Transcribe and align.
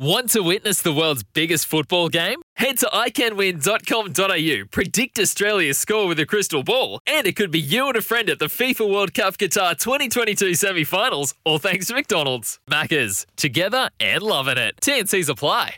Want 0.00 0.30
to 0.30 0.40
witness 0.42 0.80
the 0.80 0.94
world's 0.94 1.22
biggest 1.22 1.66
football 1.66 2.08
game? 2.08 2.40
Head 2.56 2.78
to 2.78 2.86
iCanWin.com.au, 2.86 4.66
predict 4.70 5.18
Australia's 5.18 5.76
score 5.76 6.06
with 6.06 6.18
a 6.18 6.24
crystal 6.24 6.62
ball, 6.62 7.00
and 7.06 7.26
it 7.26 7.36
could 7.36 7.50
be 7.50 7.60
you 7.60 7.86
and 7.86 7.96
a 7.98 8.00
friend 8.00 8.30
at 8.30 8.38
the 8.38 8.46
FIFA 8.46 8.90
World 8.90 9.12
Cup 9.12 9.36
Qatar 9.36 9.78
2022 9.78 10.54
semi 10.54 10.84
finals, 10.84 11.34
all 11.44 11.58
thanks 11.58 11.88
to 11.88 11.94
McDonald's. 11.94 12.58
Maccas, 12.66 13.26
together 13.36 13.90
and 14.00 14.22
loving 14.22 14.56
it. 14.56 14.74
TNC's 14.80 15.28
apply. 15.28 15.74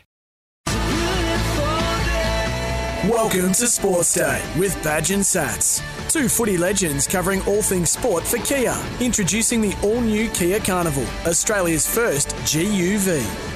Welcome 3.09 3.51
to 3.51 3.67
Sports 3.67 4.13
Day 4.13 4.41
with 4.57 4.81
Badge 4.85 5.11
and 5.11 5.23
Sats. 5.23 5.81
Two 6.09 6.29
footy 6.29 6.57
legends 6.57 7.07
covering 7.07 7.41
all 7.41 7.61
things 7.61 7.89
sport 7.89 8.23
for 8.23 8.37
Kia. 8.37 8.81
Introducing 9.01 9.59
the 9.59 9.77
all 9.83 9.99
new 9.99 10.29
Kia 10.29 10.61
Carnival, 10.61 11.05
Australia's 11.27 11.85
first 11.85 12.29
GUV. 12.45 13.53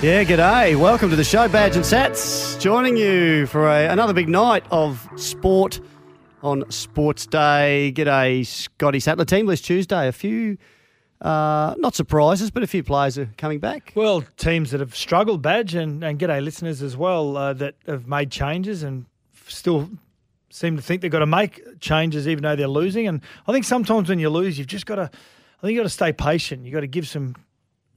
Yeah, 0.00 0.22
g'day. 0.22 0.78
Welcome 0.78 1.10
to 1.10 1.16
the 1.16 1.24
show, 1.24 1.48
Badge 1.48 1.74
and 1.74 1.84
Sats. 1.84 2.56
Joining 2.60 2.96
you 2.96 3.46
for 3.46 3.66
a, 3.66 3.88
another 3.88 4.12
big 4.12 4.28
night 4.28 4.62
of 4.70 5.08
sport 5.16 5.80
on 6.40 6.70
Sports 6.70 7.26
Day. 7.26 7.92
G'day, 7.96 8.46
Scotty 8.46 9.00
Sattler. 9.00 9.24
Teamless 9.24 9.60
Tuesday. 9.60 10.06
A 10.06 10.12
few, 10.12 10.56
uh, 11.20 11.74
not 11.78 11.96
surprises, 11.96 12.52
but 12.52 12.62
a 12.62 12.68
few 12.68 12.84
players 12.84 13.18
are 13.18 13.28
coming 13.38 13.58
back. 13.58 13.92
Well, 13.96 14.22
teams 14.36 14.70
that 14.70 14.78
have 14.78 14.94
struggled, 14.94 15.42
Badge, 15.42 15.74
and, 15.74 16.04
and 16.04 16.16
g'day 16.16 16.44
listeners 16.44 16.80
as 16.80 16.96
well, 16.96 17.36
uh, 17.36 17.52
that 17.54 17.74
have 17.88 18.06
made 18.06 18.30
changes 18.30 18.84
and 18.84 19.04
still 19.48 19.90
seem 20.48 20.76
to 20.76 20.82
think 20.82 21.02
they've 21.02 21.10
got 21.10 21.18
to 21.18 21.26
make 21.26 21.80
changes 21.80 22.28
even 22.28 22.44
though 22.44 22.54
they're 22.54 22.68
losing. 22.68 23.08
And 23.08 23.20
I 23.48 23.52
think 23.52 23.64
sometimes 23.64 24.08
when 24.08 24.20
you 24.20 24.30
lose, 24.30 24.58
you've 24.58 24.68
just 24.68 24.86
got 24.86 24.94
to, 24.94 25.10
I 25.10 25.60
think 25.60 25.74
you've 25.74 25.80
got 25.80 25.88
to 25.88 25.88
stay 25.88 26.12
patient. 26.12 26.64
You've 26.64 26.74
got 26.74 26.82
to 26.82 26.86
give 26.86 27.08
some 27.08 27.34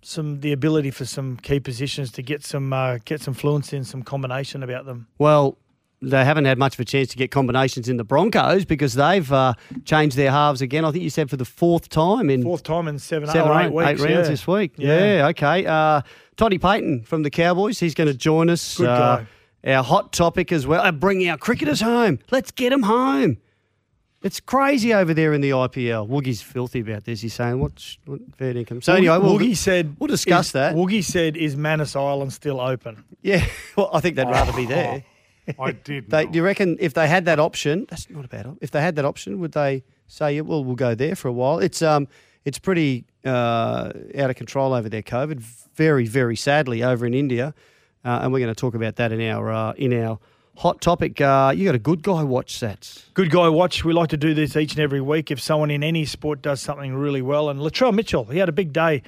some 0.02 0.40
the 0.42 0.52
ability 0.52 0.92
for 0.92 1.06
some 1.06 1.38
key 1.38 1.60
positions 1.60 2.12
to 2.14 2.22
get 2.22 2.44
some 2.44 2.74
uh, 2.74 2.98
get 3.06 3.22
some 3.22 3.34
fluency 3.34 3.78
and 3.78 3.86
some 3.88 4.04
combination 4.04 4.64
about 4.64 4.86
them. 4.86 5.08
Well, 5.18 5.58
they 6.02 6.26
haven't 6.26 6.46
had 6.46 6.58
much 6.58 6.74
of 6.74 6.80
a 6.80 6.86
chance 6.86 7.10
to 7.10 7.18
get 7.18 7.30
combinations 7.30 7.88
in 7.88 7.98
the 7.98 8.04
Broncos 8.04 8.66
because 8.66 8.96
they've 8.96 9.32
uh, 9.32 9.54
changed 9.86 10.18
their 10.18 10.32
halves 10.32 10.62
again. 10.62 10.84
I 10.84 10.92
think 10.92 11.04
you 11.04 11.12
said 11.12 11.30
for 11.30 11.38
the 11.38 11.46
fourth 11.46 11.90
time 11.90 12.30
in 12.30 12.42
Fourth 12.42 12.64
time 12.64 12.88
in 12.88 12.98
seven, 12.98 13.30
seven 13.30 13.52
or 13.52 13.62
eight 13.62 13.66
eight, 13.68 13.72
weeks. 13.74 13.90
eight 13.90 14.00
rounds 14.00 14.28
yeah. 14.28 14.32
this 14.32 14.48
week. 14.48 14.74
Yeah. 14.78 15.16
Yeah, 15.18 15.28
okay. 15.28 15.66
Uh, 15.66 16.02
Toddy 16.38 16.58
Payten 16.58 17.06
from 17.06 17.22
the 17.22 17.30
Cowboys, 17.30 17.80
he's 17.80 17.94
going 17.94 18.08
to 18.10 18.16
join 18.18 18.50
us. 18.50 18.78
Good 18.78 18.88
Uh, 18.90 19.18
guy. 19.64 19.74
our 19.76 19.84
hot 19.84 20.12
topic 20.12 20.52
as 20.52 20.66
well. 20.66 20.82
Uh, 20.82 20.92
bring 20.92 21.30
our 21.30 21.38
cricketers 21.38 21.82
home. 21.82 22.18
Let's 22.32 22.50
get 22.50 22.72
them 22.72 22.82
home. 22.84 23.38
It's 24.24 24.40
crazy 24.40 24.94
over 24.94 25.16
there 25.16 25.34
in 25.34 25.42
the 25.42 25.50
IPL. 25.50 26.08
Woogie's 26.08 26.44
filthy 26.44 26.82
about 26.82 27.06
this. 27.06 27.22
He's 27.22 27.34
saying, 27.34 27.60
what's 27.60 27.98
what 28.06 28.20
fair 28.38 28.56
income? 28.56 28.82
So 28.82 28.94
anyway, 28.94 29.18
we'll, 29.18 29.40
Woogie 29.40 29.58
said 29.58 29.96
we'll 30.00 30.08
discuss 30.08 30.48
is, 30.48 30.52
that. 30.54 30.76
Woogie 30.76 31.04
said, 31.04 31.36
"Is 31.36 31.56
Manus 31.56 31.96
Island 31.96 32.32
still 32.32 32.62
open?" 32.62 33.04
yeah, 33.24 33.46
well, 33.76 33.90
I 33.92 34.00
think 34.00 34.16
they'd 34.16 34.28
rather 34.28 34.54
be 34.54 34.66
there. 34.66 35.04
I 35.60 35.72
did. 35.72 36.10
They, 36.10 36.28
do 36.28 36.38
you 36.38 36.44
reckon 36.44 36.78
if 36.80 36.94
they 36.94 37.08
had 37.08 37.26
that 37.26 37.40
option, 37.40 37.88
that's 37.90 38.10
not 38.10 38.26
a 38.26 38.28
bad 38.28 38.46
option. 38.46 38.60
If 38.62 38.72
they 38.72 38.82
had 38.82 38.96
that 38.98 39.06
option, 39.06 39.40
would 39.40 39.54
they 39.54 39.84
say, 40.08 40.36
yeah, 40.36 40.42
well, 40.42 40.64
we'll 40.64 40.76
go 40.76 40.94
there 40.94 41.16
for 41.16 41.28
a 41.28 41.34
while? 41.34 41.58
It's 41.58 41.82
um, 41.82 42.08
it's 42.46 42.60
pretty 42.60 43.06
uh, 43.26 43.92
out 44.18 44.30
of 44.30 44.36
control 44.36 44.74
over 44.74 44.88
there, 44.88 45.02
COVID. 45.02 45.40
Very, 45.76 46.06
very 46.06 46.36
sadly 46.36 46.84
over 46.84 47.06
in 47.06 47.14
India, 47.14 47.54
uh, 48.06 48.20
and 48.22 48.32
we're 48.32 48.40
going 48.40 48.54
to 48.54 48.60
talk 48.60 48.76
about 48.76 48.98
that 48.98 49.12
in 49.12 49.22
our 49.22 49.52
uh, 49.52 49.74
in 49.74 49.94
our 49.94 50.20
hot 50.58 50.82
topic. 50.82 51.20
Uh, 51.20 51.54
you 51.56 51.66
got 51.66 51.76
a 51.76 51.80
good 51.80 52.04
guy 52.04 52.24
watch 52.24 52.60
sats. 52.60 53.06
Good 53.14 53.32
guy 53.32 53.50
watch. 53.50 53.84
We 53.84 53.94
like 53.94 54.10
to 54.10 54.18
do 54.18 54.34
this 54.34 54.56
each 54.56 54.74
and 54.74 54.82
every 54.82 55.02
week. 55.02 55.32
If 55.32 55.40
someone 55.40 55.72
in 55.72 55.84
any 55.84 56.06
sport 56.06 56.42
does 56.42 56.62
something 56.62 56.96
really 56.96 57.22
well, 57.22 57.50
and 57.50 57.60
Latrell 57.60 57.94
Mitchell, 57.94 58.26
he 58.26 58.38
had 58.38 58.50
a 58.50 58.54
big 58.54 58.74
day 58.74 59.04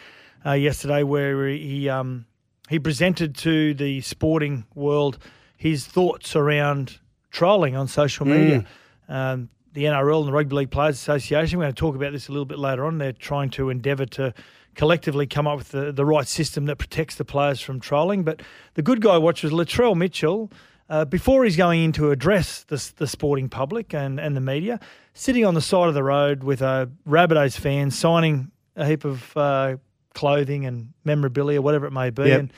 uh, 0.46 0.54
yesterday 0.54 1.04
where 1.04 1.48
he 1.48 1.90
um, 1.90 2.26
he 2.70 2.80
presented 2.80 3.36
to 3.38 3.74
the 3.74 4.02
sporting 4.02 4.66
world 4.76 5.18
his 5.58 5.86
thoughts 5.86 6.36
around 6.36 7.00
trolling 7.32 7.76
on 7.76 7.88
social 7.88 8.26
media. 8.26 8.66
Um, 9.08 9.50
the 9.74 9.86
NRL 9.86 10.20
and 10.20 10.28
the 10.28 10.32
Rugby 10.32 10.56
League 10.56 10.72
Players 10.72 10.96
Association. 10.96 11.58
We're 11.58 11.66
going 11.66 11.74
to 11.74 11.80
talk 11.80 11.96
about 11.96 12.12
this 12.12 12.30
a 12.30 12.32
little 12.32 12.46
bit 12.46 12.60
later 12.60 12.86
on. 12.86 13.00
They're 13.00 13.12
trying 13.12 13.50
to 13.52 13.70
endeavour 13.70 14.06
to 14.06 14.34
collectively 14.76 15.26
come 15.26 15.48
up 15.48 15.58
with 15.58 15.72
the, 15.72 15.92
the 15.92 16.06
right 16.06 16.28
system 16.28 16.66
that 16.66 16.78
protects 16.78 17.16
the 17.16 17.26
players 17.26 17.60
from 17.60 17.80
trolling. 17.80 18.24
But 18.24 18.42
the 18.76 18.82
good 18.82 19.02
guy 19.02 19.18
watch 19.18 19.44
was 19.44 19.52
Latrell 19.52 19.96
Mitchell. 19.96 20.52
Uh, 20.90 21.06
before 21.06 21.44
he's 21.46 21.56
going 21.56 21.82
in 21.84 21.92
to 21.94 22.12
address 22.12 22.64
the, 22.66 22.92
the 22.98 23.08
sporting 23.08 23.50
public 23.50 23.94
and, 23.94 24.20
and 24.20 24.36
the 24.36 24.42
media, 24.42 24.80
sitting 25.14 25.46
on 25.46 25.54
the 25.54 25.62
side 25.62 25.88
of 25.88 25.94
the 25.94 26.04
road 26.04 26.44
with 26.44 26.62
a 26.62 26.90
Rabbitohs 27.08 27.58
fan 27.58 27.90
signing 27.90 28.52
a 28.76 28.86
heap 28.86 29.06
of 29.06 29.36
uh, 29.38 29.78
clothing 30.14 30.66
and 30.66 30.94
memorabilia, 31.06 31.62
whatever 31.62 31.86
it 31.86 31.92
may 31.92 32.10
be, 32.10 32.24
Yep. 32.24 32.40
and 32.40 32.54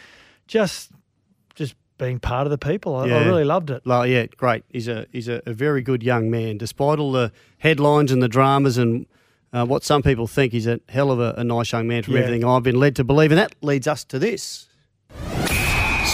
just 0.47 0.91
just 1.53 1.75
being 1.97 2.19
part 2.19 2.45
of 2.47 2.51
the 2.51 2.57
people. 2.57 2.95
I, 2.95 3.03
I 3.09 3.25
really 3.25 3.45
loved 3.45 3.69
it. 3.69 3.83
Yeah, 3.85 4.25
great. 4.37 4.63
He's 4.69 4.87
a 4.87 5.05
he's 5.11 5.27
a, 5.27 5.41
a 5.45 5.53
very 5.53 5.81
good 5.81 6.01
young 6.03 6.29
man, 6.31 6.57
despite 6.57 6.99
all 6.99 7.11
the 7.11 7.31
headlines 7.59 8.11
and 8.11 8.21
the 8.21 8.27
dramas 8.29 8.77
and. 8.77 9.05
Uh, 9.53 9.63
what 9.65 9.85
some 9.85 10.01
people 10.03 10.27
think 10.27 10.51
he's 10.51 10.67
a 10.67 10.81
hell 10.89 11.09
of 11.11 11.19
a, 11.21 11.33
a 11.37 11.43
nice 11.45 11.71
young 11.71 11.87
man 11.87 12.03
from 12.03 12.15
Yeah. 12.15 12.21
everything 12.21 12.43
I've 12.43 12.63
been 12.63 12.77
led 12.77 12.93
to 12.97 13.05
believe, 13.05 13.31
and 13.31 13.37
that 13.39 13.55
leads 13.61 13.87
us 13.87 14.03
to 14.05 14.19
this. 14.19 14.67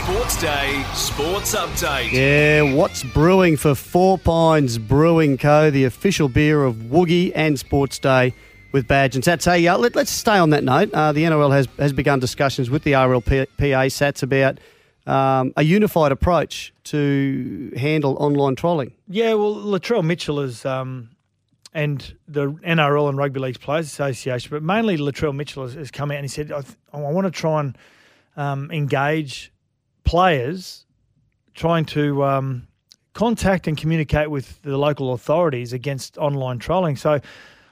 Sports 0.04 0.42
Day, 0.42 0.84
Sports 0.96 1.54
Update. 1.56 2.12
Yeah, 2.12 2.74
what's 2.74 3.04
brewing 3.04 3.56
for 3.56 3.76
Four 3.76 4.18
Pines 4.18 4.80
Brewing 4.80 5.38
Co., 5.38 5.70
the 5.70 5.84
official 5.84 6.28
beer 6.28 6.64
of 6.64 6.76
Woogie 6.76 7.32
and 7.36 7.60
Sports 7.60 8.00
Day 8.00 8.34
with 8.72 8.88
Badge 8.88 9.14
and 9.14 9.24
Sats. 9.24 9.46
Hey, 9.46 9.68
uh, 9.68 9.78
let, 9.78 9.96
us 9.96 10.10
stay 10.10 10.40
on 10.40 10.50
that 10.50 10.64
note. 10.64 10.92
Uh, 10.92 11.12
the 11.12 11.24
NRL 11.24 11.52
has, 11.52 11.68
has 11.78 11.94
begun 11.94 12.20
discussions 12.20 12.72
with 12.72 12.84
the 12.84 12.94
RLPA 12.94 13.48
Sats 13.60 14.24
about 14.24 14.58
um, 15.06 15.54
a 15.56 15.64
unified 15.64 16.12
approach 16.12 16.74
to 16.86 17.72
handle 17.78 18.18
online 18.20 18.56
trolling. 18.56 18.94
Yeah, 19.08 19.36
well, 19.36 19.54
Latrell 19.54 20.04
Mitchell 20.04 20.40
is, 20.40 20.66
um, 20.66 21.12
and 21.76 22.16
the 22.28 22.48
NRL 22.52 23.08
and 23.08 23.20
Rugby 23.20 23.40
League 23.40 23.60
Players 23.60 23.86
Association, 23.86 24.50
but 24.50 24.64
mainly 24.64 24.98
Latrell 24.98 25.36
Mitchell 25.36 25.62
has, 25.62 25.76
has 25.76 25.92
come 25.92 26.10
out 26.10 26.18
and 26.18 26.24
he 26.24 26.28
said, 26.28 26.52
I, 26.52 26.62
th- 26.62 26.76
I 26.92 26.98
want 26.98 27.28
to 27.28 27.32
try 27.32 27.60
and 27.60 27.78
um, 28.36 28.72
engage 28.72 29.51
players 30.04 30.86
trying 31.54 31.86
to 31.86 32.24
um, 32.24 32.68
contact 33.14 33.68
and 33.68 33.78
communicate 33.78 34.30
with 34.30 34.62
the 34.62 34.78
local 34.78 35.14
authorities 35.14 35.74
against 35.74 36.18
online 36.18 36.60
trolling. 36.60 36.96
So 36.96 37.20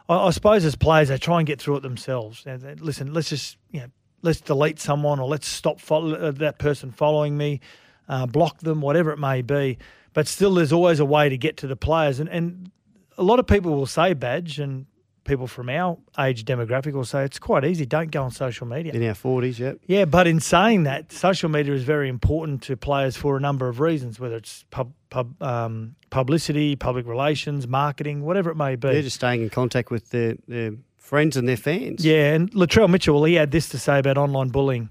I, 0.08 0.16
I 0.16 0.30
suppose 0.32 0.66
as 0.66 0.76
players, 0.76 1.10
they 1.10 1.18
try 1.18 1.40
and 1.40 1.48
get 1.48 1.62
through 1.62 1.78
it 1.78 1.84
themselves. 1.84 2.44
They- 2.44 2.76
listen, 2.76 3.14
let's 3.14 3.30
just, 3.30 3.58
you 3.72 3.82
know, 3.82 3.88
let's 4.22 4.42
delete 4.42 4.80
someone 4.80 5.20
or 5.20 5.28
let's 5.28 5.48
stop 5.48 5.80
follow, 5.80 6.16
uh, 6.16 6.32
that 6.32 6.60
person 6.60 6.92
following 6.92 7.38
me, 7.38 7.62
uh, 8.08 8.26
block 8.26 8.60
them, 8.60 8.82
whatever 8.82 9.12
it 9.12 9.20
may 9.20 9.42
be. 9.42 9.78
But 10.14 10.28
still, 10.28 10.56
there's 10.56 10.74
always 10.74 11.00
a 11.00 11.06
way 11.06 11.30
to 11.30 11.38
get 11.38 11.58
to 11.58 11.68
the 11.68 11.76
players. 11.76 12.20
And, 12.20 12.30
and 12.30 12.72
a 13.18 13.24
lot 13.24 13.40
of 13.40 13.48
people 13.48 13.76
will 13.76 13.86
say, 13.86 14.14
Badge, 14.14 14.60
and 14.60 14.88
people 15.30 15.48
from 15.48 15.70
our 15.70 15.98
age 16.18 16.44
demographic 16.44 16.92
will 16.94 17.06
say, 17.06 17.24
it's 17.24 17.40
quite 17.40 17.64
easy. 17.64 17.86
Don't 17.86 18.10
go 18.12 18.24
on 18.24 18.32
social 18.32 18.66
media. 18.66 18.92
In 18.92 19.04
our 19.08 19.14
40s, 19.14 19.60
yep. 19.60 19.80
Yeah, 19.86 20.06
but 20.06 20.28
in 20.28 20.40
saying 20.40 20.84
that, 20.84 21.12
social 21.12 21.50
media 21.50 21.74
is 21.74 21.84
very 21.84 22.10
important 22.10 22.64
to 22.64 22.76
players 22.76 23.16
for 23.16 23.38
a 23.38 23.40
number 23.40 23.68
of 23.70 23.80
reasons, 23.80 24.20
whether 24.20 24.36
it's 24.36 24.66
pub, 24.72 24.92
pub, 25.12 25.42
um, 25.42 25.96
publicity, 26.10 26.76
public 26.76 27.06
relations, 27.06 27.68
marketing, 27.68 28.24
whatever 28.24 28.50
it 28.50 28.56
may 28.56 28.76
be. 28.76 28.90
They're 28.90 29.04
just 29.04 29.18
staying 29.18 29.44
in 29.44 29.50
contact 29.50 29.92
with 29.92 30.10
their, 30.10 30.36
their 30.48 30.72
friends 30.98 31.38
and 31.38 31.48
their 31.48 31.58
fans. 31.58 32.04
yeah, 32.04 32.34
and 32.34 32.52
Latrell 32.52 32.90
Mitchell, 32.90 33.16
well, 33.16 33.24
he 33.24 33.36
had 33.36 33.52
this 33.52 33.70
to 33.70 33.78
say 33.78 34.00
about 34.00 34.18
online 34.18 34.50
bullying. 34.50 34.90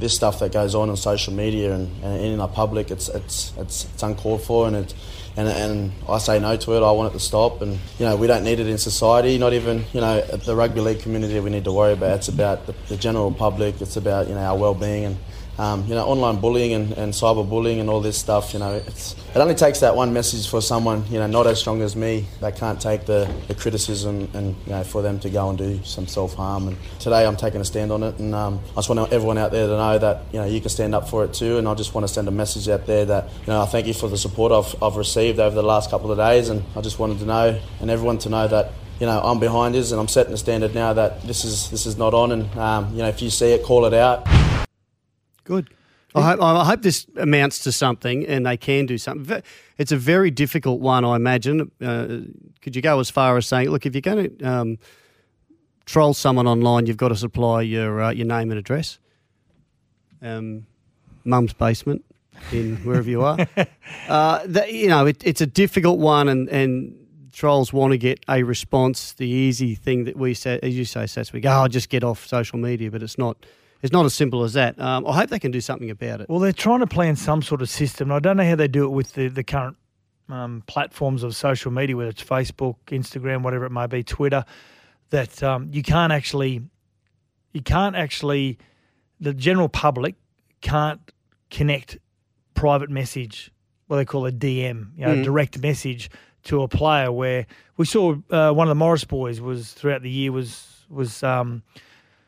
This 0.00 0.14
stuff 0.14 0.40
that 0.40 0.52
goes 0.52 0.74
on 0.74 0.90
on 0.90 0.96
social 0.96 1.32
media 1.32 1.74
and, 1.74 1.90
and 2.02 2.20
in 2.24 2.40
our 2.40 2.48
public, 2.48 2.90
it's 2.90 3.08
it's 3.08 3.52
it's, 3.56 3.84
it's 3.92 4.02
uncalled 4.02 4.42
for, 4.42 4.66
and 4.66 4.76
it's 4.76 4.94
and, 5.36 5.48
and 5.48 5.92
I 6.08 6.18
say 6.18 6.40
no 6.40 6.56
to 6.56 6.76
it. 6.76 6.82
I 6.82 6.90
want 6.90 7.10
it 7.10 7.18
to 7.18 7.24
stop, 7.24 7.62
and 7.62 7.78
you 7.98 8.06
know 8.06 8.16
we 8.16 8.26
don't 8.26 8.44
need 8.44 8.60
it 8.60 8.66
in 8.66 8.78
society. 8.78 9.38
Not 9.38 9.52
even 9.52 9.84
you 9.92 10.00
know 10.00 10.20
the 10.22 10.56
rugby 10.56 10.80
league 10.80 11.00
community 11.00 11.38
we 11.40 11.50
need 11.50 11.64
to 11.64 11.72
worry 11.72 11.92
about. 11.92 12.16
It's 12.16 12.28
about 12.28 12.66
the, 12.66 12.74
the 12.88 12.96
general 12.96 13.30
public. 13.32 13.80
It's 13.80 13.96
about 13.96 14.28
you 14.28 14.34
know 14.34 14.40
our 14.40 14.58
well-being 14.58 15.04
and. 15.04 15.16
Um, 15.60 15.84
you 15.86 15.94
know, 15.94 16.06
online 16.06 16.40
bullying 16.40 16.72
and, 16.72 16.92
and 16.92 17.12
cyber 17.12 17.46
bullying 17.46 17.80
and 17.80 17.90
all 17.90 18.00
this 18.00 18.16
stuff, 18.16 18.54
you 18.54 18.58
know, 18.58 18.76
it 18.76 19.36
only 19.36 19.54
takes 19.54 19.80
that 19.80 19.94
one 19.94 20.10
message 20.14 20.48
for 20.48 20.62
someone, 20.62 21.04
you 21.10 21.18
know, 21.18 21.26
not 21.26 21.46
as 21.46 21.60
strong 21.60 21.82
as 21.82 21.94
me, 21.94 22.24
that 22.40 22.56
can't 22.56 22.80
take 22.80 23.04
the, 23.04 23.30
the 23.46 23.54
criticism 23.54 24.26
and, 24.32 24.56
you 24.64 24.72
know, 24.72 24.82
for 24.82 25.02
them 25.02 25.20
to 25.20 25.28
go 25.28 25.50
and 25.50 25.58
do 25.58 25.78
some 25.84 26.06
self-harm. 26.06 26.68
And 26.68 26.78
today 26.98 27.26
I'm 27.26 27.36
taking 27.36 27.60
a 27.60 27.64
stand 27.66 27.92
on 27.92 28.02
it 28.02 28.18
and 28.18 28.34
um, 28.34 28.58
I 28.70 28.76
just 28.76 28.88
want 28.88 29.12
everyone 29.12 29.36
out 29.36 29.52
there 29.52 29.66
to 29.66 29.76
know 29.76 29.98
that, 29.98 30.22
you 30.32 30.40
know, 30.40 30.46
you 30.46 30.62
can 30.62 30.70
stand 30.70 30.94
up 30.94 31.10
for 31.10 31.24
it 31.24 31.34
too 31.34 31.58
and 31.58 31.68
I 31.68 31.74
just 31.74 31.92
want 31.92 32.08
to 32.08 32.12
send 32.12 32.26
a 32.26 32.30
message 32.30 32.66
out 32.70 32.86
there 32.86 33.04
that, 33.04 33.28
you 33.40 33.48
know, 33.48 33.60
I 33.60 33.66
thank 33.66 33.86
you 33.86 33.92
for 33.92 34.08
the 34.08 34.16
support 34.16 34.52
I've, 34.52 34.82
I've 34.82 34.96
received 34.96 35.40
over 35.40 35.54
the 35.54 35.62
last 35.62 35.90
couple 35.90 36.10
of 36.10 36.16
days 36.16 36.48
and 36.48 36.64
I 36.74 36.80
just 36.80 36.98
wanted 36.98 37.18
to 37.18 37.26
know 37.26 37.60
and 37.82 37.90
everyone 37.90 38.16
to 38.20 38.30
know 38.30 38.48
that 38.48 38.72
you 38.98 39.06
know, 39.06 39.20
I'm 39.20 39.40
behind 39.40 39.76
us 39.76 39.92
and 39.92 40.00
I'm 40.00 40.08
setting 40.08 40.32
the 40.32 40.38
standard 40.38 40.74
now 40.74 40.92
that 40.92 41.22
this 41.22 41.44
is 41.46 41.70
this 41.70 41.86
is 41.86 41.96
not 41.96 42.12
on. 42.12 42.32
And 42.32 42.58
um, 42.58 42.90
you 42.92 42.98
know, 42.98 43.08
if 43.08 43.22
you 43.22 43.30
see 43.30 43.52
it, 43.52 43.62
call 43.62 43.86
it 43.86 43.94
out. 43.94 44.28
Good. 45.50 45.68
I 46.14 46.22
hope, 46.22 46.40
I 46.40 46.64
hope 46.64 46.82
this 46.82 47.08
amounts 47.16 47.58
to 47.64 47.72
something 47.72 48.24
and 48.24 48.46
they 48.46 48.56
can 48.56 48.86
do 48.86 48.98
something. 48.98 49.42
It's 49.78 49.90
a 49.90 49.96
very 49.96 50.30
difficult 50.30 50.78
one, 50.80 51.04
I 51.04 51.16
imagine. 51.16 51.72
Uh, 51.82 52.20
could 52.62 52.76
you 52.76 52.82
go 52.82 53.00
as 53.00 53.10
far 53.10 53.36
as 53.36 53.48
saying, 53.48 53.68
look, 53.68 53.84
if 53.84 53.92
you're 53.92 54.00
going 54.00 54.38
to 54.38 54.44
um, 54.44 54.78
troll 55.86 56.14
someone 56.14 56.46
online, 56.46 56.86
you've 56.86 56.96
got 56.96 57.08
to 57.08 57.16
supply 57.16 57.62
your 57.62 58.00
uh, 58.00 58.10
your 58.10 58.28
name 58.28 58.52
and 58.52 58.60
address. 58.60 59.00
Um, 60.22 60.66
mum's 61.24 61.52
basement 61.52 62.04
in 62.52 62.76
wherever 62.78 63.10
you 63.10 63.22
are. 63.22 63.38
uh, 64.08 64.42
that, 64.46 64.72
you 64.72 64.86
know, 64.86 65.06
it, 65.06 65.20
it's 65.24 65.40
a 65.40 65.46
difficult 65.46 65.98
one, 65.98 66.28
and, 66.28 66.48
and 66.48 66.96
trolls 67.32 67.72
want 67.72 67.90
to 67.90 67.98
get 67.98 68.20
a 68.28 68.44
response. 68.44 69.14
The 69.14 69.28
easy 69.28 69.74
thing 69.74 70.04
that 70.04 70.16
we 70.16 70.34
say, 70.34 70.60
as 70.62 70.78
you 70.78 70.84
say, 70.84 71.04
Sats, 71.04 71.32
we 71.32 71.40
go, 71.40 71.64
oh, 71.64 71.66
just 71.66 71.88
get 71.88 72.04
off 72.04 72.24
social 72.24 72.58
media, 72.60 72.88
but 72.88 73.02
it's 73.02 73.18
not. 73.18 73.36
It's 73.82 73.92
not 73.92 74.04
as 74.04 74.14
simple 74.14 74.44
as 74.44 74.52
that. 74.54 74.78
Um, 74.78 75.06
I 75.06 75.14
hope 75.14 75.30
they 75.30 75.38
can 75.38 75.50
do 75.52 75.60
something 75.60 75.90
about 75.90 76.20
it. 76.20 76.28
Well, 76.28 76.38
they're 76.38 76.52
trying 76.52 76.80
to 76.80 76.86
plan 76.86 77.16
some 77.16 77.40
sort 77.42 77.62
of 77.62 77.70
system. 77.70 78.12
I 78.12 78.18
don't 78.18 78.36
know 78.36 78.44
how 78.48 78.56
they 78.56 78.68
do 78.68 78.84
it 78.84 78.90
with 78.90 79.14
the, 79.14 79.28
the 79.28 79.42
current 79.42 79.76
um, 80.28 80.62
platforms 80.66 81.22
of 81.22 81.34
social 81.34 81.70
media, 81.70 81.96
whether 81.96 82.10
it's 82.10 82.22
Facebook, 82.22 82.76
Instagram, 82.88 83.42
whatever 83.42 83.64
it 83.64 83.70
may 83.70 83.86
be, 83.86 84.02
Twitter, 84.02 84.44
that 85.10 85.42
um, 85.42 85.70
you 85.72 85.82
can't 85.82 86.12
actually, 86.12 86.62
you 87.52 87.62
can't 87.62 87.96
actually, 87.96 88.58
the 89.18 89.32
general 89.32 89.68
public 89.68 90.14
can't 90.60 91.00
connect 91.50 91.98
private 92.54 92.90
message, 92.90 93.50
what 93.86 93.96
they 93.96 94.04
call 94.04 94.26
a 94.26 94.32
DM, 94.32 94.90
you 94.96 95.06
know, 95.06 95.14
Mm. 95.16 95.24
direct 95.24 95.58
message 95.58 96.10
to 96.44 96.62
a 96.62 96.68
player. 96.68 97.10
Where 97.10 97.46
we 97.78 97.86
saw 97.86 98.14
uh, 98.30 98.52
one 98.52 98.66
of 98.66 98.70
the 98.70 98.74
Morris 98.76 99.04
boys 99.04 99.40
was 99.40 99.72
throughout 99.72 100.02
the 100.02 100.10
year 100.10 100.30
was 100.32 100.84
was 100.90 101.22
um, 101.22 101.62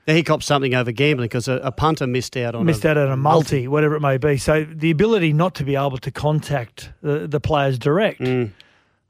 He 0.07 0.23
copped 0.25 0.43
something 0.43 0.75
over 0.75 0.91
gambling 0.91 1.27
because 1.27 1.47
a, 1.47 1.55
a 1.63 1.71
punter 1.71 2.07
missed 2.09 2.37
out 2.37 2.55
on 2.57 2.67
missed 2.67 2.85
a, 2.85 2.91
out 2.91 2.97
on 2.97 3.11
a 3.13 3.17
multi, 3.17 3.69
whatever 3.69 3.95
it 3.95 4.01
may 4.01 4.19
be. 4.19 4.37
So 4.37 4.65
the 4.65 4.91
ability 4.91 5.33
not 5.33 5.55
to 5.57 5.65
be 5.65 5.77
able 5.77 5.99
to 5.99 6.11
contact 6.11 6.91
the, 7.03 7.29
the 7.29 7.39
players 7.39 7.79
direct. 7.79 8.21
Mm. 8.21 8.51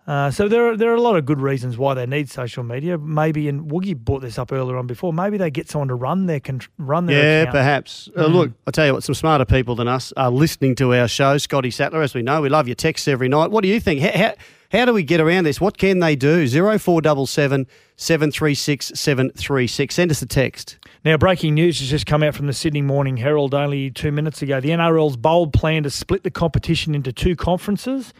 Uh, 0.04 0.30
so 0.32 0.48
there 0.48 0.66
are 0.68 0.76
there 0.76 0.90
are 0.90 0.96
a 0.96 1.00
lot 1.00 1.16
of 1.16 1.24
good 1.24 1.40
reasons 1.40 1.78
why 1.78 1.94
they 1.94 2.04
need 2.06 2.28
social 2.28 2.64
media. 2.64 2.98
Maybe, 2.98 3.48
and 3.48 3.70
Woogie 3.70 3.96
brought 3.96 4.20
this 4.20 4.36
up 4.36 4.50
earlier 4.52 4.76
on 4.76 4.88
before. 4.88 5.12
Maybe 5.12 5.36
they 5.38 5.48
get 5.48 5.70
someone 5.70 5.86
to 5.88 5.94
run 5.94 6.26
their 6.26 6.40
run 6.76 7.06
their 7.06 7.22
Yeah, 7.22 7.40
account. 7.42 7.54
perhaps. 7.54 8.10
Uh, 8.16 8.24
Mm. 8.24 8.32
look, 8.34 8.50
I'll 8.66 8.72
tell 8.72 8.86
you 8.86 8.94
what, 8.94 9.04
some 9.04 9.14
smarter 9.14 9.44
people 9.44 9.76
than 9.76 9.86
us 9.86 10.12
are 10.16 10.28
listening 10.30 10.74
to 10.74 10.92
our 10.92 11.06
show. 11.06 11.38
Scotty 11.38 11.70
Sattler, 11.70 12.02
as 12.02 12.14
we 12.14 12.22
know, 12.22 12.40
we 12.42 12.48
love 12.48 12.66
your 12.66 12.74
texts 12.74 13.06
every 13.06 13.28
night. 13.28 13.52
What 13.52 13.62
do 13.62 13.68
you 13.68 13.78
think? 13.78 14.00
How, 14.00 14.10
how, 14.18 14.34
how 14.72 14.84
do 14.86 14.92
we 14.92 15.04
get 15.04 15.20
around 15.20 15.44
this? 15.44 15.60
What 15.60 15.78
can 15.78 16.00
they 16.00 16.16
do? 16.16 16.48
0477 16.48 17.68
736 17.96 18.92
736. 18.98 19.94
Send 19.94 20.10
us 20.10 20.20
a 20.20 20.26
text. 20.26 20.78
Now, 21.04 21.16
breaking 21.16 21.54
news 21.54 21.80
has 21.80 21.90
just 21.90 22.06
come 22.06 22.22
out 22.22 22.34
from 22.34 22.46
the 22.46 22.52
Sydney 22.52 22.82
Morning 22.82 23.16
Herald 23.16 23.54
only 23.54 23.90
two 23.90 24.12
minutes 24.12 24.40
ago. 24.40 24.60
The 24.60 24.68
NRL's 24.70 25.16
bold 25.16 25.52
plan 25.52 25.82
to 25.82 25.90
split 25.90 26.22
the 26.22 26.30
competition 26.30 26.94
into 26.94 27.12
two 27.12 27.34
conferences 27.34 28.14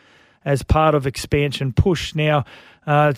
as 0.45 0.65
part 0.65 0.97
of 0.97 1.07
expansion 1.07 1.73
push. 1.73 2.13
Now, 2.17 2.45
uh, 2.85 3.13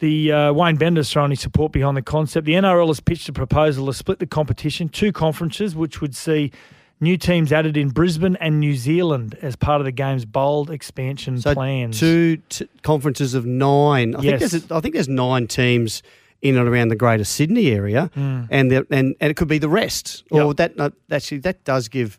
the 0.00 0.32
uh, 0.32 0.52
Wayne 0.52 0.76
Bennett's 0.76 1.10
thrown 1.10 1.30
his 1.30 1.40
support 1.40 1.72
behind 1.72 1.96
the 1.96 2.02
concept. 2.02 2.44
The 2.44 2.52
NRL 2.52 2.88
has 2.88 3.00
pitched 3.00 3.26
a 3.30 3.32
proposal 3.32 3.86
to 3.86 3.94
split 3.94 4.18
the 4.18 4.26
competition, 4.26 4.90
two 4.90 5.12
conferences, 5.12 5.74
which 5.74 6.02
would 6.02 6.14
see 6.14 6.52
new 7.00 7.16
teams 7.16 7.52
added 7.52 7.78
in 7.78 7.88
Brisbane 7.88 8.36
and 8.36 8.60
New 8.60 8.74
Zealand 8.74 9.34
as 9.40 9.56
part 9.56 9.80
of 9.80 9.86
the 9.86 9.92
game's 9.92 10.26
bold 10.26 10.70
expansion 10.70 11.40
So 11.40 11.54
plans. 11.54 11.98
two 11.98 12.36
t- 12.50 12.68
conferences 12.82 13.32
of 13.32 13.46
nine. 13.46 14.14
I, 14.14 14.20
Yes. 14.20 14.40
think 14.40 14.50
there's, 14.50 14.70
I 14.72 14.80
think 14.80 14.92
there's 14.94 15.08
nine 15.08 15.46
teams 15.46 16.02
in 16.42 16.56
and 16.56 16.68
around 16.68 16.88
the 16.88 16.96
Greater 16.96 17.24
Sydney 17.24 17.70
area, 17.70 18.10
Mm. 18.16 18.48
and, 18.50 18.70
the, 18.70 18.86
and 18.90 19.14
and 19.20 19.30
it 19.30 19.36
could 19.36 19.48
be 19.48 19.58
the 19.58 19.68
rest. 19.68 20.24
Or 20.30 20.54
that 20.54 20.72
uh, 20.78 20.90
actually 21.10 21.38
that 21.40 21.64
does 21.64 21.88
give 21.88 22.18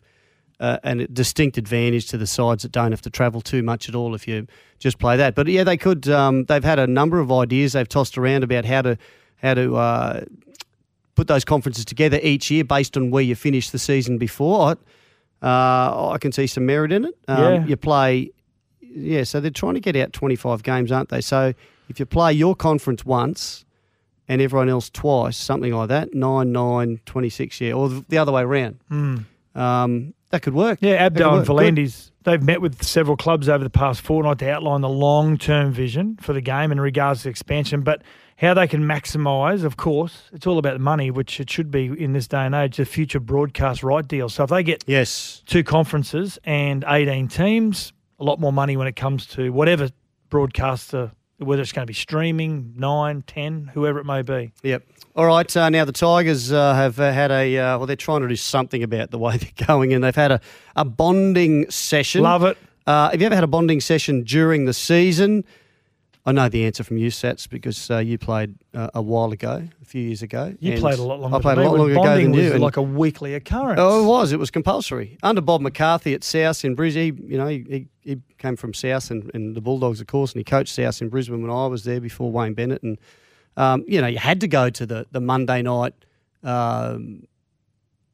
uh, 0.60 0.78
a 0.84 0.94
distinct 1.08 1.58
advantage 1.58 2.06
to 2.08 2.16
the 2.18 2.26
sides 2.26 2.62
that 2.62 2.70
don't 2.72 2.92
have 2.92 3.02
to 3.02 3.10
travel 3.10 3.40
too 3.40 3.62
much 3.62 3.88
at 3.88 3.94
all 3.96 4.14
if 4.14 4.28
you 4.28 4.46
just 4.78 4.98
play 4.98 5.16
that. 5.16 5.34
But 5.34 5.48
yeah, 5.48 5.64
they 5.64 5.76
could. 5.76 6.08
Um, 6.08 6.44
they've 6.44 6.62
had 6.64 6.78
a 6.78 6.86
number 6.86 7.18
of 7.18 7.32
ideas 7.32 7.72
they've 7.72 7.88
tossed 7.88 8.16
around 8.16 8.44
about 8.44 8.64
how 8.64 8.82
to 8.82 8.96
how 9.42 9.54
to. 9.54 9.76
Uh, 9.76 10.24
Put 11.14 11.28
those 11.28 11.44
conferences 11.44 11.84
together 11.84 12.18
each 12.22 12.50
year 12.50 12.64
based 12.64 12.96
on 12.96 13.10
where 13.10 13.22
you 13.22 13.34
finish 13.34 13.68
the 13.68 13.78
season 13.78 14.16
before. 14.16 14.76
I, 15.42 15.46
uh, 15.46 16.10
I 16.12 16.18
can 16.18 16.32
see 16.32 16.46
some 16.46 16.64
merit 16.64 16.90
in 16.90 17.04
it. 17.04 17.14
Um, 17.28 17.38
Yeah. 17.42 17.66
You 17.66 17.76
play 17.76 18.30
yeah, 18.80 19.24
so 19.24 19.38
they're 19.38 19.50
trying 19.50 19.74
to 19.74 19.80
get 19.80 19.94
out 19.94 20.14
25 20.14 20.62
games, 20.62 20.90
aren't 20.90 21.10
they? 21.10 21.20
So 21.20 21.52
if 21.90 22.00
you 22.00 22.06
play 22.06 22.32
your 22.32 22.54
conference 22.56 23.04
once 23.04 23.66
and 24.28 24.40
everyone 24.40 24.68
else 24.68 24.88
twice, 24.90 25.36
something 25.36 25.72
like 25.72 25.88
that, 25.88 26.14
9 26.14 26.52
9, 26.52 27.00
26, 27.06 27.60
yeah, 27.60 27.72
or 27.72 27.88
the 28.08 28.18
other 28.18 28.32
way 28.32 28.42
around, 28.42 28.78
Mm. 28.90 29.24
um, 29.54 30.14
that 30.30 30.42
could 30.42 30.54
work. 30.54 30.78
Yeah, 30.80 31.08
Abdo 31.08 31.38
and. 31.38 31.46
V'landys, 31.46 32.10
they've 32.24 32.42
met 32.42 32.60
with 32.62 32.82
several 32.82 33.16
clubs 33.16 33.48
over 33.48 33.62
the 33.64 33.68
past 33.70 34.00
fortnight 34.00 34.38
to 34.38 34.50
outline 34.50 34.80
the 34.80 34.88
long 34.88 35.36
term 35.36 35.72
vision 35.72 36.16
for 36.20 36.32
the 36.32 36.40
game 36.40 36.72
in 36.72 36.80
regards 36.80 37.24
to 37.24 37.28
expansion, 37.28 37.82
but 37.82 38.02
how 38.36 38.54
they 38.54 38.66
can 38.66 38.82
maximise, 38.82 39.62
of 39.62 39.76
course, 39.76 40.30
it's 40.32 40.46
all 40.46 40.58
about 40.58 40.72
the 40.72 40.78
money, 40.78 41.10
which 41.10 41.38
it 41.38 41.50
should 41.50 41.70
be 41.70 41.86
in 42.02 42.12
this 42.12 42.26
day 42.26 42.40
and 42.46 42.54
age, 42.54 42.76
the 42.78 42.84
future 42.86 43.20
broadcast 43.20 43.82
right 43.82 44.08
deal. 44.08 44.28
So 44.28 44.44
if 44.44 44.50
they 44.50 44.62
get 44.62 44.82
Yes. 44.86 45.42
two 45.46 45.62
conferences 45.62 46.38
and 46.44 46.84
18 46.88 47.28
teams, 47.28 47.92
a 48.18 48.24
lot 48.24 48.40
more 48.40 48.52
money 48.52 48.76
when 48.76 48.86
it 48.88 48.96
comes 48.96 49.26
to 49.26 49.50
whatever 49.52 49.90
broadcaster, 50.30 51.12
whether 51.42 51.62
it's 51.62 51.72
going 51.72 51.86
to 51.86 51.90
be 51.90 51.94
streaming, 51.94 52.74
9, 52.76 53.22
10, 53.26 53.70
whoever 53.74 53.98
it 53.98 54.04
may 54.04 54.22
be. 54.22 54.52
Yep. 54.62 54.84
All 55.14 55.26
right. 55.26 55.56
Uh, 55.56 55.68
now 55.68 55.84
the 55.84 55.92
Tigers 55.92 56.52
uh, 56.52 56.74
have 56.74 56.98
uh, 56.98 57.12
had 57.12 57.30
a 57.30 57.58
uh, 57.58 57.78
well. 57.78 57.86
They're 57.86 57.96
trying 57.96 58.22
to 58.22 58.28
do 58.28 58.36
something 58.36 58.82
about 58.82 59.10
the 59.10 59.18
way 59.18 59.36
they're 59.38 59.66
going, 59.66 59.92
and 59.92 60.02
they've 60.02 60.14
had 60.14 60.32
a, 60.32 60.40
a 60.74 60.84
bonding 60.84 61.70
session. 61.70 62.22
Love 62.22 62.44
it. 62.44 62.56
Uh, 62.86 63.10
have 63.10 63.20
you 63.20 63.26
ever 63.26 63.34
had 63.34 63.44
a 63.44 63.48
bonding 63.48 63.80
session 63.80 64.24
during 64.24 64.64
the 64.64 64.72
season? 64.72 65.44
I 66.24 66.30
know 66.30 66.48
the 66.48 66.64
answer 66.66 66.84
from 66.84 66.98
you, 66.98 67.08
Sats, 67.08 67.48
because 67.48 67.90
uh, 67.90 67.98
you 67.98 68.16
played 68.16 68.54
uh, 68.74 68.90
a 68.94 69.02
while 69.02 69.32
ago, 69.32 69.68
a 69.80 69.84
few 69.84 70.02
years 70.02 70.22
ago. 70.22 70.54
You 70.60 70.78
played 70.78 71.00
a 71.00 71.02
lot 71.02 71.18
longer 71.18 71.36
I 71.36 71.40
played 71.40 71.58
a 71.58 71.62
lot 71.62 71.76
longer 71.76 71.92
ago 71.94 72.16
than 72.16 72.32
you. 72.32 72.52
was 72.52 72.60
like 72.60 72.76
a 72.76 72.82
weekly 72.82 73.34
occurrence. 73.34 73.80
Oh, 73.82 74.04
it 74.04 74.06
was. 74.06 74.30
It 74.30 74.38
was 74.38 74.50
compulsory 74.50 75.18
under 75.24 75.40
Bob 75.40 75.62
McCarthy 75.62 76.14
at 76.14 76.22
South 76.22 76.64
in 76.64 76.76
Brisbane. 76.76 77.16
He, 77.16 77.32
you 77.32 77.38
know, 77.38 77.48
he, 77.48 77.64
he, 77.68 77.88
he 78.02 78.16
came 78.38 78.54
from 78.54 78.72
South 78.72 79.10
and, 79.10 79.32
and 79.34 79.56
the 79.56 79.60
Bulldogs, 79.60 80.00
of 80.00 80.06
course, 80.06 80.32
and 80.32 80.38
he 80.38 80.44
coached 80.44 80.72
South 80.72 81.02
in 81.02 81.08
Brisbane 81.08 81.42
when 81.42 81.50
I 81.50 81.66
was 81.66 81.82
there 81.82 82.00
before 82.00 82.30
Wayne 82.30 82.54
Bennett. 82.54 82.84
And 82.84 82.98
um, 83.56 83.84
you 83.88 84.00
know, 84.00 84.06
you 84.06 84.18
had 84.18 84.40
to 84.42 84.48
go 84.48 84.70
to 84.70 84.86
the 84.86 85.06
the 85.10 85.20
Monday 85.20 85.60
night 85.62 85.94
um, 86.44 87.24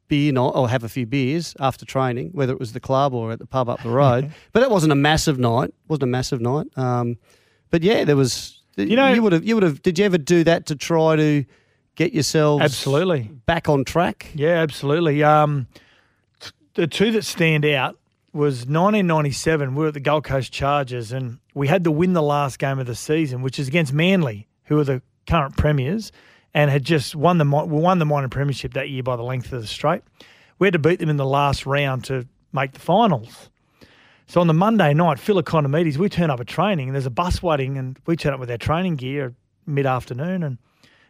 beer 0.07 0.31
night 0.31 0.51
or 0.55 0.67
have 0.67 0.83
a 0.83 0.89
few 0.89 1.05
beers 1.05 1.55
after 1.59 1.85
training, 1.85 2.31
whether 2.33 2.53
it 2.53 2.59
was 2.59 2.73
the 2.73 2.79
club 2.79 3.13
or 3.13 3.31
at 3.31 3.39
the 3.39 3.45
pub 3.45 3.69
up 3.69 3.81
the 3.83 3.89
road. 3.89 4.31
but 4.51 4.63
it 4.63 4.71
wasn't 4.71 4.91
a 4.91 4.95
massive 4.95 5.37
night. 5.37 5.69
It 5.69 5.75
wasn't 5.87 6.03
a 6.03 6.07
massive 6.07 6.41
night. 6.41 6.67
Um, 6.75 7.17
but 7.71 7.83
yeah, 7.83 8.03
there 8.03 8.15
was. 8.15 8.55
You 8.75 8.95
know- 8.95 9.13
you 9.13 9.21
would 9.23 9.33
have. 9.33 9.43
You 9.43 9.55
would 9.55 9.63
have. 9.63 9.81
Did 9.81 9.99
you 9.99 10.05
ever 10.05 10.17
do 10.17 10.43
that 10.45 10.65
to 10.67 10.75
try 10.75 11.15
to 11.15 11.43
get 11.95 12.13
yourselves 12.13 12.63
Absolutely. 12.63 13.23
back 13.45 13.67
on 13.67 13.83
track? 13.83 14.31
Yeah, 14.33 14.61
absolutely. 14.61 15.21
Um, 15.23 15.67
the 16.75 16.87
two 16.87 17.11
that 17.11 17.25
stand 17.25 17.65
out 17.65 17.97
was 18.31 18.59
1997. 18.59 19.75
We 19.75 19.81
were 19.81 19.87
at 19.89 19.93
the 19.93 19.99
Gold 19.99 20.23
Coast 20.23 20.51
Chargers, 20.53 21.11
and 21.11 21.39
we 21.53 21.67
had 21.67 21.83
to 21.83 21.91
win 21.91 22.13
the 22.13 22.21
last 22.21 22.59
game 22.59 22.79
of 22.79 22.85
the 22.85 22.95
season, 22.95 23.41
which 23.41 23.59
is 23.59 23.67
against 23.67 23.91
Manly, 23.91 24.47
who 24.65 24.79
are 24.79 24.83
the 24.83 25.01
current 25.27 25.57
premiers, 25.57 26.11
and 26.53 26.71
had 26.71 26.83
just 26.83 27.15
won 27.15 27.37
the 27.37 27.45
won 27.45 27.99
the 27.99 28.05
minor 28.05 28.29
premiership 28.29 28.73
that 28.75 28.89
year 28.89 29.03
by 29.03 29.15
the 29.15 29.23
length 29.23 29.51
of 29.51 29.61
the 29.61 29.67
straight. 29.67 30.03
We 30.57 30.67
had 30.67 30.73
to 30.73 30.79
beat 30.79 30.99
them 30.99 31.09
in 31.09 31.17
the 31.17 31.25
last 31.25 31.65
round 31.65 32.05
to 32.05 32.27
make 32.53 32.71
the 32.73 32.79
finals. 32.79 33.49
So 34.29 34.39
on 34.41 34.45
the 34.45 34.53
Monday 34.53 34.93
night, 34.93 35.17
Phil 35.17 35.41
Economidis, 35.41 35.97
we 35.97 36.07
turn 36.07 36.29
up 36.29 36.39
at 36.39 36.45
training, 36.45 36.89
and 36.89 36.93
there's 36.95 37.07
a 37.07 37.09
bus 37.09 37.41
waiting, 37.41 37.79
and 37.79 37.97
we 38.05 38.15
turn 38.15 38.31
up 38.31 38.39
with 38.39 38.51
our 38.51 38.59
training 38.59 38.95
gear 38.95 39.33
mid 39.65 39.87
afternoon, 39.87 40.43
and 40.43 40.59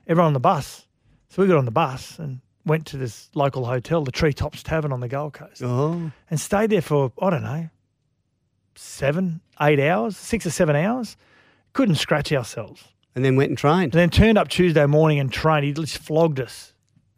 everyone 0.07 0.27
on 0.27 0.33
the 0.33 0.39
bus. 0.39 0.87
So 1.27 1.41
we 1.41 1.49
got 1.49 1.57
on 1.57 1.65
the 1.65 1.71
bus 1.71 2.17
and 2.17 2.39
went 2.65 2.85
to 2.87 2.97
this 2.97 3.29
local 3.35 3.65
hotel, 3.65 4.05
the 4.05 4.11
Treetops 4.13 4.63
Tavern 4.63 4.93
on 4.93 5.01
the 5.01 5.09
Gold 5.09 5.33
Coast, 5.33 5.61
Oh, 5.61 6.13
and 6.29 6.39
stayed 6.39 6.69
there 6.69 6.81
for, 6.81 7.11
I 7.21 7.29
don't 7.29 7.43
know, 7.43 7.69
seven, 8.75 9.41
eight 9.59 9.81
hours, 9.81 10.15
six 10.15 10.45
or 10.45 10.51
seven 10.51 10.77
hours. 10.77 11.17
Couldn't 11.73 11.95
scratch 11.95 12.31
ourselves. 12.31 12.85
and 13.15 13.25
then 13.25 13.35
went 13.35 13.49
and 13.49 13.57
trained. 13.57 13.93
And 13.95 13.99
then 13.99 14.09
turned 14.11 14.37
up 14.37 14.47
Tuesday 14.47 14.85
morning 14.85 15.19
and 15.19 15.29
trained. 15.29 15.65
He 15.65 15.73
just 15.73 15.97
flogged 15.97 16.39
us. 16.39 16.71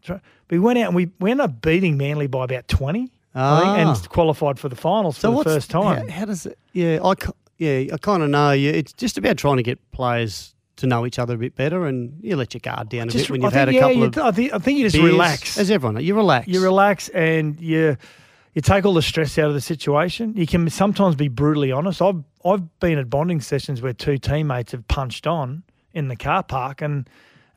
But 0.08 0.20
we 0.50 0.58
went 0.58 0.79
out 0.79 0.88
and 0.88 0.96
we, 0.96 1.12
we 1.20 1.29
ended 1.29 1.43
up 1.43 1.62
beating 1.62 1.96
Manly 1.96 2.25
by 2.25 2.43
about 2.46 2.67
20. 2.67 3.12
I 3.34 3.60
think, 3.62 3.88
Ah. 3.88 3.92
and 3.92 4.10
qualified 4.10 4.60
for 4.60 4.70
the 4.70 4.76
finals 4.76 5.18
for 5.18 5.32
the 5.32 5.44
first 5.44 5.70
time. 5.72 6.08
How, 6.10 6.20
how 6.20 6.26
does 6.26 6.46
it? 6.46 6.58
Yeah, 6.74 7.00
I 7.04 7.14
yeah, 7.58 7.94
I 7.94 7.98
kind 7.98 8.24
of 8.24 8.30
know. 8.30 8.52
Yeah, 8.52 8.72
it's 8.72 8.94
just 8.94 9.18
about 9.18 9.38
trying 9.38 9.58
to 9.58 9.64
get 9.64 9.80
players 9.92 10.54
to 10.78 10.88
know 10.88 11.06
each 11.06 11.20
other 11.20 11.36
a 11.36 11.38
bit 11.38 11.56
better, 11.56 11.86
and 11.86 12.14
you 12.22 12.36
let 12.36 12.54
your 12.54 12.60
guard 12.62 12.90
down 12.90 13.08
a 13.08 13.12
Just- 13.12 13.26
bit 13.26 13.32
when 13.32 13.42
you've 13.42 13.54
had 13.54 13.70
a 13.70 13.72
think, 13.72 13.76
yeah, 13.82 13.88
couple 13.88 13.98
you- 13.98 14.06
of. 14.06 14.18
I 14.18 14.32
think, 14.32 14.54
I 14.54 14.58
think 14.58 14.80
you 14.80 14.86
just 14.86 14.96
beers. 14.96 15.12
relax. 15.12 15.58
As 15.58 15.70
everyone, 15.72 16.04
you 16.04 16.16
relax. 16.16 16.48
you 16.48 16.62
relax 16.64 17.10
and 17.10 17.60
you 17.60 17.98
you 18.54 18.62
take 18.62 18.86
all 18.86 18.94
the 18.94 19.02
stress 19.02 19.38
out 19.38 19.48
of 19.48 19.54
the 19.54 19.62
situation. 19.62 20.34
You 20.36 20.46
can 20.46 20.70
sometimes 20.70 21.16
be 21.16 21.28
brutally 21.30 21.72
honest. 21.72 22.02
I've 22.02 22.24
I've 22.44 22.80
been 22.80 22.98
at 22.98 23.10
bonding 23.10 23.40
sessions 23.42 23.82
where 23.82 23.94
two 23.94 24.18
teammates 24.18 24.72
have 24.74 24.86
punched 24.88 25.26
on 25.28 25.64
in 25.94 26.08
the 26.10 26.16
car 26.18 26.44
park 26.44 26.82
and 26.82 27.08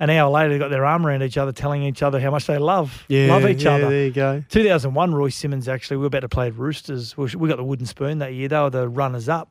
an 0.00 0.10
hour 0.10 0.30
later 0.30 0.50
they 0.54 0.58
got 0.58 0.70
their 0.70 0.84
arm 0.84 1.06
around 1.06 1.22
each 1.22 1.38
other 1.38 1.52
telling 1.52 1.82
each 1.82 2.02
other 2.02 2.18
how 2.20 2.30
much 2.30 2.46
they 2.46 2.58
love 2.58 3.04
yeah, 3.08 3.28
love 3.28 3.46
each 3.48 3.62
yeah, 3.62 3.74
other. 3.74 3.90
There 3.90 4.04
you 4.06 4.10
go. 4.10 4.44
2001 4.48 5.14
Royce 5.14 5.36
Simmons 5.36 5.68
actually 5.68 5.98
we 5.98 6.02
were 6.02 6.08
about 6.08 6.20
to 6.20 6.28
play 6.28 6.48
at 6.48 6.56
Roosters. 6.56 7.16
We 7.16 7.28
we 7.36 7.48
got 7.48 7.56
the 7.56 7.64
wooden 7.64 7.86
spoon 7.86 8.18
that 8.18 8.34
year. 8.34 8.48
They 8.48 8.58
were 8.58 8.70
the 8.70 8.88
runners 8.88 9.28
up. 9.28 9.50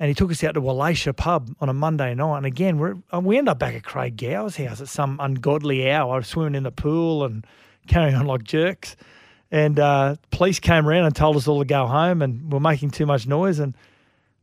And 0.00 0.06
he 0.08 0.14
took 0.14 0.30
us 0.30 0.44
out 0.44 0.54
to 0.54 0.60
Wallacia 0.60 1.14
pub 1.14 1.54
on 1.60 1.68
a 1.68 1.72
Monday 1.74 2.14
night. 2.14 2.36
And 2.36 2.46
again, 2.46 2.78
we're, 2.78 2.94
uh, 3.12 3.18
we 3.18 3.36
end 3.36 3.48
up 3.48 3.58
back 3.58 3.74
at 3.74 3.82
Craig 3.82 4.16
Gower's 4.16 4.54
house 4.56 4.80
at 4.80 4.86
some 4.86 5.18
ungodly 5.20 5.90
hour, 5.90 6.22
swimming 6.22 6.54
in 6.54 6.62
the 6.62 6.70
pool 6.70 7.24
and 7.24 7.44
carrying 7.88 8.14
on 8.14 8.24
like 8.26 8.44
jerks. 8.44 8.94
And 9.50 9.78
uh, 9.80 10.14
police 10.30 10.60
came 10.60 10.86
around 10.86 11.06
and 11.06 11.16
told 11.16 11.36
us 11.36 11.48
all 11.48 11.58
to 11.58 11.64
go 11.64 11.86
home 11.88 12.22
and 12.22 12.52
we're 12.52 12.60
making 12.60 12.90
too 12.90 13.06
much 13.06 13.26
noise 13.26 13.58
and 13.58 13.74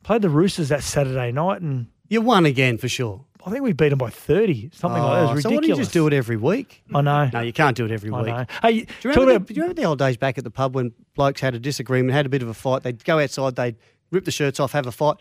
played 0.04 0.24
the 0.24 0.30
Roosters 0.30 0.70
that 0.70 0.84
Saturday 0.84 1.32
night. 1.32 1.62
And 1.62 1.88
You 2.10 2.20
won 2.20 2.46
again 2.46 2.78
for 2.78 2.90
sure. 2.90 3.24
I 3.46 3.52
think 3.52 3.64
we 3.64 3.74
beat 3.74 3.90
them 3.90 4.00
by 4.00 4.10
30, 4.10 4.72
something 4.74 5.02
like 5.02 5.12
that. 5.12 5.18
It 5.20 5.20
Oh, 5.20 5.22
was 5.22 5.30
ridiculous. 5.36 5.44
So 5.44 5.50
why 5.50 5.56
don't 5.56 5.70
you 5.70 5.76
just 5.76 5.94
do 5.94 6.08
it 6.08 6.14
every 6.14 6.36
week? 6.38 6.84
I 6.94 7.02
know. 7.02 7.30
No, 7.32 7.40
you 7.42 7.54
can't 7.54 7.78
do 7.78 7.86
it 7.86 7.92
every 7.92 8.10
I 8.12 8.18
week. 8.18 8.28
know. 8.28 8.46
Hey, 8.62 8.72
Do 8.72 8.78
you, 8.80 8.88
remember 9.12 9.34
the, 9.40 9.40
do 9.40 9.54
you 9.54 9.62
remember 9.62 9.82
the 9.82 9.88
old 9.88 10.00
days 10.00 10.18
back 10.18 10.38
at 10.38 10.44
the 10.44 10.50
pub 10.52 10.74
when 10.76 10.94
blokes 11.14 11.42
had 11.42 11.54
a 11.54 11.60
disagreement, 11.60 12.14
had 12.14 12.26
a 12.26 12.30
bit 12.30 12.42
of 12.42 12.48
a 12.48 12.54
fight? 12.56 12.82
They'd 12.84 13.04
go 13.04 13.20
outside, 13.20 13.56
they'd 13.56 13.76
rip 14.12 14.26
the 14.26 14.32
shirts 14.32 14.60
off, 14.60 14.72
have 14.72 14.88
a 14.88 14.92
fight, 14.92 15.18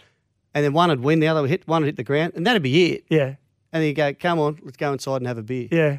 and 0.55 0.65
then 0.65 0.73
one 0.73 0.89
would 0.89 1.01
win, 1.01 1.21
the 1.21 1.29
other 1.29 1.43
would 1.43 1.51
hit, 1.51 1.69
one 1.69 1.83
would 1.83 1.87
hit 1.87 1.97
the 1.97 2.05
ground, 2.05 2.33
and 2.35 2.47
that'd 2.47 2.63
be 2.63 2.93
it. 2.95 3.05
yeah, 3.11 3.35
And 3.73 3.83
then 3.83 3.85
you 3.85 3.93
go, 3.93 4.15
come 4.15 4.39
on, 4.39 4.59
let's 4.63 4.77
go 4.79 4.93
inside 4.93 5.17
and 5.17 5.27
have 5.27 5.37
a 5.39 5.43
beer. 5.43 5.69
yeah. 5.71 5.99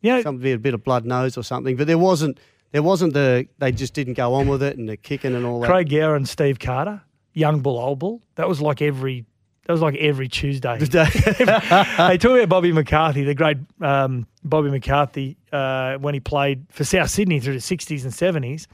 Yeah. 0.00 0.16
know, 0.16 0.22
Some 0.22 0.38
bit, 0.38 0.54
a 0.54 0.58
bit 0.58 0.74
of 0.74 0.84
blood 0.84 1.04
nose 1.04 1.36
or 1.36 1.42
something. 1.42 1.74
But 1.76 1.86
there 1.88 1.98
wasn't, 1.98 2.38
there 2.70 2.84
wasn't 2.84 3.14
the, 3.14 3.48
they 3.58 3.72
just 3.72 3.92
didn't 3.94 4.14
go 4.14 4.32
on 4.34 4.46
with 4.46 4.62
it 4.62 4.78
and 4.78 4.88
the 4.88 4.96
kicking 4.96 5.34
and 5.34 5.44
all 5.44 5.60
that. 5.60 5.66
Craig 5.68 5.90
Gower 5.90 6.14
and 6.14 6.28
Steve 6.28 6.60
Carter, 6.60 7.02
young 7.34 7.60
bull, 7.60 7.78
old 7.78 7.98
bull. 7.98 8.22
That 8.36 8.48
was 8.48 8.60
like 8.60 8.80
every. 8.80 9.26
That 9.68 9.72
was 9.74 9.82
like 9.82 9.96
every 9.96 10.28
Tuesday. 10.28 10.78
hey, 10.80 12.16
talk 12.16 12.24
about 12.24 12.48
Bobby 12.48 12.72
McCarthy, 12.72 13.22
the 13.24 13.34
great 13.34 13.58
um, 13.82 14.26
Bobby 14.42 14.70
McCarthy, 14.70 15.36
uh, 15.52 15.98
when 15.98 16.14
he 16.14 16.20
played 16.20 16.64
for 16.70 16.84
South 16.84 17.10
Sydney 17.10 17.38
through 17.38 17.52
the 17.52 17.60
sixties 17.60 18.02
and 18.04 18.14
seventies. 18.14 18.66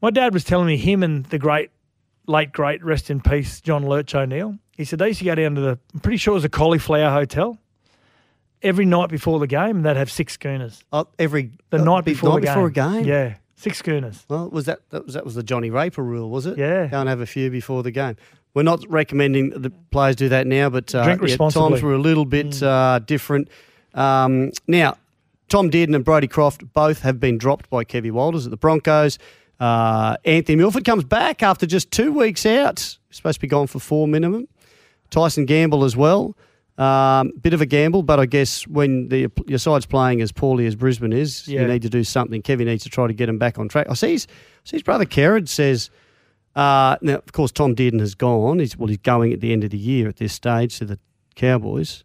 My 0.00 0.10
dad 0.10 0.32
was 0.32 0.44
telling 0.44 0.68
me 0.68 0.76
him 0.76 1.02
and 1.02 1.24
the 1.26 1.38
great, 1.38 1.72
late 2.28 2.52
great, 2.52 2.84
rest 2.84 3.10
in 3.10 3.20
peace, 3.20 3.60
John 3.60 3.84
Lurch 3.84 4.14
O'Neill. 4.14 4.58
He 4.76 4.84
said 4.84 5.00
they 5.00 5.08
used 5.08 5.18
to 5.18 5.24
go 5.24 5.34
down 5.34 5.56
to 5.56 5.60
the. 5.60 5.78
I'm 5.92 5.98
pretty 5.98 6.18
sure 6.18 6.34
it 6.34 6.36
was 6.36 6.44
a 6.44 6.48
cauliflower 6.48 7.10
hotel. 7.10 7.58
Every 8.62 8.84
night 8.84 9.08
before 9.08 9.40
the 9.40 9.48
game, 9.48 9.78
and 9.78 9.84
they'd 9.84 9.96
have 9.96 10.08
six 10.08 10.34
schooners. 10.34 10.84
Oh, 10.92 11.08
every 11.18 11.50
The 11.70 11.78
oh, 11.78 11.84
night 11.84 12.04
before, 12.04 12.30
night 12.30 12.42
the 12.42 12.46
before 12.46 12.70
game. 12.70 12.92
a 12.92 12.96
game. 12.98 13.04
Yeah, 13.06 13.34
six 13.56 13.78
schooners. 13.78 14.24
Well, 14.28 14.48
was 14.50 14.66
that, 14.66 14.88
that 14.90 15.04
was 15.04 15.14
that 15.14 15.24
was 15.24 15.34
the 15.34 15.42
Johnny 15.42 15.70
Raper 15.70 16.04
rule, 16.04 16.30
was 16.30 16.46
it? 16.46 16.56
Yeah. 16.56 16.86
Go 16.86 17.00
and 17.00 17.08
have 17.08 17.20
a 17.20 17.26
few 17.26 17.50
before 17.50 17.82
the 17.82 17.90
game. 17.90 18.14
We're 18.54 18.62
not 18.62 18.84
recommending 18.88 19.50
that 19.50 19.62
the 19.62 19.70
players 19.90 20.16
do 20.16 20.28
that 20.28 20.46
now, 20.46 20.68
but 20.68 20.94
uh, 20.94 21.04
Drink 21.04 21.22
yeah, 21.26 21.36
times 21.48 21.82
were 21.82 21.94
a 21.94 21.98
little 21.98 22.24
bit 22.26 22.62
uh, 22.62 22.98
different. 22.98 23.48
Um, 23.94 24.52
now, 24.66 24.96
Tom 25.48 25.70
Dearden 25.70 25.94
and 25.94 26.04
Brodie 26.04 26.28
Croft 26.28 26.70
both 26.72 27.00
have 27.00 27.18
been 27.18 27.38
dropped 27.38 27.70
by 27.70 27.84
Kevy 27.84 28.10
Walters 28.10 28.46
at 28.46 28.50
the 28.50 28.56
Broncos. 28.56 29.18
Uh, 29.58 30.16
Anthony 30.24 30.56
Milford 30.56 30.84
comes 30.84 31.04
back 31.04 31.42
after 31.42 31.66
just 31.66 31.90
two 31.90 32.12
weeks 32.12 32.44
out. 32.44 32.96
Supposed 33.10 33.36
to 33.36 33.40
be 33.40 33.46
gone 33.48 33.66
for 33.68 33.78
four 33.78 34.08
minimum. 34.08 34.48
Tyson 35.10 35.46
Gamble 35.46 35.84
as 35.84 35.96
well. 35.96 36.36
Um, 36.78 37.32
bit 37.40 37.52
of 37.52 37.60
a 37.60 37.66
gamble, 37.66 38.02
but 38.02 38.18
I 38.18 38.24
guess 38.26 38.66
when 38.66 39.08
the, 39.08 39.30
your 39.46 39.58
side's 39.58 39.84
playing 39.84 40.22
as 40.22 40.32
poorly 40.32 40.66
as 40.66 40.74
Brisbane 40.74 41.12
is, 41.12 41.46
Yeah. 41.46 41.60
you 41.62 41.68
need 41.68 41.82
to 41.82 41.90
do 41.90 42.02
something. 42.02 42.40
Kevin 42.40 42.66
needs 42.66 42.82
to 42.84 42.88
try 42.88 43.06
to 43.06 43.12
get 43.12 43.28
him 43.28 43.36
back 43.38 43.58
on 43.58 43.68
track. 43.68 43.86
I 43.90 43.94
see 43.94 44.12
his, 44.12 44.26
I 44.26 44.70
see 44.70 44.76
his 44.76 44.82
brother 44.82 45.04
Kerrod 45.04 45.48
says, 45.48 45.90
uh, 46.54 46.96
now, 47.00 47.14
of 47.14 47.32
course, 47.32 47.50
Tom 47.52 47.74
Dearden 47.74 48.00
has 48.00 48.14
gone. 48.14 48.58
He's, 48.58 48.76
well, 48.76 48.88
he's 48.88 48.98
going 48.98 49.32
at 49.32 49.40
the 49.40 49.52
end 49.52 49.64
of 49.64 49.70
the 49.70 49.78
year 49.78 50.08
at 50.08 50.16
this 50.16 50.32
stage 50.32 50.78
to 50.78 50.84
the 50.84 50.98
Cowboys. 51.34 52.04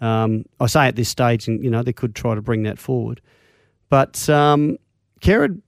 Um, 0.00 0.44
I 0.60 0.66
say 0.66 0.86
at 0.86 0.96
this 0.96 1.08
stage, 1.08 1.46
and 1.48 1.62
you 1.62 1.70
know, 1.70 1.82
they 1.82 1.92
could 1.92 2.14
try 2.14 2.34
to 2.34 2.40
bring 2.40 2.62
that 2.62 2.78
forward. 2.78 3.20
But 3.88 4.28
um, 4.30 4.78
Kerrod, 5.20 5.60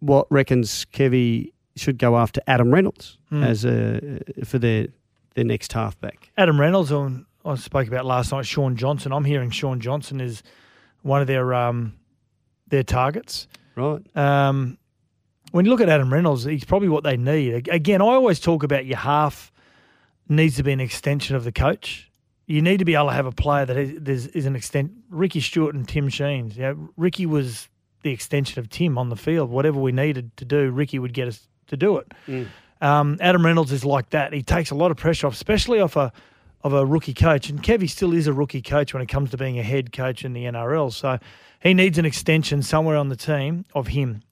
what 0.00 0.26
reckons 0.30 0.84
Kevy 0.92 1.52
should 1.76 1.98
go 1.98 2.16
after 2.16 2.40
Adam 2.46 2.72
Reynolds 2.72 3.18
Hmm. 3.28 3.42
as 3.42 3.64
a, 3.64 4.20
for 4.44 4.58
their, 4.58 4.86
their 5.34 5.44
next 5.44 5.72
halfback. 5.72 6.30
Adam 6.36 6.60
Reynolds, 6.60 6.92
on 6.92 7.26
I 7.44 7.54
spoke 7.54 7.86
about 7.88 8.04
last 8.04 8.32
night. 8.32 8.44
Shaun 8.46 8.76
Johnson. 8.76 9.12
I'm 9.12 9.24
hearing 9.24 9.50
Shaun 9.50 9.78
Johnson 9.80 10.20
is 10.20 10.42
one 11.02 11.20
of 11.20 11.26
their 11.28 11.54
um, 11.54 11.94
their 12.68 12.82
targets. 12.82 13.46
Right. 13.76 14.00
Um, 14.16 14.78
when 15.52 15.64
you 15.64 15.70
look 15.70 15.80
at 15.80 15.88
Adam 15.88 16.12
Reynolds, 16.12 16.44
he's 16.44 16.64
probably 16.64 16.88
what 16.88 17.04
they 17.04 17.16
need. 17.16 17.68
Again, 17.68 18.02
I 18.02 18.06
always 18.06 18.40
talk 18.40 18.62
about 18.62 18.86
your 18.86 18.98
half 18.98 19.52
needs 20.28 20.56
to 20.56 20.62
be 20.62 20.72
an 20.72 20.80
extension 20.80 21.36
of 21.36 21.44
the 21.44 21.52
coach. 21.52 22.10
You 22.46 22.62
need 22.62 22.78
to 22.78 22.84
be 22.84 22.94
able 22.94 23.08
to 23.08 23.12
have 23.12 23.26
a 23.26 23.32
player 23.32 23.64
that 23.66 23.76
is, 23.76 24.26
is, 24.28 24.46
an 24.46 24.54
extent. 24.54 24.92
Ricky 25.10 25.40
Stuart 25.40 25.74
and 25.74 25.88
Tim 25.88 26.08
Sheens. 26.08 26.56
You 26.56 26.62
know, 26.62 26.88
Ricky 26.96 27.26
was 27.26 27.68
the 28.02 28.10
extension 28.10 28.60
of 28.60 28.68
Tim 28.68 28.98
on 28.98 29.08
the 29.08 29.16
field. 29.16 29.50
Whatever 29.50 29.80
we 29.80 29.92
needed 29.92 30.36
to 30.36 30.44
do, 30.44 30.70
Ricky 30.70 30.98
would 30.98 31.12
get 31.12 31.26
us 31.26 31.48
to 31.68 31.76
do 31.76 31.96
it. 31.98 32.12
Um, 32.80 33.16
Adam 33.20 33.44
Reynolds 33.44 33.72
is 33.72 33.84
like 33.84 34.10
that. 34.10 34.32
He 34.32 34.42
takes 34.42 34.70
a 34.70 34.74
lot 34.74 34.90
of 34.90 34.96
pressure 34.96 35.26
off, 35.26 35.34
especially 35.34 35.80
off 35.80 35.96
a 35.96 36.12
of 36.62 36.72
a 36.72 36.84
rookie 36.84 37.14
coach. 37.14 37.48
And 37.48 37.62
Kevy 37.62 37.88
still 37.88 38.12
is 38.12 38.26
a 38.26 38.32
rookie 38.32 38.62
coach 38.62 38.92
when 38.92 39.00
it 39.00 39.06
comes 39.06 39.30
to 39.30 39.36
being 39.36 39.58
a 39.58 39.62
head 39.62 39.92
coach 39.92 40.24
in 40.24 40.32
the 40.32 40.44
NRL. 40.44 40.92
So 40.92 41.18
he 41.60 41.74
needs 41.74 41.96
an 41.96 42.04
extension 42.04 42.62
somewhere 42.62 42.96
on 42.96 43.08
the 43.08 43.16
team 43.16 43.64
of 43.72 43.88
him 43.88 44.22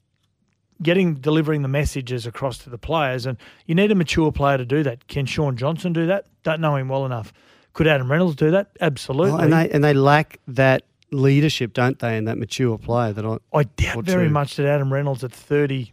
getting 0.83 1.15
delivering 1.15 1.63
the 1.63 1.69
messages 1.69 2.27
across 2.27 2.59
to 2.59 2.71
the 2.71 2.79
players. 2.79 3.27
And 3.27 3.39
you 3.67 3.75
need 3.75 3.91
a 3.91 3.95
mature 3.95 4.33
player 4.33 4.59
to 4.59 4.65
do 4.65 4.83
that. 4.83 5.07
Can 5.09 5.27
Shaun 5.27 5.57
Johnson 5.57 5.93
do 5.93 6.07
that? 6.07 6.27
Don't 6.43 6.61
know 6.61 6.77
him 6.77 6.89
well 6.89 7.07
enough. 7.07 7.33
Could 7.73 7.87
Adam 7.87 8.11
Reynolds 8.11 8.37
do 8.37 8.51
that? 8.53 8.71
Absolutely. 8.81 9.33
Oh, 9.33 9.39
and 9.39 9.53
they 9.53 9.69
and 9.71 9.83
they 9.83 9.95
lack 9.95 10.39
that 10.47 10.85
leadership, 11.11 11.73
don't 11.73 11.99
they, 11.99 12.17
and 12.17 12.29
that 12.29 12.39
mature 12.39 12.79
player 12.79 13.13
that 13.13 13.25
I 13.25 13.39
I 13.53 13.65
doubt 13.65 14.05
very 14.05 14.29
two. 14.29 14.33
much 14.33 14.57
that 14.57 14.67
Adam 14.67 14.93
Reynolds 14.93 15.25
at 15.25 15.33
30, 15.33 15.93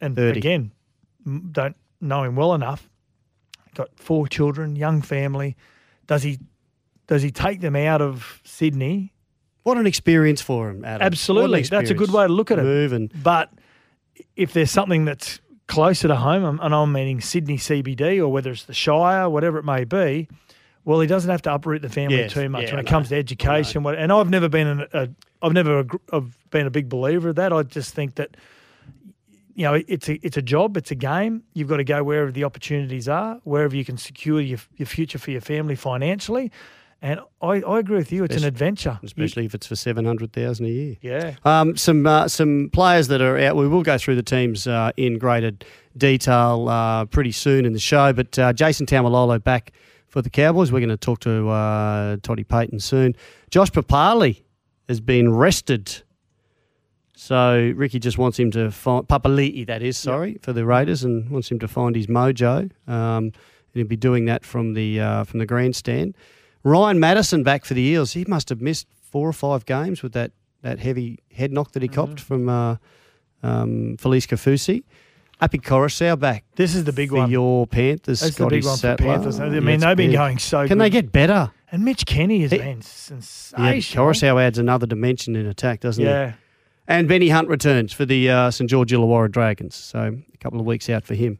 and 0.00 0.16
30. 0.16 0.38
again, 0.38 0.70
don't 1.52 1.76
know 2.00 2.24
him 2.24 2.36
well 2.36 2.54
enough. 2.54 2.90
Got 3.74 3.88
four 3.96 4.28
children, 4.28 4.76
young 4.76 5.00
family. 5.02 5.56
Does 6.06 6.22
he 6.22 6.38
does 7.06 7.22
he 7.22 7.30
take 7.30 7.60
them 7.60 7.74
out 7.76 8.00
of 8.02 8.40
Sydney? 8.44 9.12
What 9.62 9.78
an 9.78 9.86
experience 9.86 10.42
for 10.42 10.68
him, 10.70 10.84
Adam. 10.84 11.06
Absolutely. 11.06 11.62
That's 11.62 11.88
a 11.90 11.94
good 11.94 12.10
way 12.12 12.26
to 12.26 12.32
look 12.32 12.50
at 12.50 12.58
it. 12.58 12.62
Move 12.62 12.92
and 12.92 13.10
But 13.22 13.50
if 14.36 14.52
there's 14.52 14.70
something 14.70 15.04
that's 15.04 15.40
closer 15.66 16.08
to 16.08 16.16
home, 16.16 16.60
and- 16.60 16.74
I'm 16.74 16.92
meaning 16.92 17.20
Sydney 17.20 17.56
CBD 17.56 18.18
or 18.18 18.28
whether 18.28 18.50
it's 18.50 18.64
the 18.64 18.74
Shire, 18.74 19.28
whatever 19.28 19.58
it 19.58 19.64
may 19.64 19.84
be, 19.84 20.28
well, 20.84 21.00
he 21.00 21.06
doesn't 21.06 21.30
have 21.30 21.42
to 21.42 21.54
uproot 21.54 21.80
the 21.82 21.88
family 21.88 22.18
Yes, 22.18 22.32
too 22.32 22.48
much 22.48 22.64
yeah, 22.64 22.72
when 22.72 22.80
it 22.80 22.86
comes 22.86 23.08
to 23.08 23.16
education. 23.16 23.82
What, 23.82 23.94
and 23.96 24.12
I've 24.12 24.28
never 24.28 24.48
been 24.50 24.66
an, 24.66 24.86
a, 24.92 25.08
I've 25.40 25.52
never 25.52 25.86
I've 26.12 26.36
been 26.50 26.66
a 26.66 26.70
big 26.70 26.88
believer 26.88 27.30
of 27.30 27.36
that. 27.36 27.52
I 27.52 27.62
just 27.62 27.94
think 27.94 28.16
that 28.16 28.36
you 29.54 29.64
know 29.64 29.74
it's 29.88 30.08
a 30.08 30.14
it's 30.24 30.36
a 30.36 30.42
job, 30.42 30.76
it's 30.76 30.90
a 30.90 30.94
game. 30.94 31.42
You've 31.54 31.68
got 31.68 31.78
to 31.78 31.84
go 31.84 32.04
wherever 32.04 32.30
the 32.30 32.44
opportunities 32.44 33.08
are, 33.08 33.40
wherever 33.44 33.74
you 33.74 33.84
can 33.84 33.96
secure 33.96 34.40
your 34.40 34.58
your 34.76 34.86
future 34.86 35.18
for 35.18 35.30
your 35.30 35.40
family 35.40 35.74
financially. 35.74 36.52
And 37.02 37.20
I, 37.42 37.60
I 37.60 37.78
agree 37.80 37.96
with 37.98 38.12
you. 38.12 38.24
It's 38.24 38.32
an 38.32 38.38
Especially- 38.38 38.48
adventure. 38.48 38.98
You- 39.02 39.06
especially 39.06 39.44
if 39.44 39.54
it's 39.54 39.66
for 39.66 39.76
seven 39.76 40.04
hundred 40.04 40.32
thousand 40.32 40.66
a 40.66 40.70
year. 40.70 40.96
yeah. 41.02 41.34
Um, 41.44 41.76
some 41.76 42.06
uh, 42.06 42.28
some 42.28 42.70
players 42.72 43.08
that 43.08 43.20
are 43.20 43.38
out. 43.38 43.56
We 43.56 43.68
will 43.68 43.82
go 43.82 43.98
through 43.98 44.16
the 44.16 44.22
teams 44.22 44.66
uh, 44.66 44.90
in 44.96 45.18
greater 45.18 45.52
detail 45.96 46.68
uh, 46.68 47.04
pretty 47.06 47.32
soon 47.32 47.66
in 47.66 47.72
the 47.74 47.78
show. 47.78 48.12
But 48.12 48.38
uh, 48.38 48.52
Jason 48.54 48.86
Taumalolo 48.86 49.42
back 49.42 49.72
for 50.08 50.22
the 50.22 50.30
Cowboys. 50.30 50.72
We're 50.72 50.80
going 50.80 50.88
to 50.88 50.96
talk 50.96 51.20
to 51.20 51.48
uh, 51.50 52.16
Toddy 52.22 52.44
Payten 52.44 52.80
soon. 52.80 53.14
Josh 53.50 53.70
Papali 53.70 54.42
has 54.88 55.00
been 55.00 55.32
rested. 55.34 56.02
So 57.16 57.72
Ricky 57.76 57.98
just 58.00 58.18
wants 58.18 58.38
him 58.38 58.50
to 58.52 58.70
find 58.70 59.06
Papali'i, 59.06 59.66
that 59.66 59.82
is, 59.82 59.96
sorry, 59.96 60.38
for 60.42 60.52
the 60.52 60.64
Raiders, 60.64 61.04
and 61.04 61.30
wants 61.30 61.50
him 61.50 61.58
to 61.60 61.68
find 61.68 61.94
his 61.94 62.06
mojo. 62.08 62.70
Um, 62.88 63.24
and 63.26 63.32
he'll 63.72 63.86
be 63.86 63.96
doing 63.96 64.24
that 64.26 64.44
from 64.44 64.74
the 64.74 65.00
uh, 65.00 65.24
from 65.24 65.38
the 65.38 65.46
grandstand. 65.46 66.16
Ryan 66.64 66.98
Matterson 66.98 67.42
back 67.42 67.64
for 67.64 67.74
the 67.74 67.82
Eels. 67.82 68.12
He 68.14 68.24
must 68.26 68.48
have 68.48 68.60
missed 68.60 68.86
four 69.10 69.28
or 69.28 69.32
five 69.32 69.64
games 69.66 70.02
with 70.02 70.12
that, 70.14 70.32
that 70.62 70.78
heavy 70.80 71.20
head 71.32 71.52
knock 71.52 71.72
that 71.72 71.82
he 71.82 71.88
Mm-hmm. 71.88 71.94
copped 71.94 72.20
from 72.20 72.48
uh, 72.48 72.76
um, 73.42 73.96
Felise 73.98 74.26
Kaufusi. 74.26 74.82
Api 75.40 75.58
Koroisau 75.58 76.18
back 76.18 76.44
This 76.54 76.74
is 76.76 76.84
the 76.84 76.92
big 76.92 77.10
for 77.10 77.16
one. 77.16 77.30
your 77.30 77.66
Panthers. 77.66 78.20
That's 78.20 78.36
the 78.36 78.44
Scotty 78.44 78.56
big 78.58 78.64
one 78.64 78.78
for 78.78 78.96
Panthers. 78.96 79.40
I 79.40 79.48
mean, 79.48 79.68
it's 79.68 79.84
they've 79.84 79.96
been 79.96 80.10
big. 80.10 80.16
going 80.16 80.38
so 80.38 80.66
Can 80.66 80.78
good. 80.78 80.84
they 80.84 80.90
get 80.90 81.12
better? 81.12 81.50
And 81.72 81.84
Mitch 81.84 82.06
Kenny 82.06 82.40
has 82.42 82.52
He- 82.52 82.58
been 82.58 82.78
Yeah, 82.78 82.82
sensational. 82.82 84.06
Koroisau 84.06 84.40
adds 84.40 84.58
another 84.58 84.86
dimension 84.86 85.34
in 85.36 85.44
attack, 85.46 85.80
doesn't 85.80 86.02
it? 86.02 86.08
Yeah. 86.08 86.32
And 86.86 87.08
Benny 87.08 87.30
Hunt 87.30 87.48
returns 87.48 87.92
for 87.92 88.04
the 88.06 88.30
uh, 88.30 88.50
St 88.52 88.70
George 88.70 88.92
Illawarra 88.92 89.30
Dragons. 89.30 89.74
So 89.74 90.16
a 90.32 90.36
couple 90.38 90.60
of 90.60 90.66
weeks 90.66 90.88
out 90.88 91.04
for 91.04 91.14
him. 91.14 91.38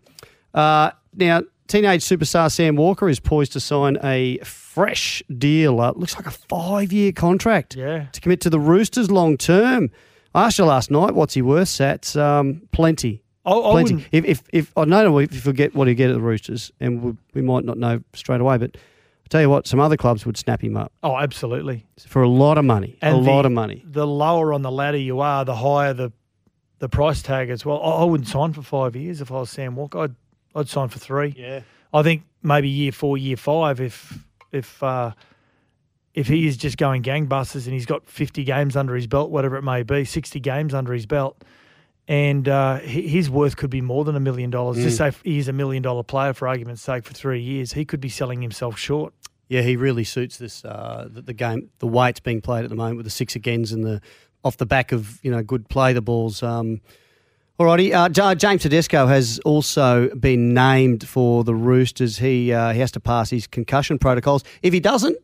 Uh, 0.53 0.91
now, 1.15 1.43
teenage 1.67 2.03
superstar 2.05 2.51
Sam 2.51 2.77
Walker 2.77 3.09
is 3.09 3.21
poised 3.21 3.53
to 3.53 3.61
sign 3.61 3.99
a 4.03 4.39
fresh 4.39 5.23
deal. 5.37 5.81
Uh, 5.81 5.93
looks 5.97 6.17
like 6.17 6.27
a 6.27 6.31
five 6.31 6.93
year 6.93 7.13
contract 7.13 7.77
Yeah. 7.77 8.07
to 8.13 8.21
commit 8.21 8.41
to 8.43 8.51
the 8.51 8.61
Roosters 8.61 9.11
long 9.11 9.37
term. 9.37 9.91
I 10.35 10.47
asked 10.47 10.59
you 10.59 10.65
last 10.65 10.91
night, 10.91 11.15
what's 11.15 11.35
he 11.35 11.43
worth, 11.43 11.69
Sats? 11.69 12.21
Um, 12.21 12.63
plenty. 12.73 13.23
I, 13.47 13.53
I 13.53 13.71
Plenty. 13.73 13.95
wouldn't- 13.97 14.09
If, 14.13 14.25
if, 14.25 14.43
if 14.53 14.73
I 14.77 14.81
don't 14.87 14.91
know 14.91 15.19
if 15.19 15.33
you 15.35 15.41
forget 15.41 15.75
what 15.75 15.87
he 15.87 15.95
get 15.95 16.09
at 16.11 16.15
the 16.15 16.21
Roosters, 16.21 16.73
and 16.81 17.03
we, 17.03 17.13
we 17.35 17.43
might 17.43 17.65
not 17.65 17.77
know 17.77 18.01
straight 18.15 18.41
away, 18.41 18.57
but 18.57 18.75
I 18.77 19.27
tell 19.29 19.41
you 19.43 19.51
what, 19.51 19.67
some 19.67 19.81
other 19.81 19.97
clubs 19.99 20.25
would 20.27 20.37
snap 20.39 20.63
him 20.65 20.77
up 20.79 20.93
oh, 21.03 21.17
absolutely. 21.19 21.87
for 22.07 22.23
a 22.23 22.29
lot 22.29 22.57
of 22.59 22.65
money. 22.65 22.97
a 23.03 23.11
the- 23.11 23.17
lot 23.19 23.45
of 23.47 23.53
money. 23.53 23.85
The 23.87 24.07
lower 24.07 24.53
on 24.55 24.63
the 24.63 24.71
ladder 24.73 24.97
you 24.99 25.21
are, 25.21 25.45
the 25.45 25.57
higher 25.57 25.93
the 25.93 26.13
the 26.81 26.89
price 26.89 27.23
tag 27.23 27.49
as 27.51 27.65
well. 27.65 27.81
I, 27.83 28.03
I 28.03 28.05
wouldn't 28.05 28.29
sign 28.29 28.53
for 28.53 28.61
five 28.63 28.97
years 28.97 29.21
if 29.21 29.31
I 29.31 29.35
was 29.37 29.51
Sam 29.51 29.77
Walker. 29.77 29.99
I'd 30.01 30.15
I'd 30.55 30.69
sign 30.69 30.89
for 30.89 30.99
three. 30.99 31.35
Yeah. 31.37 31.61
I 31.93 32.03
think 32.03 32.25
maybe 32.43 32.69
year 32.69 32.93
four, 32.93 33.17
year 33.17 33.37
five, 33.37 33.81
if 33.81 34.19
if 34.53 34.83
uh, 34.83 35.13
if 36.15 36.29
he 36.29 36.47
is 36.47 36.57
just 36.57 36.77
going 36.77 37.03
gangbusters 37.03 37.65
and 37.65 37.75
he's 37.75 37.87
got 37.87 38.07
fifty 38.07 38.45
games 38.45 38.77
under 38.77 38.95
his 38.95 39.07
belt, 39.07 39.31
whatever 39.31 39.57
it 39.57 39.63
may 39.63 39.83
be, 39.83 40.05
sixty 40.05 40.41
games 40.41 40.75
under 40.75 40.93
his 40.93 41.07
belt, 41.07 41.43
and 42.09 42.49
uh, 42.49 42.79
his 42.81 43.31
worth 43.31 43.57
could 43.57 43.71
be 43.71 43.81
more 43.81 44.05
than 44.05 44.17
a 44.17 44.21
million 44.21 44.51
dollars. 44.51 44.77
Just 44.77 44.97
say 44.99 45.09
if 45.09 45.21
he's 45.23 45.49
a 45.49 45.53
million 45.53 45.83
dollar 45.83 46.03
player 46.03 46.33
for 46.33 46.49
argument's 46.49 46.83
sake 46.83 47.05
for 47.05 47.15
three 47.15 47.41
years, 47.41 47.73
he 47.73 47.85
could 47.85 48.01
be 48.01 48.09
selling 48.09 48.43
himself 48.43 48.79
short. 48.79 49.15
Yeah, 49.49 49.63
he 49.63 49.77
really 49.77 50.05
suits 50.05 50.39
this 50.39 50.65
uh, 50.65 51.09
the, 51.11 51.23
the 51.23 51.33
game. 51.35 51.71
The 51.79 51.87
way 51.87 52.11
it's 52.11 52.21
being 52.21 52.41
played 52.41 52.65
at 52.65 52.71
the 52.71 52.77
moment 52.77 52.97
with 52.97 53.07
the 53.07 53.11
six 53.11 53.37
agains 53.37 53.73
and 53.73 53.85
the 53.85 54.01
off 54.43 54.57
the 54.57 54.67
back 54.67 54.93
of 54.93 55.19
you 55.23 55.31
know 55.31 55.43
good 55.43 55.69
play 55.69 55.93
the 55.93 56.03
balls. 56.03 56.43
Um, 56.43 56.81
Alrighty, 57.59 57.93
uh, 57.95 58.09
J- 58.09 58.35
James 58.35 58.63
Tedesco 58.63 59.07
has 59.07 59.39
also 59.45 60.09
been 60.17 60.55
named 60.55 61.07
for 61.07 61.45
the 61.45 61.55
Roosters. 61.55 62.19
He 62.19 62.53
uh, 62.53 62.73
he 62.73 62.81
has 62.81 62.91
to 62.93 63.01
pass 63.01 63.31
his 63.31 63.47
concussion 63.47 63.97
protocols. 63.99 64.43
If 64.63 64.73
he 64.73 64.81
doesn't, 64.81 65.17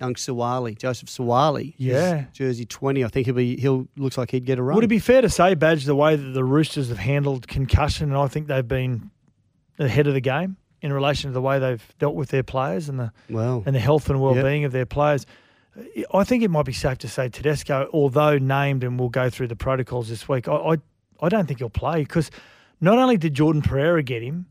young 0.00 0.14
Suaalii, 0.14 0.76
Joseph 0.76 1.08
Suaalii, 1.08 1.74
Yeah. 1.76 2.24
jersey 2.32 2.66
twenty. 2.66 3.04
I 3.04 3.08
think 3.08 3.26
he'll 3.26 3.34
be. 3.36 3.56
He'll 3.60 3.86
looks 3.96 4.18
like 4.18 4.32
he'd 4.32 4.44
get 4.44 4.58
a 4.58 4.62
run. 4.62 4.74
Would 4.74 4.82
it 4.84 4.88
be 4.88 4.98
fair 4.98 5.20
to 5.22 5.30
say, 5.30 5.54
Badge, 5.54 5.84
the 5.84 5.94
way 5.94 6.16
that 6.16 6.30
the 6.30 6.42
Roosters 6.42 6.88
have 6.88 6.98
handled 6.98 7.46
concussion, 7.46 8.08
and 8.10 8.18
I 8.18 8.26
think 8.26 8.48
they've 8.48 8.66
been 8.66 9.12
ahead 9.78 10.08
of 10.08 10.14
the 10.14 10.20
game 10.20 10.56
in 10.82 10.92
relation 10.92 11.30
to 11.30 11.34
the 11.34 11.40
way 11.40 11.60
they've 11.60 11.94
dealt 12.00 12.16
with 12.16 12.30
their 12.30 12.42
players 12.42 12.88
and 12.88 12.98
the 12.98 13.12
well? 13.30 13.62
and 13.66 13.74
the 13.74 13.80
health 13.80 14.10
and 14.10 14.20
well-being 14.20 14.64
of 14.64 14.72
their 14.72 14.84
players. 14.86 15.26
I 16.12 16.24
think 16.24 16.42
it 16.42 16.50
might 16.50 16.66
be 16.66 16.72
safe 16.72 16.98
to 16.98 17.08
say 17.08 17.28
Tedesco, 17.28 17.88
although 17.92 18.36
named 18.38 18.82
and 18.82 18.98
we'll 18.98 19.08
go 19.10 19.30
through 19.30 19.46
the 19.48 19.56
protocols 19.56 20.08
this 20.08 20.28
week, 20.28 20.48
I 20.48 20.54
I, 20.54 20.76
I 21.20 21.28
don't 21.28 21.46
think 21.46 21.60
he'll 21.60 21.70
play 21.70 22.00
because 22.02 22.30
not 22.80 22.98
only 22.98 23.16
did 23.16 23.34
Jordan 23.34 23.62
Pereira 23.62 24.02
get 24.02 24.22
him, 24.22 24.46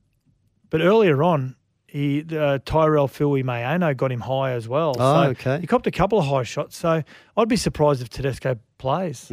but 0.70 0.82
earlier 0.82 1.22
on, 1.22 1.55
he 1.88 2.25
uh, 2.32 2.58
Tyrell 2.65 3.08
Fuimaono 3.08 3.96
got 3.96 4.12
him 4.12 4.22
high 4.22 4.51
as 4.53 4.67
well. 4.67 4.96
Oh, 4.98 5.25
so 5.25 5.29
okay. 5.29 5.60
He 5.60 5.67
copped 5.67 5.86
a 5.86 5.91
couple 5.91 6.17
of 6.17 6.25
high 6.25 6.43
shots. 6.43 6.75
So 6.75 7.03
I'd 7.38 7.48
be 7.48 7.55
surprised 7.55 8.01
if 8.01 8.10
Tedesco 8.10 8.58
plays. 8.79 9.32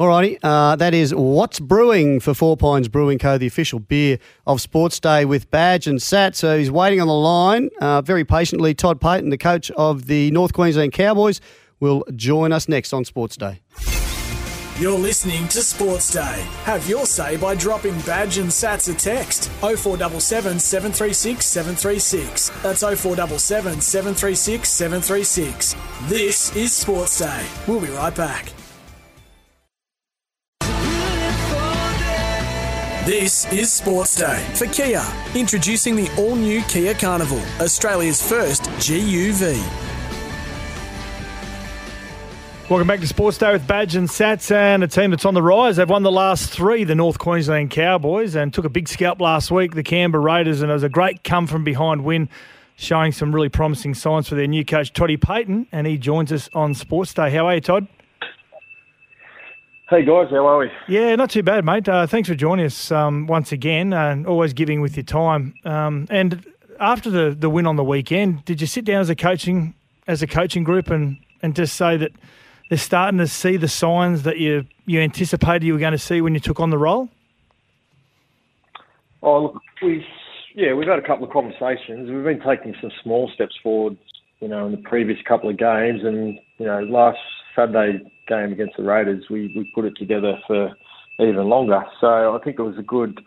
Alrighty, 0.00 0.38
uh, 0.44 0.76
that 0.76 0.94
is 0.94 1.12
what's 1.12 1.58
brewing 1.58 2.20
for 2.20 2.32
Four 2.32 2.56
Pines 2.56 2.86
Brewing 2.86 3.18
Co., 3.18 3.36
the 3.36 3.48
official 3.48 3.80
beer 3.80 4.18
of 4.46 4.60
Sports 4.60 5.00
Day 5.00 5.24
with 5.24 5.50
Badge 5.50 5.88
and 5.88 6.00
Sat. 6.00 6.36
So 6.36 6.56
he's 6.56 6.70
waiting 6.70 7.00
on 7.00 7.08
the 7.08 7.14
line 7.14 7.70
uh, 7.80 8.00
very 8.02 8.24
patiently. 8.24 8.74
Todd 8.74 9.00
Payten, 9.00 9.30
the 9.30 9.38
coach 9.38 9.72
of 9.72 10.06
the 10.06 10.30
North 10.30 10.52
Queensland 10.52 10.92
Cowboys, 10.92 11.40
will 11.80 12.04
join 12.14 12.52
us 12.52 12.68
next 12.68 12.92
on 12.92 13.04
Sports 13.04 13.36
Day. 13.36 13.60
You're 14.80 14.96
listening 14.96 15.48
to 15.48 15.60
Sports 15.60 16.12
Day. 16.12 16.46
Have 16.62 16.88
your 16.88 17.04
say 17.04 17.36
by 17.36 17.56
dropping 17.56 17.98
Badge 18.02 18.38
and 18.38 18.48
Sats 18.48 18.88
a 18.88 18.96
text 18.96 19.50
0477 19.60 20.60
736 20.60 21.44
736. 21.44 22.50
That's 22.62 22.82
0477 22.82 23.80
736 23.80 24.68
736. 24.68 25.74
This 26.02 26.54
is 26.54 26.72
Sports 26.72 27.18
Day. 27.18 27.44
We'll 27.66 27.80
be 27.80 27.88
right 27.88 28.14
back. 28.14 28.52
This 33.04 33.52
is 33.52 33.72
Sports 33.72 34.14
Day 34.14 34.46
for 34.54 34.66
Kia. 34.66 35.04
Introducing 35.34 35.96
the 35.96 36.08
all 36.16 36.36
new 36.36 36.62
Kia 36.68 36.94
Carnival, 36.94 37.42
Australia's 37.60 38.22
first 38.22 38.62
GUV. 38.78 39.60
Welcome 42.68 42.86
back 42.86 43.00
to 43.00 43.06
Sports 43.06 43.38
Day 43.38 43.50
with 43.50 43.66
Badge 43.66 43.96
and 43.96 44.06
Sats 44.06 44.50
and 44.50 44.84
a 44.84 44.86
team 44.86 45.10
that's 45.10 45.24
on 45.24 45.32
the 45.32 45.42
rise. 45.42 45.76
They've 45.76 45.88
won 45.88 46.02
the 46.02 46.12
last 46.12 46.50
three, 46.50 46.84
the 46.84 46.94
North 46.94 47.18
Queensland 47.18 47.70
Cowboys, 47.70 48.34
and 48.34 48.52
took 48.52 48.66
a 48.66 48.68
big 48.68 48.88
scalp 48.88 49.22
last 49.22 49.50
week, 49.50 49.74
the 49.74 49.82
Canberra 49.82 50.22
Raiders, 50.22 50.60
and 50.60 50.70
it 50.70 50.74
was 50.74 50.82
a 50.82 50.90
great 50.90 51.24
come 51.24 51.46
from 51.46 51.64
behind 51.64 52.04
win, 52.04 52.28
showing 52.76 53.12
some 53.12 53.34
really 53.34 53.48
promising 53.48 53.94
signs 53.94 54.28
for 54.28 54.34
their 54.34 54.46
new 54.46 54.66
coach, 54.66 54.92
Toddy 54.92 55.16
Payten, 55.16 55.66
and 55.72 55.86
he 55.86 55.96
joins 55.96 56.30
us 56.30 56.50
on 56.52 56.74
Sports 56.74 57.14
Day. 57.14 57.30
How 57.30 57.46
are 57.46 57.54
you, 57.54 57.62
Todd? 57.62 57.88
Hey 59.88 60.04
guys, 60.04 60.26
how 60.28 60.46
are 60.46 60.58
we? 60.58 60.70
Yeah, 60.88 61.16
not 61.16 61.30
too 61.30 61.42
bad, 61.42 61.64
mate. 61.64 61.88
Uh, 61.88 62.06
thanks 62.06 62.28
for 62.28 62.34
joining 62.34 62.66
us 62.66 62.92
um, 62.92 63.26
once 63.26 63.50
again, 63.50 63.94
and 63.94 64.26
always 64.26 64.52
giving 64.52 64.82
with 64.82 64.94
your 64.94 65.04
time. 65.04 65.54
Um, 65.64 66.06
and 66.10 66.44
after 66.78 67.08
the, 67.08 67.34
the 67.34 67.48
win 67.48 67.66
on 67.66 67.76
the 67.76 67.84
weekend, 67.84 68.44
did 68.44 68.60
you 68.60 68.66
sit 68.66 68.84
down 68.84 69.00
as 69.00 69.08
a 69.08 69.16
coaching 69.16 69.72
as 70.06 70.20
a 70.20 70.26
coaching 70.26 70.64
group 70.64 70.90
and, 70.90 71.16
and 71.40 71.56
just 71.56 71.74
say 71.74 71.96
that 71.96 72.12
they're 72.68 72.78
starting 72.78 73.18
to 73.18 73.26
see 73.26 73.56
the 73.56 73.68
signs 73.68 74.22
that 74.22 74.38
you 74.38 74.66
you 74.86 75.00
anticipated 75.00 75.64
you 75.64 75.72
were 75.72 75.78
going 75.78 75.92
to 75.92 75.98
see 75.98 76.20
when 76.20 76.34
you 76.34 76.40
took 76.40 76.60
on 76.60 76.70
the 76.70 76.78
role? 76.78 77.08
Oh, 79.22 79.42
look, 79.42 79.62
we've 79.82 80.02
yeah, 80.54 80.74
we've 80.74 80.88
had 80.88 80.98
a 80.98 81.06
couple 81.06 81.26
of 81.26 81.32
conversations. 81.32 82.10
We've 82.10 82.24
been 82.24 82.40
taking 82.40 82.74
some 82.80 82.90
small 83.02 83.30
steps 83.34 83.54
forward, 83.62 83.96
you 84.40 84.48
know, 84.48 84.66
in 84.66 84.72
the 84.72 84.78
previous 84.78 85.18
couple 85.26 85.48
of 85.50 85.56
games, 85.56 86.00
and 86.04 86.38
you 86.58 86.66
know, 86.66 86.80
last 86.80 87.18
Saturday 87.54 88.02
game 88.26 88.52
against 88.52 88.76
the 88.76 88.82
Raiders, 88.82 89.24
we 89.30 89.52
we 89.56 89.70
put 89.74 89.84
it 89.84 89.94
together 89.96 90.38
for 90.46 90.74
even 91.20 91.48
longer. 91.48 91.82
So 92.00 92.36
I 92.36 92.38
think 92.44 92.58
it 92.58 92.62
was 92.62 92.78
a 92.78 92.82
good, 92.82 93.18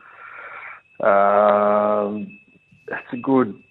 um, 1.05 2.39
it's 2.87 3.13
a 3.13 3.17
good 3.17 3.61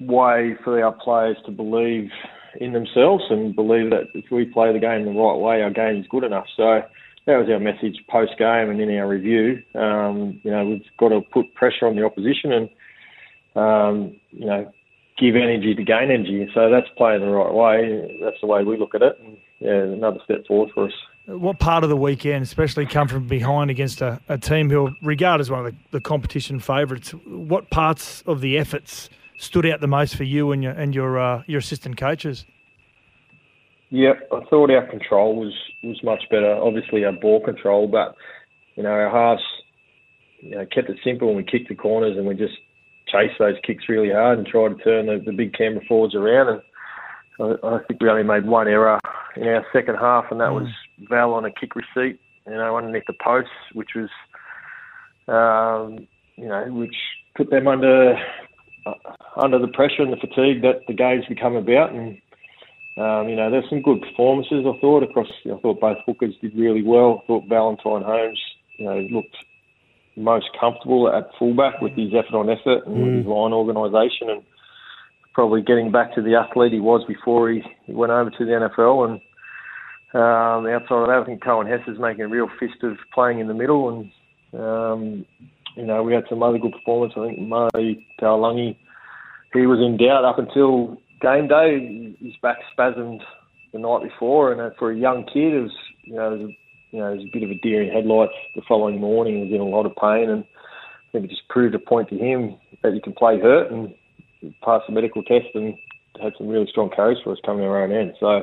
way 0.00 0.56
for 0.64 0.82
our 0.82 0.92
players 0.92 1.36
to 1.44 1.50
believe 1.50 2.10
in 2.58 2.72
themselves 2.72 3.24
and 3.30 3.54
believe 3.54 3.90
that 3.90 4.08
if 4.14 4.30
we 4.30 4.44
play 4.44 4.72
the 4.72 4.78
game 4.78 5.04
the 5.04 5.12
right 5.12 5.38
way, 5.38 5.62
our 5.62 5.70
game 5.70 6.00
is 6.00 6.06
good 6.08 6.24
enough. 6.24 6.46
So 6.56 6.82
that 7.26 7.36
was 7.36 7.48
our 7.50 7.60
message 7.60 7.96
post 8.10 8.32
game 8.38 8.70
and 8.70 8.80
in 8.80 8.96
our 8.98 9.08
review. 9.08 9.62
Um, 9.74 10.40
you 10.42 10.50
know, 10.50 10.64
we've 10.66 10.82
got 10.98 11.10
to 11.10 11.20
put 11.20 11.54
pressure 11.54 11.86
on 11.86 11.96
the 11.96 12.04
opposition 12.04 12.52
and 12.52 12.68
um, 13.54 14.20
you 14.30 14.46
know 14.46 14.72
give 15.18 15.34
energy 15.34 15.74
to 15.74 15.82
gain 15.82 16.10
energy. 16.10 16.48
So 16.54 16.70
that's 16.70 16.86
playing 16.96 17.20
the 17.20 17.26
right 17.26 17.52
way. 17.52 18.18
That's 18.22 18.40
the 18.40 18.46
way 18.46 18.64
we 18.64 18.76
look 18.78 18.94
at 18.94 19.02
it. 19.02 19.18
And, 19.24 19.36
yeah, 19.58 19.82
another 19.82 20.20
step 20.24 20.46
forward 20.46 20.70
for 20.72 20.86
us. 20.86 20.92
What 21.26 21.58
part 21.58 21.82
of 21.82 21.90
the 21.90 21.96
weekend, 21.96 22.44
especially 22.44 22.86
come 22.86 23.08
from 23.08 23.26
behind 23.26 23.70
against 23.70 24.00
a, 24.00 24.20
a 24.28 24.38
team 24.38 24.70
who 24.70 24.86
are 24.86 24.92
regarded 25.02 25.42
as 25.42 25.50
one 25.50 25.66
of 25.66 25.72
the, 25.72 25.78
the 25.90 26.00
competition 26.00 26.60
favourites, 26.60 27.10
what 27.26 27.68
parts 27.70 28.22
of 28.22 28.40
the 28.40 28.56
efforts 28.56 29.10
stood 29.38 29.64
out 29.64 29.80
the 29.80 29.86
most 29.86 30.16
for 30.16 30.24
you 30.24 30.52
and 30.52 30.62
your 30.62 30.72
and 30.72 30.94
your 30.94 31.18
uh, 31.18 31.42
your 31.46 31.58
assistant 31.58 31.96
coaches? 31.96 32.44
Yeah, 33.90 34.12
I 34.30 34.44
thought 34.50 34.70
our 34.70 34.86
control 34.86 35.36
was 35.36 35.54
was 35.82 36.02
much 36.04 36.24
better. 36.30 36.54
Obviously, 36.54 37.04
our 37.04 37.12
ball 37.12 37.42
control, 37.42 37.88
but 37.88 38.14
you 38.76 38.82
know 38.82 38.90
our 38.90 39.10
halves, 39.10 39.42
you 40.40 40.50
know, 40.50 40.66
kept 40.66 40.90
it 40.90 40.98
simple 41.02 41.28
and 41.28 41.36
we 41.38 41.44
kicked 41.44 41.68
the 41.68 41.74
corners 41.74 42.16
and 42.18 42.26
we 42.26 42.34
just 42.34 42.58
chased 43.06 43.38
those 43.38 43.56
kicks 43.66 43.88
really 43.88 44.12
hard 44.12 44.38
and 44.38 44.46
tried 44.46 44.76
to 44.76 44.84
turn 44.84 45.06
the, 45.06 45.22
the 45.24 45.32
big 45.32 45.54
Canberra 45.54 45.84
forwards 45.86 46.14
around. 46.14 46.48
And 46.48 47.58
I, 47.62 47.66
I 47.66 47.78
think 47.84 48.02
we 48.02 48.10
only 48.10 48.24
made 48.24 48.46
one 48.46 48.68
error 48.68 48.98
in 49.36 49.48
our 49.48 49.64
second 49.72 49.96
half, 49.96 50.26
and 50.30 50.40
that 50.40 50.52
was 50.52 50.68
Val 51.08 51.32
on 51.32 51.44
a 51.44 51.50
kick 51.50 51.72
receipt, 51.74 52.20
you 52.46 52.52
know, 52.52 52.76
underneath 52.76 53.06
the 53.06 53.14
post, 53.24 53.48
which 53.72 53.90
was, 53.94 54.10
um, 55.28 56.06
you 56.36 56.48
know, 56.48 56.64
which 56.68 56.96
put 57.36 57.50
them 57.50 57.68
under 57.68 58.16
under 59.36 59.58
the 59.58 59.68
pressure 59.68 60.02
and 60.02 60.12
the 60.12 60.16
fatigue 60.16 60.62
that 60.62 60.86
the 60.86 60.94
game's 60.94 61.26
become 61.26 61.56
about. 61.56 61.92
And 61.92 62.18
um, 62.98 63.28
you 63.28 63.36
know, 63.36 63.50
there's 63.50 63.68
some 63.70 63.82
good 63.82 64.00
performances. 64.02 64.66
I 64.66 64.78
thought 64.80 65.02
across. 65.02 65.28
I 65.46 65.56
thought 65.60 65.80
both 65.80 65.98
hookers 66.04 66.34
did 66.42 66.56
really 66.56 66.82
well. 66.82 67.22
I 67.22 67.26
thought 67.26 67.48
Valentine 67.48 68.02
Holmes, 68.02 68.40
you 68.76 68.86
know, 68.86 68.98
looked 69.12 69.36
most 70.16 70.46
comfortable 70.58 71.08
at 71.14 71.30
fullback 71.38 71.80
with 71.80 71.92
his 71.92 72.10
effort 72.12 72.36
on 72.36 72.50
effort 72.50 72.86
and 72.86 73.04
with 73.04 73.16
his 73.18 73.26
line 73.26 73.52
organisation, 73.52 74.30
and 74.30 74.42
probably 75.32 75.62
getting 75.62 75.92
back 75.92 76.12
to 76.14 76.22
the 76.22 76.34
athlete 76.34 76.72
he 76.72 76.80
was 76.80 77.04
before 77.06 77.50
he, 77.50 77.62
he 77.84 77.94
went 77.94 78.10
over 78.10 78.30
to 78.30 78.44
the 78.44 78.50
NFL. 78.50 79.04
And 79.08 79.20
um, 80.14 80.66
outside 80.66 81.02
of 81.02 81.06
that, 81.06 81.20
I 81.22 81.24
think 81.24 81.42
Coen 81.42 81.70
Hess 81.70 81.86
is 81.86 82.00
making 82.00 82.22
a 82.22 82.28
real 82.28 82.48
fist 82.58 82.82
of 82.82 82.96
playing 83.14 83.38
in 83.38 83.46
the 83.46 83.54
middle, 83.54 83.88
and 83.90 84.60
um, 84.60 85.26
you 85.78 85.86
know, 85.86 86.02
we 86.02 86.12
had 86.12 86.24
some 86.28 86.42
other 86.42 86.58
good 86.58 86.72
performance. 86.72 87.12
I 87.16 87.28
think 87.28 87.38
Murray 87.38 88.06
Taulagi, 88.20 88.76
he 89.52 89.66
was 89.66 89.78
in 89.78 89.96
doubt 89.96 90.24
up 90.24 90.38
until 90.38 90.98
game 91.20 91.46
day. 91.46 92.16
His 92.20 92.34
back 92.42 92.56
spasmed 92.76 93.20
the 93.72 93.78
night 93.78 94.02
before, 94.02 94.50
and 94.50 94.60
uh, 94.60 94.70
for 94.76 94.90
a 94.90 94.96
young 94.96 95.24
kid, 95.32 95.54
it 95.54 95.62
was 95.62 95.76
you 96.02 96.14
know, 96.14 96.30
there's 96.30 96.50
a, 96.50 96.56
you 96.90 96.98
know, 96.98 97.10
there's 97.10 97.22
a 97.22 97.30
bit 97.32 97.44
of 97.44 97.50
a 97.50 97.54
deer 97.54 97.82
in 97.82 97.94
headlights 97.94 98.32
the 98.56 98.62
following 98.66 99.00
morning. 99.00 99.36
He 99.36 99.42
was 99.42 99.52
in 99.52 99.60
a 99.60 99.64
lot 99.64 99.86
of 99.86 99.94
pain, 99.94 100.28
and 100.30 100.42
I 100.42 101.12
think 101.12 101.26
it 101.26 101.30
just 101.30 101.48
proved 101.48 101.74
a 101.76 101.78
point 101.78 102.08
to 102.08 102.18
him 102.18 102.56
that 102.82 102.94
you 102.94 103.00
can 103.00 103.12
play 103.12 103.38
hurt 103.38 103.70
and 103.70 103.94
pass 104.64 104.82
the 104.88 104.94
medical 104.94 105.22
test 105.22 105.46
and 105.54 105.74
had 106.20 106.32
some 106.36 106.48
really 106.48 106.66
strong 106.68 106.90
carries 106.90 107.18
for 107.22 107.32
us 107.32 107.38
coming 107.46 107.64
our 107.64 107.84
own 107.84 107.92
end. 107.92 108.14
So 108.18 108.42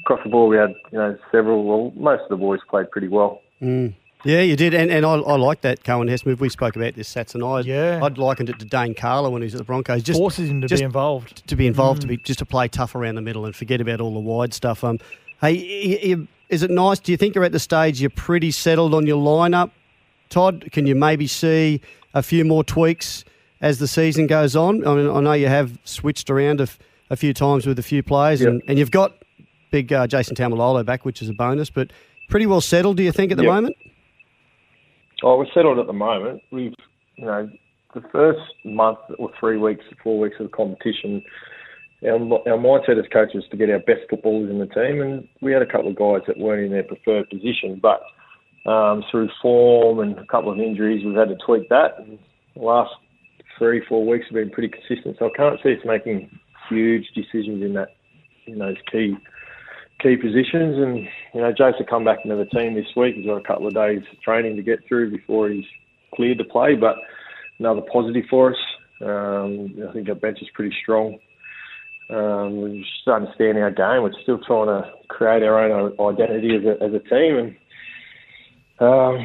across 0.00 0.20
the 0.24 0.30
board, 0.30 0.50
we 0.50 0.56
had 0.58 0.74
you 0.92 0.98
know 0.98 1.16
several. 1.32 1.64
Well, 1.64 1.92
most 1.96 2.24
of 2.24 2.28
the 2.28 2.36
boys 2.36 2.60
played 2.68 2.90
pretty 2.90 3.08
well. 3.08 3.40
Mm. 3.62 3.94
Yeah, 4.24 4.42
you 4.42 4.54
did, 4.54 4.74
and, 4.74 4.90
and 4.90 5.06
I, 5.06 5.14
I 5.14 5.36
like 5.36 5.62
that 5.62 5.82
Coen 5.82 6.08
Hess 6.10 6.26
move. 6.26 6.40
We 6.40 6.50
spoke 6.50 6.76
about 6.76 6.94
this 6.94 7.12
Sats 7.12 7.34
and 7.34 7.42
I. 7.42 7.60
Yeah, 7.60 8.00
I'd 8.02 8.18
likened 8.18 8.50
it 8.50 8.58
to 8.58 8.66
Dane 8.66 8.94
Carlaw 8.94 9.30
when 9.30 9.40
he 9.40 9.46
was 9.46 9.54
at 9.54 9.58
the 9.58 9.64
Broncos. 9.64 10.02
Just 10.02 10.18
forces 10.20 10.50
him 10.50 10.60
to 10.60 10.68
just 10.68 10.80
be 10.80 10.84
involved, 10.84 11.46
to 11.48 11.56
be 11.56 11.66
involved, 11.66 12.00
Mm. 12.00 12.02
to 12.02 12.06
be 12.08 12.16
just 12.18 12.38
to 12.40 12.44
play 12.44 12.68
tough 12.68 12.94
around 12.94 13.14
the 13.14 13.22
middle 13.22 13.46
and 13.46 13.56
forget 13.56 13.80
about 13.80 14.00
all 14.00 14.12
the 14.12 14.20
wide 14.20 14.52
stuff. 14.52 14.84
Um, 14.84 14.98
hey, 15.40 15.56
y- 16.04 16.16
y- 16.16 16.26
is 16.50 16.62
it 16.62 16.70
nice? 16.70 16.98
Do 16.98 17.12
you 17.12 17.16
think 17.16 17.34
you're 17.34 17.44
at 17.44 17.52
the 17.52 17.58
stage 17.58 18.00
you're 18.00 18.10
pretty 18.10 18.50
settled 18.50 18.92
on 18.92 19.06
your 19.06 19.16
lineup, 19.22 19.70
Todd? 20.28 20.68
Can 20.72 20.86
you 20.86 20.94
maybe 20.94 21.26
see 21.26 21.80
a 22.12 22.22
few 22.22 22.44
more 22.44 22.62
tweaks 22.62 23.24
as 23.62 23.78
the 23.78 23.88
season 23.88 24.26
goes 24.26 24.54
on? 24.54 24.86
I 24.86 24.94
mean, 24.96 25.08
I 25.08 25.20
know 25.20 25.32
you 25.32 25.48
have 25.48 25.78
switched 25.84 26.28
around 26.28 26.60
a, 26.60 26.64
f- 26.64 26.78
a 27.08 27.16
few 27.16 27.32
times 27.32 27.66
with 27.66 27.78
a 27.78 27.82
few 27.82 28.02
players, 28.02 28.42
and, 28.42 28.60
and 28.68 28.78
you've 28.78 28.90
got 28.90 29.14
big 29.70 29.92
uh, 29.94 30.06
Jason 30.06 30.36
Taumalolo 30.36 30.84
back, 30.84 31.06
which 31.06 31.22
is 31.22 31.28
a 31.30 31.32
bonus, 31.32 31.70
but 31.70 31.90
pretty 32.28 32.44
well 32.46 32.60
settled. 32.60 32.98
Do 32.98 33.02
you 33.02 33.12
think 33.12 33.30
at 33.32 33.38
the 33.38 33.44
Yep. 33.44 33.52
moment? 33.54 33.76
Oh, 35.22 35.36
we're 35.36 35.46
settled 35.54 35.78
at 35.78 35.86
the 35.86 35.92
moment. 35.92 36.42
We've, 36.50 36.74
you 37.16 37.26
know, 37.26 37.50
the 37.94 38.02
first 38.12 38.40
month 38.64 38.98
or 39.18 39.30
three 39.38 39.58
weeks, 39.58 39.84
four 40.02 40.18
weeks 40.18 40.36
of 40.40 40.50
the 40.50 40.56
competition, 40.56 41.22
our, 42.04 42.14
our 42.14 42.58
mindset 42.58 42.98
as 42.98 43.04
coaches 43.12 43.44
to 43.50 43.56
get 43.56 43.70
our 43.70 43.80
best 43.80 44.08
footballers 44.08 44.50
in 44.50 44.58
the 44.58 44.66
team, 44.66 45.02
and 45.02 45.28
we 45.42 45.52
had 45.52 45.62
a 45.62 45.66
couple 45.66 45.88
of 45.88 45.96
guys 45.96 46.26
that 46.26 46.38
weren't 46.38 46.64
in 46.64 46.72
their 46.72 46.84
preferred 46.84 47.28
position, 47.28 47.80
but 47.82 48.00
um, 48.70 49.02
through 49.10 49.28
form 49.42 50.00
and 50.00 50.18
a 50.18 50.26
couple 50.26 50.52
of 50.52 50.58
injuries, 50.58 51.04
we've 51.04 51.16
had 51.16 51.28
to 51.28 51.36
tweak 51.44 51.68
that. 51.68 51.98
And 51.98 52.18
the 52.54 52.62
last 52.62 52.92
three, 53.58 53.82
four 53.88 54.06
weeks 54.06 54.26
have 54.26 54.34
been 54.34 54.50
pretty 54.50 54.68
consistent, 54.68 55.16
so 55.18 55.26
I 55.26 55.36
can't 55.36 55.58
see 55.62 55.72
us 55.72 55.80
making 55.84 56.30
huge 56.68 57.06
decisions 57.14 57.62
in 57.62 57.74
that 57.74 57.88
in 58.46 58.58
those 58.58 58.76
key 58.90 59.16
key 60.02 60.16
positions. 60.16 60.76
And 60.78 60.98
you 61.34 61.40
know, 61.40 61.52
Jace 61.52 61.72
Jason 61.72 61.86
come 61.88 62.04
back 62.04 62.18
into 62.24 62.36
the 62.36 62.46
team 62.46 62.74
this 62.74 62.86
week. 62.96 63.16
He's 63.16 63.26
got 63.26 63.36
a 63.36 63.46
couple 63.46 63.66
of 63.66 63.74
days 63.74 64.02
of 64.10 64.20
training 64.20 64.56
to 64.56 64.62
get 64.62 64.80
through 64.88 65.10
before 65.10 65.48
he's 65.48 65.64
cleared 66.14 66.38
to 66.38 66.44
play. 66.44 66.74
But 66.74 66.96
another 67.58 67.82
positive 67.92 68.24
for 68.28 68.50
us. 68.50 68.58
Um, 69.02 69.74
I 69.88 69.92
think 69.92 70.08
our 70.08 70.14
bench 70.14 70.38
is 70.42 70.48
pretty 70.54 70.74
strong. 70.82 71.18
Um, 72.10 72.60
we're 72.60 72.78
just 72.80 73.08
understanding 73.08 73.62
our 73.62 73.70
game. 73.70 74.02
We're 74.02 74.12
still 74.22 74.40
trying 74.46 74.66
to 74.66 74.90
create 75.08 75.42
our 75.42 75.58
own 75.58 75.94
identity 76.00 76.56
as 76.56 76.64
a, 76.64 76.82
as 76.82 76.92
a 76.92 77.08
team, 77.08 77.38
and 77.38 77.56
um, 78.80 79.18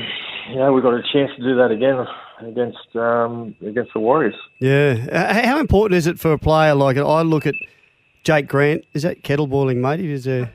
you 0.49 0.57
know, 0.57 0.71
we've 0.71 0.83
got 0.83 0.93
a 0.93 1.01
chance 1.11 1.31
to 1.37 1.43
do 1.43 1.55
that 1.55 1.71
again 1.71 2.05
against 2.41 2.95
um, 2.95 3.55
against 3.65 3.91
the 3.93 3.99
Warriors. 3.99 4.35
Yeah. 4.59 5.45
How 5.45 5.59
important 5.59 5.97
is 5.97 6.07
it 6.07 6.19
for 6.19 6.33
a 6.33 6.37
player 6.37 6.75
like 6.75 6.97
I 6.97 7.21
look 7.21 7.45
at 7.45 7.55
Jake 8.25 8.47
Grant? 8.47 8.83
Is 8.93 9.03
that 9.03 9.23
kettle 9.23 9.47
boiling, 9.47 9.79
mate? 9.81 10.01
Is 10.01 10.25
there, 10.25 10.51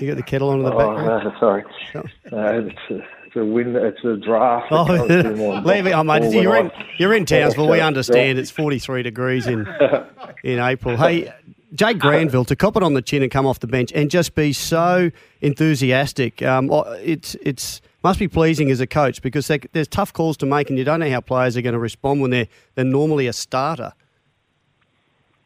you 0.00 0.06
got 0.06 0.16
the 0.16 0.22
kettle 0.22 0.50
on 0.50 0.58
in 0.58 0.64
the 0.64 0.72
Oh, 0.72 0.78
background? 0.94 1.24
no, 1.24 1.32
sorry. 1.40 1.64
It's, 1.94 2.90
a, 2.90 2.94
it's 3.26 3.36
a 3.36 3.44
wind. 3.44 3.74
It's 3.74 4.04
a 4.04 4.16
draft. 4.16 4.66
Oh, 4.70 4.84
It 4.94 4.98
comes 4.98 5.08
through 5.22 5.36
my 5.36 5.60
leave 5.62 5.86
it. 5.86 5.92
Oh, 5.92 6.04
mate, 6.04 6.30
you're 6.32 6.56
in, 6.56 6.70
you're 6.98 7.14
in 7.14 7.24
Townsville. 7.26 7.68
We 7.68 7.80
understand 7.80 8.38
it's 8.38 8.50
43 8.50 9.02
degrees 9.02 9.46
in 9.46 9.66
in 10.44 10.60
April. 10.60 10.96
Hey, 10.96 11.32
Jake 11.74 11.98
Granville 11.98 12.44
to 12.44 12.54
cop 12.54 12.76
it 12.76 12.82
on 12.84 12.94
the 12.94 13.02
chin 13.02 13.22
and 13.22 13.32
come 13.32 13.46
off 13.46 13.58
the 13.60 13.66
bench 13.66 13.90
and 13.94 14.10
just 14.10 14.34
be 14.36 14.52
so 14.52 15.10
enthusiastic. 15.40 16.42
Um, 16.42 16.70
oh, 16.70 16.82
it's 17.02 17.34
it's 17.36 17.80
must 18.04 18.18
be 18.18 18.28
pleasing 18.28 18.70
as 18.70 18.78
a 18.80 18.86
coach 18.86 19.22
because 19.22 19.48
there- 19.48 19.58
there's 19.72 19.88
tough 19.88 20.12
calls 20.12 20.36
to 20.36 20.44
make 20.46 20.68
and 20.68 20.78
you 20.78 20.84
don't 20.84 21.00
know 21.00 21.10
how 21.10 21.20
players 21.22 21.56
are 21.56 21.62
going 21.62 21.72
to 21.72 21.78
respond 21.78 22.20
when 22.20 22.30
they're 22.30 22.46
they're 22.74 22.84
normally 22.84 23.26
a 23.26 23.32
starter. 23.32 23.92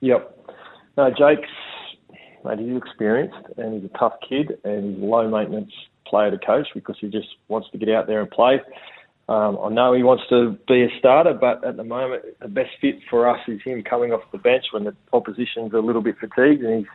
Yep. 0.01 0.35
No, 0.99 1.11
Jake's 1.11 1.49
mate, 2.45 2.59
he's 2.59 2.77
experienced 2.77 3.37
and 3.57 3.75
he's 3.75 3.89
a 3.89 3.99
tough 3.99 4.15
kid 4.29 4.59
and 4.65 4.97
he's 4.97 5.01
a 5.01 5.07
low 5.07 5.31
maintenance 5.31 5.71
player 6.05 6.33
to 6.33 6.39
coach 6.45 6.67
because 6.75 6.97
he 7.01 7.07
just 7.07 7.29
wants 7.47 7.69
to 7.71 7.79
get 7.79 7.89
out 7.89 8.09
there 8.09 8.21
and 8.21 8.29
play. 8.29 8.61
Um, 9.29 9.59
I 9.63 9.69
know 9.69 9.93
he 9.93 10.03
wants 10.03 10.25
to 10.31 10.59
be 10.67 10.83
a 10.83 10.89
starter, 10.99 11.35
but 11.35 11.65
at 11.65 11.77
the 11.77 11.85
moment, 11.85 12.25
the 12.41 12.49
best 12.49 12.71
fit 12.81 12.97
for 13.09 13.29
us 13.29 13.39
is 13.47 13.61
him 13.65 13.85
coming 13.85 14.13
off 14.13 14.23
the 14.33 14.39
bench 14.39 14.65
when 14.73 14.83
the 14.83 14.97
opposition's 15.13 15.73
a 15.73 15.79
little 15.79 16.03
bit 16.03 16.17
fatigued 16.19 16.65
and 16.65 16.79
he's 16.79 16.89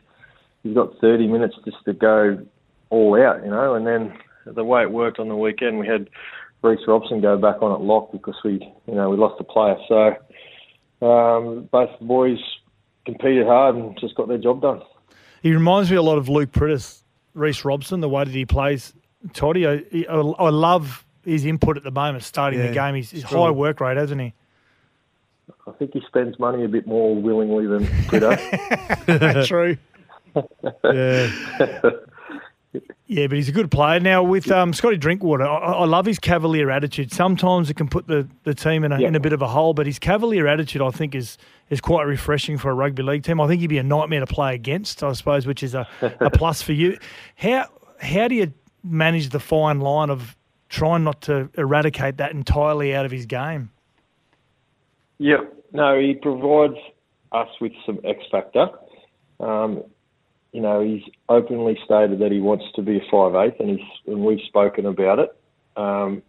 he's 0.64 0.76
got 0.76 1.00
30 1.00 1.28
minutes 1.28 1.56
just 1.64 1.78
to 1.86 1.94
go 1.94 2.46
all 2.90 3.16
out, 3.24 3.42
you 3.42 3.52
know. 3.52 3.76
And 3.76 3.88
then 3.88 4.14
the 4.46 4.66
way 4.66 4.82
it 4.82 4.92
worked 4.92 5.18
on 5.18 5.30
the 5.30 5.38
weekend, 5.38 5.80
we 5.80 5.88
had 5.88 6.10
Reece 6.62 6.86
Robson 6.90 7.22
go 7.22 7.38
back 7.38 7.62
on 7.62 7.72
at 7.72 7.80
lock 7.80 8.12
because 8.12 8.36
we, 8.44 8.70
you 8.86 8.96
know, 8.96 9.10
we 9.10 9.16
lost 9.16 9.40
a 9.40 9.46
player. 9.46 9.78
So 9.88 11.08
um, 11.08 11.70
both 11.72 11.90
the 12.00 12.06
boys 12.06 12.40
competed 13.06 13.46
hard 13.46 13.76
and 13.76 13.98
just 14.00 14.16
got 14.16 14.28
their 14.28 14.38
job 14.38 14.62
done. 14.62 14.82
He 15.42 15.54
reminds 15.54 15.92
me 15.92 15.98
a 15.98 16.02
lot 16.02 16.18
of 16.18 16.30
Luke 16.30 16.52
Priddis, 16.52 17.02
Reece 17.34 17.66
Robson, 17.66 18.00
the 18.00 18.10
way 18.10 18.24
that 18.24 18.34
he 18.34 18.46
plays. 18.46 18.94
Toddy, 19.34 19.68
I, 19.68 19.84
I, 20.10 20.16
I 20.16 20.50
love 20.50 21.06
his 21.26 21.46
input 21.46 21.78
at 21.78 21.84
the 21.84 21.92
moment, 21.92 22.24
starting 22.24 22.62
the 22.62 22.72
game. 22.72 22.96
He's, 22.96 23.12
he's 23.12 23.24
high 23.24 23.52
work 23.52 23.80
rate, 23.80 23.98
hasn't 23.98 24.22
he? 24.22 24.34
I 25.68 25.72
think 25.72 25.92
he 25.94 26.02
spends 26.08 26.38
money 26.40 26.64
a 26.66 26.68
bit 26.68 26.88
more 26.88 27.16
willingly 27.16 27.68
than 27.68 27.86
Twitter. 28.08 28.38
True. 29.46 29.78
yeah. 30.84 31.30
Yeah, 33.06 33.28
but 33.28 33.36
he's 33.36 33.50
a 33.50 33.52
good 33.52 33.70
player. 33.70 34.00
Now 34.00 34.24
with 34.24 34.50
um, 34.50 34.74
Scotty 34.74 34.98
Drinkwater, 34.98 35.44
I, 35.44 35.74
I 35.74 35.86
love 35.86 36.06
his 36.06 36.18
cavalier 36.18 36.72
attitude. 36.72 37.12
Sometimes 37.12 37.70
it 37.70 37.76
can 37.76 37.88
put 37.88 38.08
the, 38.08 38.28
the 38.44 38.56
team 38.56 38.84
in 38.84 38.92
a, 38.92 39.00
in 39.00 39.16
a 39.16 39.20
bit 39.20 39.34
of 39.34 39.42
a 39.42 39.48
hole, 39.48 39.74
but 39.74 39.86
his 39.86 40.00
cavalier 40.00 40.48
attitude, 40.48 40.82
I 40.82 40.90
think, 40.90 41.14
is 41.14 41.38
is 41.70 41.80
quite 41.82 42.04
refreshing 42.04 42.58
for 42.58 42.72
a 42.72 42.74
rugby 42.74 43.04
league 43.04 43.24
team. 43.24 43.40
I 43.40 43.48
think 43.48 43.62
he'd 43.62 43.68
be 43.68 43.78
a 43.78 43.84
nightmare 43.84 44.20
to 44.20 44.28
play 44.28 44.56
against, 44.56 45.04
I 45.04 45.14
suppose, 45.14 45.46
which 45.46 45.64
is 45.64 45.76
a, 45.76 45.88
a 46.02 46.30
plus 46.34 46.62
for 46.62 46.74
you. 46.74 46.98
How 47.36 47.68
how 48.00 48.28
do 48.28 48.36
you 48.36 48.54
manage 48.84 49.30
the 49.30 49.40
fine 49.40 49.80
line 49.80 50.10
of 50.10 50.36
trying 50.70 51.04
not 51.04 51.22
to 51.22 51.50
eradicate 51.56 52.18
that 52.18 52.32
entirely 52.32 52.96
out 52.96 53.06
of 53.06 53.12
his 53.12 53.26
game? 53.26 53.70
Yep. 55.20 55.54
No, 55.74 56.00
he 56.00 56.16
provides 56.16 56.78
us 57.32 57.50
with 57.62 57.72
some 57.86 58.00
X 58.04 58.24
factor. 58.32 58.68
Um, 59.40 59.84
you 60.54 60.62
know, 60.62 60.82
he's 60.82 61.02
openly 61.28 61.78
stated 61.84 62.20
that 62.20 62.32
he 62.32 62.40
wants 62.40 62.66
to 62.76 62.82
be 62.82 62.98
a 62.98 63.12
five 63.12 63.36
eight, 63.36 63.60
and 63.60 63.72
he's 63.72 63.88
and 64.06 64.24
we've 64.24 64.40
spoken 64.48 64.86
about 64.86 65.20
it. 65.20 65.36
Um, 65.76 66.22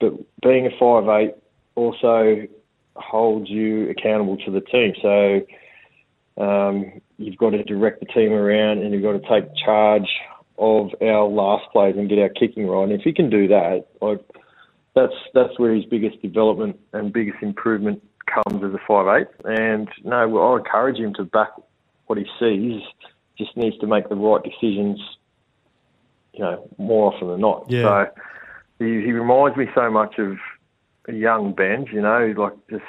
but 0.00 0.12
being 0.40 0.66
a 0.66 0.70
five 0.78 1.08
eight 1.08 1.34
also 1.74 2.46
holds 2.94 3.50
you 3.50 3.90
accountable 3.90 4.36
to 4.38 4.50
the 4.50 4.60
team. 4.60 4.92
So 5.02 6.42
um, 6.42 7.00
you've 7.18 7.36
got 7.36 7.50
to 7.50 7.64
direct 7.64 8.00
the 8.00 8.06
team 8.06 8.32
around, 8.32 8.78
and 8.78 8.94
you've 8.94 9.02
got 9.02 9.12
to 9.12 9.28
take 9.28 9.50
charge 9.64 10.08
of 10.56 10.90
our 11.02 11.26
last 11.26 11.64
plays 11.72 11.96
and 11.96 12.08
get 12.08 12.18
our 12.20 12.28
kicking 12.28 12.66
right. 12.66 12.84
And 12.84 12.92
if 12.92 13.02
he 13.02 13.12
can 13.12 13.28
do 13.28 13.48
that, 13.48 13.86
like 14.00 14.24
that's 14.94 15.14
that's 15.34 15.58
where 15.58 15.74
his 15.74 15.84
biggest 15.84 16.22
development 16.22 16.78
and 16.92 17.12
biggest 17.12 17.42
improvement 17.42 18.02
comes 18.32 18.62
as 18.62 18.72
a 18.72 18.80
five 18.86 19.22
eight. 19.22 19.28
And 19.44 19.88
no, 20.04 20.38
I'll 20.38 20.56
encourage 20.56 20.98
him 20.98 21.12
to 21.14 21.24
back 21.24 21.50
what 22.06 22.18
he 22.18 22.26
sees. 22.38 22.82
Just 23.38 23.56
needs 23.56 23.78
to 23.78 23.86
make 23.86 24.08
the 24.08 24.16
right 24.16 24.42
decisions, 24.42 25.00
you 26.32 26.40
know, 26.40 26.68
more 26.76 27.12
often 27.12 27.28
than 27.28 27.40
not. 27.40 27.66
Yeah. 27.68 27.82
So 27.82 28.10
he, 28.78 28.84
he 29.02 29.12
reminds 29.12 29.56
me 29.56 29.66
so 29.74 29.90
much 29.90 30.18
of 30.18 30.36
a 31.08 31.12
young 31.12 31.52
Benj. 31.54 31.88
You 31.92 32.02
know, 32.02 32.34
like 32.36 32.54
just 32.68 32.82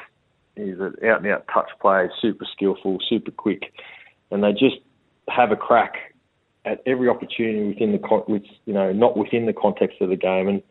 he's 0.56 0.80
an 0.80 0.96
out 1.06 1.24
and 1.24 1.32
out 1.32 1.46
touch 1.54 1.70
player, 1.82 2.12
super 2.22 2.46
skillful, 2.52 2.98
super 3.08 3.32
quick, 3.32 3.74
and 4.32 4.44
they 4.44 4.52
just 4.52 4.78
have 5.30 5.52
a 5.52 5.56
crack 5.56 5.94
at 6.66 6.82
every 6.86 7.08
opportunity 7.08 7.68
within 7.68 7.92
the 7.92 8.00
con- 8.00 8.24
with 8.28 8.44
you 8.66 8.74
know 8.74 8.92
not 8.92 9.18
within 9.18 9.46
the 9.46 9.54
context 9.54 10.02
of 10.02 10.10
the 10.10 10.16
game. 10.16 10.48
And 10.48 10.62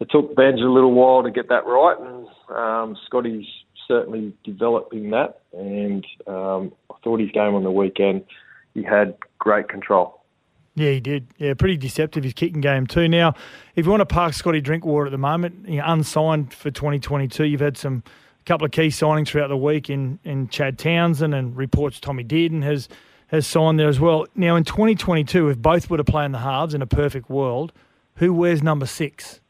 it 0.00 0.08
took 0.10 0.34
Benj 0.36 0.60
a 0.60 0.70
little 0.70 0.92
while 0.92 1.22
to 1.22 1.30
get 1.30 1.48
that 1.48 1.66
right, 1.66 1.96
and 1.98 2.26
um, 2.56 2.96
Scotty's 3.06 3.46
certainly 3.86 4.32
developing 4.44 5.10
that. 5.10 5.40
And 5.52 6.06
um, 6.26 6.72
I 6.90 6.94
thought 7.02 7.20
his 7.20 7.30
game 7.30 7.54
on 7.54 7.64
the 7.64 7.70
weekend, 7.70 8.24
he 8.78 8.84
had 8.84 9.16
great 9.38 9.68
control. 9.68 10.20
Yeah, 10.74 10.92
he 10.92 11.00
did. 11.00 11.26
Yeah, 11.38 11.54
pretty 11.54 11.76
deceptive 11.76 12.22
his 12.22 12.32
kicking 12.32 12.60
game 12.60 12.86
too. 12.86 13.08
Now, 13.08 13.34
if 13.74 13.84
you 13.84 13.90
want 13.90 14.00
to 14.00 14.06
park 14.06 14.32
Scotty 14.32 14.60
Drinkwater 14.60 15.06
at 15.06 15.10
the 15.10 15.18
moment, 15.18 15.68
you 15.68 15.78
know, 15.78 15.84
unsigned 15.86 16.54
for 16.54 16.70
2022, 16.70 17.44
you've 17.44 17.60
had 17.60 17.76
some 17.76 18.04
a 18.40 18.44
couple 18.44 18.64
of 18.64 18.70
key 18.70 18.88
signings 18.88 19.28
throughout 19.28 19.48
the 19.48 19.56
week 19.56 19.90
in, 19.90 20.20
in 20.24 20.48
Chad 20.48 20.78
Townsend 20.78 21.34
and 21.34 21.56
reports 21.56 21.98
Tommy 21.98 22.24
Dearden 22.24 22.62
has 22.62 22.88
has 23.28 23.46
signed 23.46 23.78
there 23.78 23.88
as 23.88 24.00
well. 24.00 24.26
Now, 24.34 24.56
in 24.56 24.64
2022, 24.64 25.50
if 25.50 25.58
both 25.58 25.90
were 25.90 25.98
to 25.98 26.04
play 26.04 26.24
in 26.24 26.32
the 26.32 26.38
halves 26.38 26.72
in 26.72 26.80
a 26.80 26.86
perfect 26.86 27.28
world, 27.28 27.74
who 28.14 28.32
wears 28.32 28.62
number 28.62 28.86
six? 28.86 29.40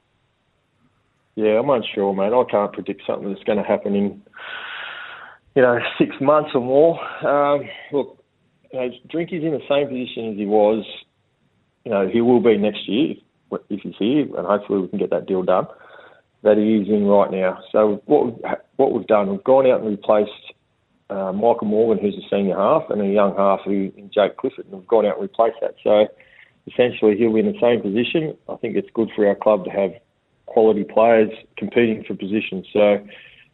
Yeah, 1.36 1.60
I'm 1.60 1.70
unsure, 1.70 2.12
mate. 2.12 2.32
I 2.32 2.42
can't 2.50 2.72
predict 2.72 3.02
something 3.06 3.32
that's 3.32 3.44
going 3.44 3.58
to 3.58 3.64
happen 3.64 3.94
in, 3.94 4.20
you 5.54 5.62
know, 5.62 5.78
six 5.96 6.16
months 6.20 6.50
or 6.54 6.60
more. 6.60 6.98
Um, 7.24 7.68
look, 7.92 8.17
you 8.72 8.78
know, 8.78 8.90
Drinky's 9.12 9.44
in 9.44 9.52
the 9.52 9.62
same 9.68 9.88
position 9.88 10.32
as 10.32 10.36
he 10.36 10.46
was 10.46 10.84
you 11.88 11.94
know, 11.94 12.06
he 12.06 12.20
will 12.20 12.40
be 12.40 12.58
next 12.58 12.86
year 12.86 13.14
if, 13.50 13.60
if 13.70 13.80
he's 13.80 13.94
here, 13.98 14.20
and 14.36 14.46
hopefully 14.46 14.80
we 14.80 14.88
can 14.88 14.98
get 14.98 15.08
that 15.08 15.26
deal 15.26 15.42
done. 15.42 15.66
That 16.42 16.58
he 16.58 16.76
is 16.76 16.88
in 16.88 17.06
right 17.06 17.30
now. 17.30 17.60
So 17.72 18.02
what 18.04 18.26
we've, 18.26 18.44
what 18.76 18.92
we've 18.92 19.06
done, 19.06 19.30
we've 19.30 19.42
gone 19.42 19.66
out 19.66 19.80
and 19.80 19.88
replaced 19.88 20.30
uh, 21.08 21.32
Michael 21.32 21.66
Morgan, 21.66 22.04
who's 22.04 22.14
a 22.14 22.28
senior 22.28 22.56
half, 22.56 22.82
and 22.90 23.00
a 23.00 23.06
young 23.06 23.34
half 23.36 23.60
who 23.64 23.90
in 23.96 24.10
Jake 24.12 24.36
Clifford, 24.36 24.66
and 24.66 24.74
we've 24.74 24.86
gone 24.86 25.06
out 25.06 25.14
and 25.14 25.22
replaced 25.22 25.56
that. 25.62 25.76
So 25.82 26.08
essentially, 26.66 27.16
he'll 27.16 27.32
be 27.32 27.40
in 27.40 27.46
the 27.46 27.58
same 27.58 27.80
position. 27.80 28.36
I 28.50 28.56
think 28.56 28.76
it's 28.76 28.90
good 28.92 29.08
for 29.16 29.26
our 29.26 29.34
club 29.34 29.64
to 29.64 29.70
have 29.70 29.92
quality 30.44 30.84
players 30.84 31.30
competing 31.56 32.04
for 32.04 32.14
positions. 32.14 32.66
So 32.72 32.98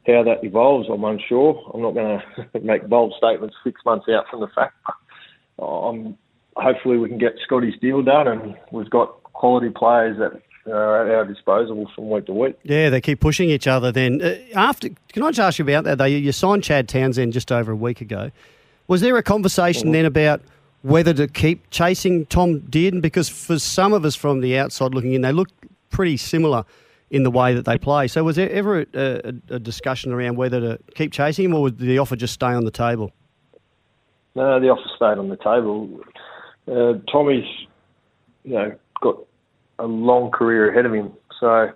how 0.08 0.24
that 0.24 0.42
evolves, 0.42 0.88
I'm 0.92 1.04
unsure. 1.04 1.70
I'm 1.72 1.82
not 1.82 1.94
going 1.94 2.20
to 2.52 2.60
make 2.60 2.88
bold 2.88 3.14
statements 3.16 3.54
six 3.62 3.80
months 3.86 4.06
out 4.10 4.24
from 4.28 4.40
the 4.40 4.48
fact. 4.48 4.74
I'm 5.58 6.16
hopefully 6.56 6.98
we 6.98 7.08
can 7.08 7.18
get 7.18 7.34
Scotty's 7.44 7.78
deal 7.80 8.02
done, 8.02 8.28
and 8.28 8.56
we've 8.70 8.90
got 8.90 9.22
quality 9.24 9.70
players 9.70 10.18
that 10.18 10.40
are 10.72 11.06
at 11.06 11.14
our 11.14 11.24
disposal 11.24 11.90
from 11.94 12.10
week 12.10 12.26
to 12.26 12.32
week. 12.32 12.56
Yeah, 12.62 12.90
they 12.90 13.00
keep 13.00 13.20
pushing 13.20 13.50
each 13.50 13.66
other. 13.66 13.92
Then 13.92 14.22
uh, 14.22 14.36
after, 14.54 14.88
can 15.12 15.22
I 15.22 15.30
just 15.30 15.40
ask 15.40 15.58
you 15.58 15.64
about 15.64 15.84
that? 15.84 15.98
Though 15.98 16.04
you 16.04 16.32
signed 16.32 16.64
Chad 16.64 16.88
Townsend 16.88 17.32
just 17.32 17.52
over 17.52 17.72
a 17.72 17.76
week 17.76 18.00
ago. 18.00 18.30
Was 18.86 19.00
there 19.00 19.16
a 19.16 19.22
conversation 19.22 19.84
mm-hmm. 19.84 19.92
then 19.92 20.04
about 20.04 20.42
whether 20.82 21.14
to 21.14 21.26
keep 21.26 21.70
chasing 21.70 22.26
Tom 22.26 22.60
Dearden? 22.60 23.00
Because 23.00 23.28
for 23.28 23.58
some 23.58 23.92
of 23.92 24.04
us 24.04 24.14
from 24.14 24.40
the 24.40 24.58
outside 24.58 24.94
looking 24.94 25.14
in, 25.14 25.22
they 25.22 25.32
look 25.32 25.48
pretty 25.90 26.16
similar 26.16 26.64
in 27.10 27.22
the 27.22 27.30
way 27.30 27.54
that 27.54 27.64
they 27.64 27.78
play. 27.78 28.08
So 28.08 28.24
was 28.24 28.36
there 28.36 28.50
ever 28.50 28.80
a, 28.80 28.86
a, 28.94 29.54
a 29.54 29.58
discussion 29.58 30.12
around 30.12 30.36
whether 30.36 30.60
to 30.60 30.78
keep 30.94 31.12
chasing 31.12 31.46
him, 31.46 31.54
or 31.54 31.62
would 31.62 31.78
the 31.78 31.98
offer 31.98 32.16
just 32.16 32.34
stay 32.34 32.46
on 32.46 32.64
the 32.64 32.70
table? 32.70 33.12
No, 34.34 34.60
the 34.60 34.68
offer 34.68 34.88
stayed 34.96 35.18
on 35.18 35.28
the 35.28 35.36
table. 35.36 36.00
Uh, 36.66 36.98
Tommy's, 37.10 37.44
you 38.42 38.54
know, 38.54 38.74
got 39.00 39.16
a 39.78 39.86
long 39.86 40.30
career 40.30 40.70
ahead 40.70 40.86
of 40.86 40.92
him, 40.92 41.12
so 41.38 41.70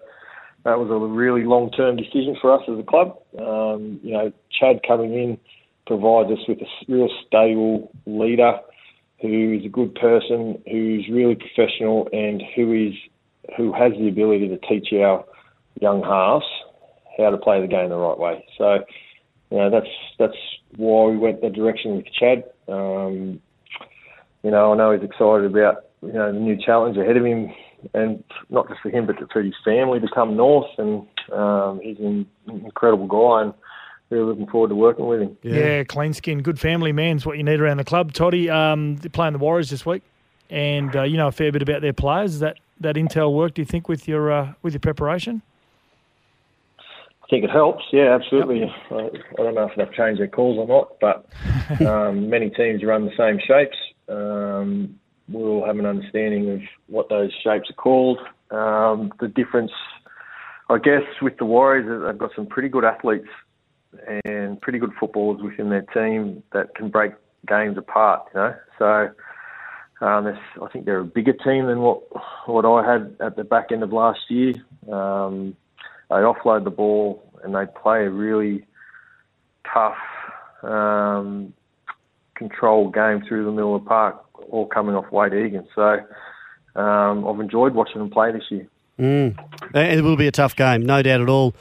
that 0.65 0.79
was 0.79 0.91
a 0.91 0.99
really 0.99 1.45
long-term 1.45 1.97
decision 1.97 2.37
for 2.41 2.53
us 2.53 2.63
as 2.69 2.79
a 2.79 2.83
club. 2.83 3.19
Um, 3.39 4.01
you 4.03 4.13
know, 4.13 4.33
Chad 4.59 4.81
coming 4.87 5.15
in 5.15 5.39
provides 5.87 6.31
us 6.31 6.39
with 6.49 6.59
a 6.61 6.93
real 6.93 7.09
stable 7.27 7.91
leader 8.07 8.59
who 9.21 9.59
is 9.59 9.65
a 9.65 9.69
good 9.69 9.95
person, 9.95 10.63
who's 10.71 11.09
really 11.11 11.37
professional, 11.37 12.09
and 12.13 12.43
who 12.55 12.73
is 12.73 12.95
who 13.57 13.73
has 13.73 13.93
the 13.93 14.09
ability 14.09 14.49
to 14.49 14.59
teach 14.69 14.93
our 14.93 15.25
young 15.81 16.03
halves 16.03 16.45
how 17.19 17.31
to 17.31 17.37
play 17.37 17.61
the 17.61 17.67
game 17.67 17.89
the 17.89 17.97
right 17.97 18.19
way. 18.19 18.45
So, 18.57 18.85
you 19.51 19.59
know, 19.59 19.71
that's 19.71 19.89
that's 20.19 20.37
why 20.77 21.11
we 21.11 21.17
went 21.17 21.41
the 21.41 21.51
direction 21.51 21.97
with 21.97 22.07
Chad. 22.13 22.45
Um, 22.69 23.41
you 24.43 24.51
know, 24.51 24.73
I 24.73 24.77
know 24.77 24.93
he's 24.93 25.03
excited 25.03 25.45
about 25.45 25.87
you 26.03 26.13
know 26.13 26.33
the 26.33 26.39
new 26.39 26.57
challenge 26.57 26.97
ahead 26.97 27.17
of 27.17 27.25
him, 27.25 27.53
and 27.95 28.23
not 28.51 28.69
just 28.69 28.81
for 28.81 28.91
him, 28.91 29.07
but 29.07 29.17
for 29.33 29.43
his 29.43 29.55
family 29.65 30.01
to 30.01 30.09
come 30.15 30.37
north. 30.37 30.71
And 30.79 31.07
um, 31.33 31.81
he's 31.83 31.99
an 31.99 32.27
incredible 32.47 33.07
guy, 33.07 33.43
and 33.43 33.55
really 34.11 34.25
looking 34.25 34.47
forward 34.47 34.69
to 34.69 34.75
working 34.75 35.07
with 35.07 35.23
him. 35.23 35.37
Yeah, 35.43 35.55
yeah 35.55 35.85
clean 35.85 36.13
skin, 36.13 36.43
good 36.43 36.61
family 36.61 36.93
man's 36.93 37.27
what 37.27 37.37
you 37.37 37.45
need 37.45 37.61
around 37.61 37.79
the 37.79 37.85
club. 37.85 38.13
Toddy, 38.13 38.49
um, 38.51 38.97
they're 38.97 39.11
playing 39.11 39.33
the 39.33 39.39
Warriors 39.39 39.71
this 39.71 39.85
week, 39.85 40.03
and 40.51 40.95
uh, 40.95 41.03
you 41.03 41.17
know 41.17 41.29
a 41.29 41.33
fair 41.33 41.53
bit 41.53 41.63
about 41.63 41.83
their 41.83 41.93
players. 41.93 42.35
Is 42.35 42.41
that 42.41 42.57
that 42.81 42.97
intel 42.97 43.33
work? 43.33 43.55
Do 43.55 43.63
you 43.63 43.67
think 43.67 43.89
with 43.89 44.07
your 44.07 44.31
uh, 44.31 44.53
with 44.63 44.73
your 44.73 44.81
preparation? 44.81 45.43
I 47.29 47.31
think 47.31 47.45
it 47.45 47.51
helps. 47.51 47.85
Yeah, 47.93 48.15
absolutely. 48.15 48.61
Yep. 48.61 48.71
I, 48.91 48.95
I 48.95 49.45
don't 49.45 49.55
know 49.55 49.69
if 49.69 49.77
they've 49.77 49.93
changed 49.93 50.19
their 50.19 50.29
calls 50.29 50.57
or 50.57 50.67
not, 50.67 50.99
but 50.99 51.27
um, 51.87 52.31
many 52.31 52.49
teams 52.49 52.83
run 52.83 53.05
the 53.05 53.13
same 53.19 53.39
shapes. 53.47 53.77
Um, 54.09 54.99
we'll 55.29 55.67
have 55.67 55.79
an 55.79 55.85
understanding 55.85 56.51
of 56.51 56.61
what 56.87 57.11
those 57.11 57.31
shapes 57.45 57.69
are 57.69 57.75
called. 57.75 58.19
Um, 58.51 59.13
the 59.21 59.29
difference, 59.29 59.73
I 60.71 60.79
guess, 60.79 61.03
with 61.21 61.37
the 61.37 61.45
Warriors 61.45 61.85
is 61.85 62.07
they've 62.07 62.19
got 62.19 62.31
some 62.35 62.47
pretty 62.47 62.71
good 62.71 62.85
athletes 62.85 63.29
and 64.25 64.59
pretty 64.63 64.79
good 64.79 64.93
footballers 64.99 65.43
within 65.43 65.69
their 65.69 65.83
team 65.83 66.43
that 66.55 66.75
can 66.77 66.89
break 66.89 67.13
games 67.47 67.77
apart. 67.77 68.23
You 68.35 68.41
know, 68.41 68.55
so. 68.79 69.11
Um, 70.01 70.29
I 70.63 70.69
think 70.73 70.85
they're 70.85 71.01
a 71.01 71.05
bigger 71.05 71.33
team 71.33 71.67
than 71.67 71.81
what 71.81 72.03
what 72.47 72.65
I 72.65 72.89
had 72.89 73.17
at 73.21 73.35
the 73.35 73.43
back 73.43 73.73
end 73.73 73.83
of 73.83 73.93
last 73.93 74.21
year. 74.29 74.55
Um, 74.89 75.57
they 76.11 76.17
offload 76.17 76.65
the 76.65 76.71
ball 76.71 77.23
and 77.43 77.55
they 77.55 77.65
play 77.81 78.05
a 78.05 78.11
really 78.11 78.67
tough, 79.73 79.97
um, 80.63 81.53
controlled 82.35 82.95
game 82.95 83.23
through 83.27 83.45
the 83.45 83.53
middle 83.53 83.77
of 83.77 83.85
the 83.85 83.89
park, 83.89 84.25
all 84.51 84.67
coming 84.67 84.95
off 84.95 85.07
Wayde 85.07 85.47
Egan. 85.47 85.67
So 85.75 85.99
um, 86.81 87.27
I've 87.27 87.41
enjoyed 87.41 87.75
watching 87.75 87.99
them 87.99 88.11
play 88.11 88.33
this 88.33 88.45
year. 88.51 88.69
Mm. 88.99 89.39
It 89.75 90.03
will 90.03 90.17
be 90.17 90.27
a 90.27 90.33
tough 90.33 90.57
game, 90.57 90.85
no 90.85 91.03
doubt 91.03 91.21
at 91.21 91.29
all. 91.29 91.55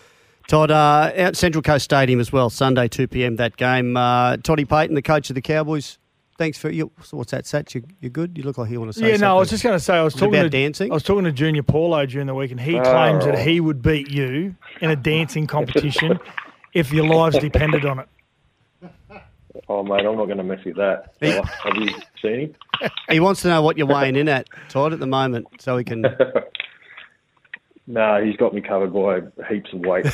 Todd, 0.47 0.71
uh, 0.71 1.11
out 1.17 1.35
Central 1.35 1.61
Coast 1.61 1.85
Stadium 1.85 2.19
as 2.19 2.31
well, 2.31 2.49
Sunday 2.49 2.87
2 2.87 3.07
p.m. 3.07 3.35
that 3.35 3.57
game. 3.57 3.97
Uh, 3.97 4.37
Toddy 4.37 4.63
Payten, 4.63 4.95
the 4.95 5.01
coach 5.01 5.29
of 5.29 5.35
the 5.35 5.41
Cowboys, 5.41 5.99
thanks 6.37 6.57
for 6.57 6.69
you. 6.69 6.91
So 7.03 7.17
what's 7.17 7.31
that, 7.31 7.45
Sats? 7.45 7.73
You, 7.73 7.83
you 7.99 8.09
good? 8.09 8.37
You 8.37 8.43
look 8.43 8.57
like 8.57 8.69
you 8.69 8.79
want 8.79 8.93
to 8.93 8.99
say. 8.99 9.05
Yeah, 9.05 9.13
something. 9.13 9.21
no, 9.21 9.35
I 9.35 9.39
was 9.39 9.49
just 9.49 9.63
going 9.63 9.75
to 9.75 9.79
say 9.79 9.95
I 9.95 10.03
was, 10.03 10.13
was 10.13 10.21
talking 10.21 10.35
about 10.35 10.43
to 10.43 10.49
dancing. 10.49 10.91
I 10.91 10.93
was 10.93 11.03
talking 11.03 11.23
to 11.25 11.31
Junior 11.31 11.63
Paulo 11.63 12.05
during 12.05 12.27
the 12.27 12.35
week, 12.35 12.51
and 12.51 12.59
he 12.59 12.79
oh. 12.79 12.83
claims 12.83 13.25
that 13.25 13.39
he 13.39 13.59
would 13.59 13.81
beat 13.81 14.09
you 14.09 14.55
in 14.81 14.89
a 14.89 14.95
dancing 14.95 15.47
competition 15.47 16.19
if 16.73 16.91
your 16.91 17.05
lives 17.05 17.37
depended 17.39 17.85
on 17.85 17.99
it. 17.99 18.09
Oh 19.69 19.83
mate, 19.83 20.05
I'm 20.05 20.15
not 20.15 20.25
going 20.25 20.37
to 20.37 20.43
mess 20.43 20.63
with 20.63 20.77
that. 20.77 21.15
Have 21.21 21.75
you 21.75 21.89
seen 22.21 22.39
him? 22.39 22.55
He 23.09 23.19
wants 23.19 23.41
to 23.41 23.47
know 23.47 23.63
what 23.63 23.75
you're 23.75 23.87
weighing 23.87 24.15
in 24.15 24.29
at, 24.29 24.47
Todd, 24.69 24.93
at 24.93 24.99
the 24.99 25.07
moment, 25.07 25.47
so 25.59 25.77
he 25.77 25.83
can 25.83 26.03
No, 27.89 28.21
he's 28.21 28.35
got 28.35 28.53
me 28.53 28.59
covered 28.59 28.93
by 28.93 29.21
heaps 29.47 29.71
of 29.71 29.79
weight. 29.79 30.05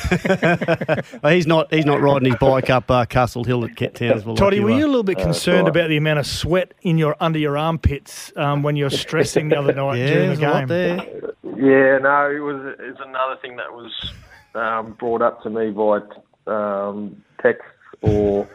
well, 1.22 1.32
he's 1.32 1.46
not. 1.46 1.74
He's 1.74 1.84
not 1.84 2.00
riding 2.00 2.26
his 2.30 2.36
bike 2.36 2.70
up 2.70 2.88
uh, 2.88 3.04
Castle 3.04 3.42
Hill 3.42 3.64
at 3.64 3.74
Kent 3.74 3.96
Townsville. 3.96 4.36
Toddy, 4.36 4.58
like 4.58 4.64
were 4.64 4.70
you 4.70 4.78
you 4.78 4.86
a 4.86 4.86
little 4.86 5.02
bit 5.02 5.18
uh, 5.18 5.24
concerned 5.24 5.66
about 5.66 5.88
the 5.88 5.96
amount 5.96 6.20
of 6.20 6.26
sweat 6.26 6.72
in 6.82 6.98
your 6.98 7.16
under 7.18 7.38
your 7.38 7.58
armpits 7.58 8.32
um, 8.36 8.62
when 8.62 8.76
you're 8.76 8.90
stressing 8.90 9.48
the 9.48 9.58
other 9.58 9.72
night 9.74 9.98
yeah, 9.98 10.06
during 10.06 10.30
the 10.30 10.36
game? 10.36 10.68
there. 10.68 10.96
Yeah, 11.42 11.98
no, 11.98 12.30
it 12.30 12.38
was. 12.38 12.76
It's 12.78 13.00
another 13.04 13.40
thing 13.42 13.56
that 13.56 13.72
was 13.72 14.12
um, 14.54 14.92
brought 14.92 15.22
up 15.22 15.42
to 15.42 15.50
me 15.50 15.70
by 15.70 15.98
um, 16.46 17.24
texts 17.42 17.66
or 18.02 18.48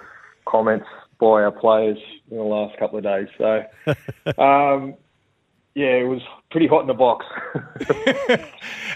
comments 0.46 0.88
by 1.20 1.44
our 1.44 1.52
players 1.52 1.98
in 2.32 2.38
the 2.38 2.44
last 2.44 2.78
couple 2.80 2.98
of 2.98 3.04
days. 3.04 3.28
So. 3.38 3.64
Um, 4.38 4.96
yeah, 5.76 5.96
it 5.96 6.08
was 6.08 6.22
pretty 6.52 6.68
hot 6.68 6.82
in 6.82 6.88
the 6.88 6.94
box. 6.94 7.26
yeah. 7.56 8.46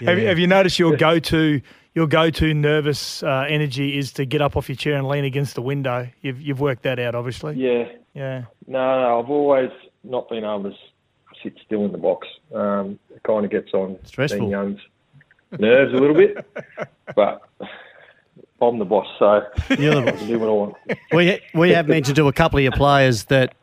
have, 0.00 0.18
you, 0.18 0.26
have 0.26 0.38
you 0.38 0.46
noticed 0.46 0.78
your 0.78 0.96
go 0.96 1.18
to 1.18 1.60
your 1.94 2.06
go 2.06 2.30
to 2.30 2.54
nervous 2.54 3.22
uh, 3.22 3.46
energy 3.48 3.96
is 3.96 4.12
to 4.14 4.24
get 4.24 4.42
up 4.42 4.56
off 4.56 4.68
your 4.68 4.76
chair 4.76 4.96
and 4.96 5.08
lean 5.08 5.24
against 5.24 5.54
the 5.54 5.62
window? 5.62 6.08
You've 6.22 6.40
you've 6.40 6.60
worked 6.60 6.82
that 6.82 6.98
out, 6.98 7.14
obviously. 7.14 7.54
Yeah. 7.56 7.88
Yeah. 8.14 8.44
No, 8.66 9.00
no, 9.00 9.20
I've 9.20 9.30
always 9.30 9.70
not 10.02 10.28
been 10.28 10.44
able 10.44 10.64
to 10.64 10.72
sit 11.42 11.54
still 11.64 11.84
in 11.84 11.92
the 11.92 11.98
box. 11.98 12.28
Um, 12.54 12.98
it 13.14 13.22
kind 13.24 13.44
of 13.44 13.50
gets 13.50 13.72
on 13.74 13.98
Stressful. 14.04 14.48
young's 14.50 14.80
nerves 15.58 15.92
a 15.92 15.96
little 15.96 16.16
bit, 16.16 16.46
but. 17.16 17.42
I'm 18.62 18.78
the 18.78 18.84
boss, 18.86 19.06
so 19.18 19.42
You're 19.78 19.96
the 19.96 20.12
boss. 20.12 20.22
do 20.22 20.38
what 20.38 20.48
I 20.48 20.52
want. 20.52 20.76
We 21.12 21.40
we 21.54 21.70
have 21.70 21.86
mentioned 21.86 22.16
to 22.16 22.28
a 22.28 22.32
couple 22.32 22.58
of 22.58 22.62
your 22.62 22.72
players 22.72 23.24
that 23.24 23.54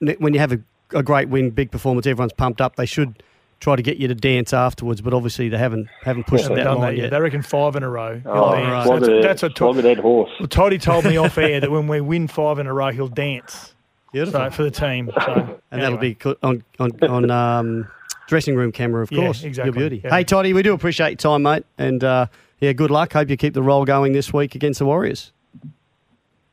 when 0.00 0.34
you 0.34 0.40
have 0.40 0.52
a 0.52 0.60
a 0.90 1.02
great 1.02 1.28
win, 1.28 1.50
big 1.50 1.70
performance. 1.70 2.06
Everyone's 2.06 2.32
pumped 2.32 2.60
up. 2.60 2.76
They 2.76 2.86
should 2.86 3.22
try 3.60 3.76
to 3.76 3.82
get 3.82 3.96
you 3.96 4.08
to 4.08 4.14
dance 4.14 4.52
afterwards, 4.52 5.00
but 5.00 5.12
obviously 5.12 5.48
they 5.48 5.58
haven't 5.58 5.88
haven't 6.02 6.26
pushed 6.26 6.48
that 6.48 6.78
line 6.78 6.96
yet. 6.96 7.10
They 7.10 7.20
reckon 7.20 7.42
five 7.42 7.76
in 7.76 7.82
a 7.82 7.90
row. 7.90 8.20
Oh, 8.24 8.52
right. 8.52 9.00
That's, 9.00 9.40
that's 9.40 9.42
a 9.42 9.48
to- 9.48 9.82
that 9.82 9.98
horse. 9.98 10.30
Well, 10.38 10.48
Toddy 10.48 10.78
told 10.78 11.04
me 11.04 11.16
off 11.18 11.38
air 11.38 11.60
that 11.60 11.70
when 11.70 11.88
we 11.88 12.00
win 12.00 12.28
five 12.28 12.58
in 12.58 12.66
a 12.66 12.74
row, 12.74 12.90
he'll 12.90 13.08
dance. 13.08 13.74
Beautiful 14.12 14.40
so, 14.40 14.50
for 14.50 14.62
the 14.62 14.70
team. 14.70 15.10
So, 15.24 15.32
and 15.70 15.82
anyway. 15.82 16.14
that'll 16.14 16.34
be 16.34 16.38
on 16.42 16.64
on, 16.78 17.04
on 17.04 17.30
um, 17.30 17.88
dressing 18.26 18.56
room 18.56 18.72
camera, 18.72 19.02
of 19.02 19.10
course. 19.10 19.42
Yeah, 19.42 19.48
exactly. 19.48 19.68
Your 19.68 19.88
beauty. 19.88 20.00
Yeah. 20.04 20.16
Hey, 20.16 20.24
Toddy, 20.24 20.52
we 20.52 20.62
do 20.62 20.72
appreciate 20.72 21.10
your 21.10 21.16
time, 21.16 21.42
mate, 21.42 21.66
and 21.76 22.02
uh, 22.02 22.26
yeah, 22.60 22.72
good 22.72 22.90
luck. 22.90 23.12
Hope 23.12 23.28
you 23.28 23.36
keep 23.36 23.54
the 23.54 23.62
roll 23.62 23.84
going 23.84 24.12
this 24.12 24.32
week 24.32 24.54
against 24.54 24.78
the 24.78 24.86
Warriors. 24.86 25.32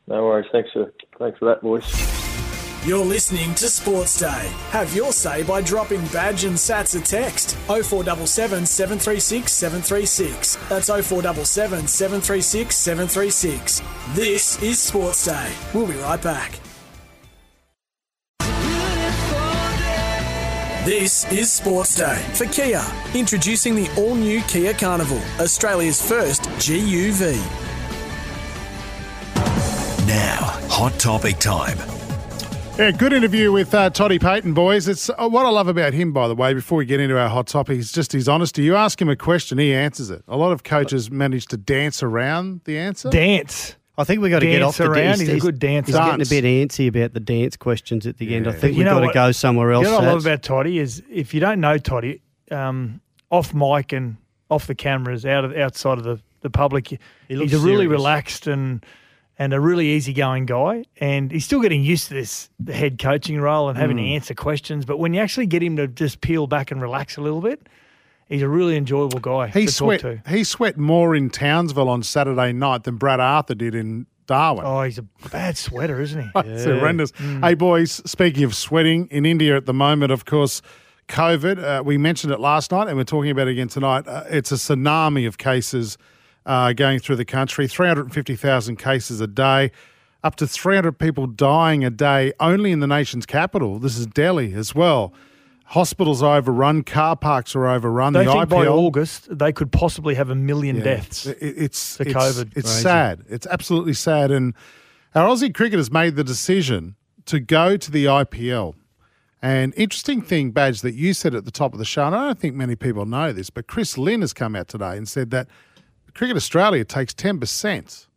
No 0.07 0.23
worries. 0.23 0.47
Thanks 0.51 0.71
for 0.71 0.91
thanks 1.17 1.39
for 1.39 1.45
that, 1.45 1.61
boys. 1.61 2.24
You're 2.85 3.03
listening 3.03 3.55
to 3.55 3.67
Sports 3.67 4.19
Day. 4.19 4.51
Have 4.69 4.95
your 4.95 5.11
say 5.11 5.41
by 5.41 5.59
dropping 5.61 6.05
Badge 6.09 6.43
and 6.43 6.53
Sats 6.53 6.95
a 6.95 7.03
text 7.03 7.55
0477 7.65 8.63
736 8.67 9.51
736. 9.51 10.55
That's 10.69 10.87
0477 10.89 11.87
736 11.87 12.75
736. 12.75 13.81
This 14.13 14.61
is 14.61 14.77
Sports 14.77 15.25
Day. 15.25 15.51
We'll 15.73 15.87
be 15.87 15.95
right 15.95 16.21
back. 16.21 16.59
This 20.85 21.25
is 21.31 21.51
Sports 21.51 21.95
Day 21.95 22.23
for 22.35 22.45
Kia, 22.45 22.85
introducing 23.15 23.73
the 23.73 23.89
all 23.97 24.13
new 24.13 24.41
Kia 24.41 24.75
Carnival, 24.75 25.21
Australia's 25.39 26.07
first 26.07 26.43
GUV. 26.59 27.33
Now, 30.05 30.59
hot 30.69 30.93
topic 30.99 31.39
time 31.39 31.79
Yeah, 32.77 32.91
good 32.91 33.13
interview 33.13 33.53
with 33.53 33.73
uh, 33.73 33.89
Toddy 33.89 34.19
Payten, 34.19 34.53
boys. 34.53 34.89
It's 34.89 35.09
uh, 35.09 35.29
what 35.29 35.45
I 35.45 35.49
love 35.49 35.69
about 35.69 35.93
him, 35.93 36.11
by 36.11 36.27
the 36.27 36.35
way. 36.35 36.53
Before 36.53 36.77
we 36.77 36.85
get 36.85 36.99
into 36.99 37.17
our 37.17 37.29
hot 37.29 37.47
topic, 37.47 37.77
is 37.77 37.89
just 37.89 38.11
his 38.11 38.27
honesty. 38.27 38.63
You 38.63 38.75
ask 38.75 39.01
him 39.01 39.07
a 39.07 39.15
question, 39.15 39.57
he 39.57 39.73
answers 39.73 40.09
it. 40.09 40.23
A 40.27 40.35
lot 40.35 40.51
of 40.51 40.63
coaches 40.63 41.09
manage 41.09 41.45
to 41.47 41.57
dance 41.57 42.03
around 42.03 42.61
the 42.65 42.77
answer. 42.77 43.09
Dance. 43.09 43.77
I 43.97 44.03
think 44.03 44.21
we've 44.21 44.29
got 44.29 44.39
to 44.39 44.45
get 44.45 44.59
Dance 44.59 44.77
off 44.77 44.87
the 44.89 44.93
dance. 44.93 45.21
He's 45.21 45.29
a 45.29 45.39
good 45.39 45.57
dancer. 45.57 45.93
He's 45.93 45.95
getting 46.19 46.21
a 46.21 46.41
bit 46.41 46.43
antsy 46.43 46.89
about 46.89 47.13
the 47.13 47.21
dance 47.21 47.55
questions 47.55 48.05
at 48.05 48.17
the 48.17 48.35
end. 48.35 48.45
I 48.45 48.51
think 48.51 48.73
You 48.73 48.79
we've 48.79 48.87
know 48.87 48.99
got 48.99 49.07
to 49.07 49.13
go 49.13 49.31
somewhere 49.31 49.71
else. 49.71 49.85
You 49.85 49.91
know 49.91 49.99
what 49.99 50.07
I 50.09 50.11
love 50.11 50.25
about 50.25 50.43
Toddy 50.43 50.77
is 50.77 51.01
if 51.09 51.33
you 51.33 51.39
don't 51.39 51.61
know 51.61 51.77
Toddy, 51.77 52.21
um, 52.51 52.99
off 53.29 53.53
mic 53.53 53.93
and 53.93 54.17
off 54.51 54.67
the 54.67 54.75
cameras, 54.75 55.25
out 55.25 55.45
of 55.45 55.55
outside 55.55 55.97
of 55.97 56.03
the, 56.03 56.19
the 56.41 56.49
public, 56.49 56.91
looks 56.91 56.99
he's 57.29 57.53
a 57.53 57.65
really 57.65 57.87
relaxed 57.87 58.47
and 58.47 58.85
and 59.37 59.53
a 59.53 59.59
really 59.59 59.87
easygoing 59.89 60.45
guy. 60.45 60.85
And 61.01 61.31
he's 61.31 61.45
still 61.45 61.61
getting 61.61 61.83
used 61.83 62.07
to 62.07 62.13
this 62.13 62.49
the 62.59 62.73
head 62.73 62.97
coaching 62.99 63.39
role 63.39 63.69
and 63.69 63.77
having 63.77 63.97
to 63.97 64.03
Mm. 64.03 64.15
answer 64.15 64.33
questions. 64.33 64.85
But 64.85 64.97
when 64.97 65.13
you 65.13 65.19
actually 65.21 65.47
get 65.47 65.61
him 65.61 65.75
to 65.77 65.87
just 65.87 66.21
peel 66.21 66.47
back 66.47 66.71
and 66.71 66.81
relax 66.81 67.17
a 67.17 67.21
little 67.21 67.41
bit, 67.41 67.67
he's 68.29 68.41
a 68.41 68.47
really 68.49 68.75
enjoyable 68.77 69.19
guy 69.19 69.47
He 69.47 69.65
to 69.65 69.71
sweat. 69.71 69.99
talk 70.01 70.23
to. 70.23 70.29
He 70.29 70.43
sweat 70.43 70.77
more 70.77 71.15
in 71.15 71.29
Townsville 71.29 71.89
on 71.89 72.01
Saturday 72.03 72.53
night 72.53 72.83
than 72.85 72.95
Brad 72.95 73.19
Arthur 73.19 73.55
did 73.55 73.75
in 73.75 74.05
Darwin. 74.27 74.65
Oh, 74.65 74.81
he's 74.81 74.97
a 74.97 75.05
bad 75.31 75.55
sweater, 75.57 75.99
isn't 76.01 76.19
he? 76.21 76.29
It's 76.45 76.63
horrendous. 76.65 77.11
Hey, 77.41 77.53
boys, 77.53 78.01
speaking 78.09 78.43
of 78.43 78.55
sweating, 78.55 79.07
in 79.11 79.25
India 79.25 79.55
at 79.55 79.65
the 79.67 79.73
moment, 79.73 80.11
of 80.11 80.25
course, 80.25 80.61
COVID, 81.09 81.63
uh, 81.63 81.83
we 81.83 81.97
mentioned 81.99 82.33
it 82.33 82.39
last 82.39 82.71
night 82.71 82.87
and 82.87 82.97
we're 82.97 83.03
talking 83.03 83.29
about 83.29 83.47
it 83.47 83.51
again 83.51 83.67
tonight. 83.67 84.07
Uh, 84.07 84.23
it's 84.29 84.51
a 84.51 84.55
tsunami 84.55 85.27
of 85.27 85.37
cases 85.37 85.99
uh, 86.45 86.73
going 86.73 86.99
through 86.99 87.15
the 87.15 87.25
country 87.25 87.67
350,000 87.67 88.75
cases 88.77 89.19
a 89.21 89.27
day, 89.27 89.71
up 90.23 90.35
to 90.37 90.47
300 90.47 90.97
people 90.97 91.27
dying 91.27 91.83
a 91.83 91.89
day 91.89 92.33
only 92.39 92.71
in 92.71 92.79
the 92.79 92.87
nation's 92.87 93.25
capital. 93.25 93.79
This 93.79 93.97
is 93.97 94.07
Delhi 94.07 94.53
as 94.53 94.73
well. 94.73 95.13
Hospitals 95.69 96.21
are 96.21 96.37
overrun, 96.37 96.83
car 96.83 97.15
parks 97.15 97.55
are 97.55 97.67
overrun. 97.67 98.13
They 98.13 98.25
the 98.25 98.31
think 98.31 98.49
by 98.49 98.67
August 98.67 99.35
they 99.35 99.51
could 99.51 99.71
possibly 99.71 100.13
have 100.13 100.29
a 100.29 100.35
million 100.35 100.77
yeah. 100.77 100.83
deaths. 100.83 101.25
It- 101.25 101.37
it's 101.41 101.97
to 101.97 102.03
it's, 102.03 102.13
COVID. 102.13 102.51
It's 102.55 102.69
Crazy. 102.69 102.81
sad. 102.81 103.23
It's 103.27 103.47
absolutely 103.47 103.93
sad. 103.93 104.29
And 104.29 104.53
our 105.15 105.27
Aussie 105.27 105.53
cricketers 105.53 105.91
made 105.91 106.15
the 106.15 106.23
decision 106.23 106.95
to 107.25 107.39
go 107.39 107.77
to 107.77 107.91
the 107.91 108.05
IPL. 108.05 108.75
And 109.41 109.73
interesting 109.75 110.21
thing, 110.21 110.51
Badge, 110.51 110.81
that 110.81 110.95
you 110.95 111.13
said 111.13 111.35
at 111.35 111.45
the 111.45 111.51
top 111.51 111.73
of 111.73 111.79
the 111.79 111.85
show, 111.85 112.05
and 112.05 112.15
I 112.15 112.27
don't 112.27 112.39
think 112.39 112.55
many 112.55 112.75
people 112.75 113.05
know 113.05 113.31
this, 113.31 113.49
but 113.49 113.67
Chris 113.67 113.97
Lynn 113.97 114.21
has 114.21 114.33
come 114.33 114.55
out 114.55 114.67
today 114.67 114.97
and 114.97 115.07
said 115.07 115.31
that 115.31 115.47
Cricket 116.15 116.35
Australia 116.37 116.83
takes 116.83 117.13
10% 117.13 118.07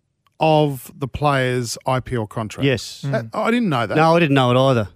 of 0.40 0.90
the 0.96 1.08
players' 1.08 1.76
IPL 1.87 2.28
contract. 2.28 2.64
Yes. 2.64 3.02
That- 3.02 3.26
mm. 3.26 3.30
I 3.38 3.50
didn't 3.50 3.68
know 3.68 3.87
that. 3.87 3.96
No, 3.96 4.14
I 4.16 4.20
didn't 4.20 4.34
know 4.34 4.50
it 4.50 4.70
either. 4.70 4.88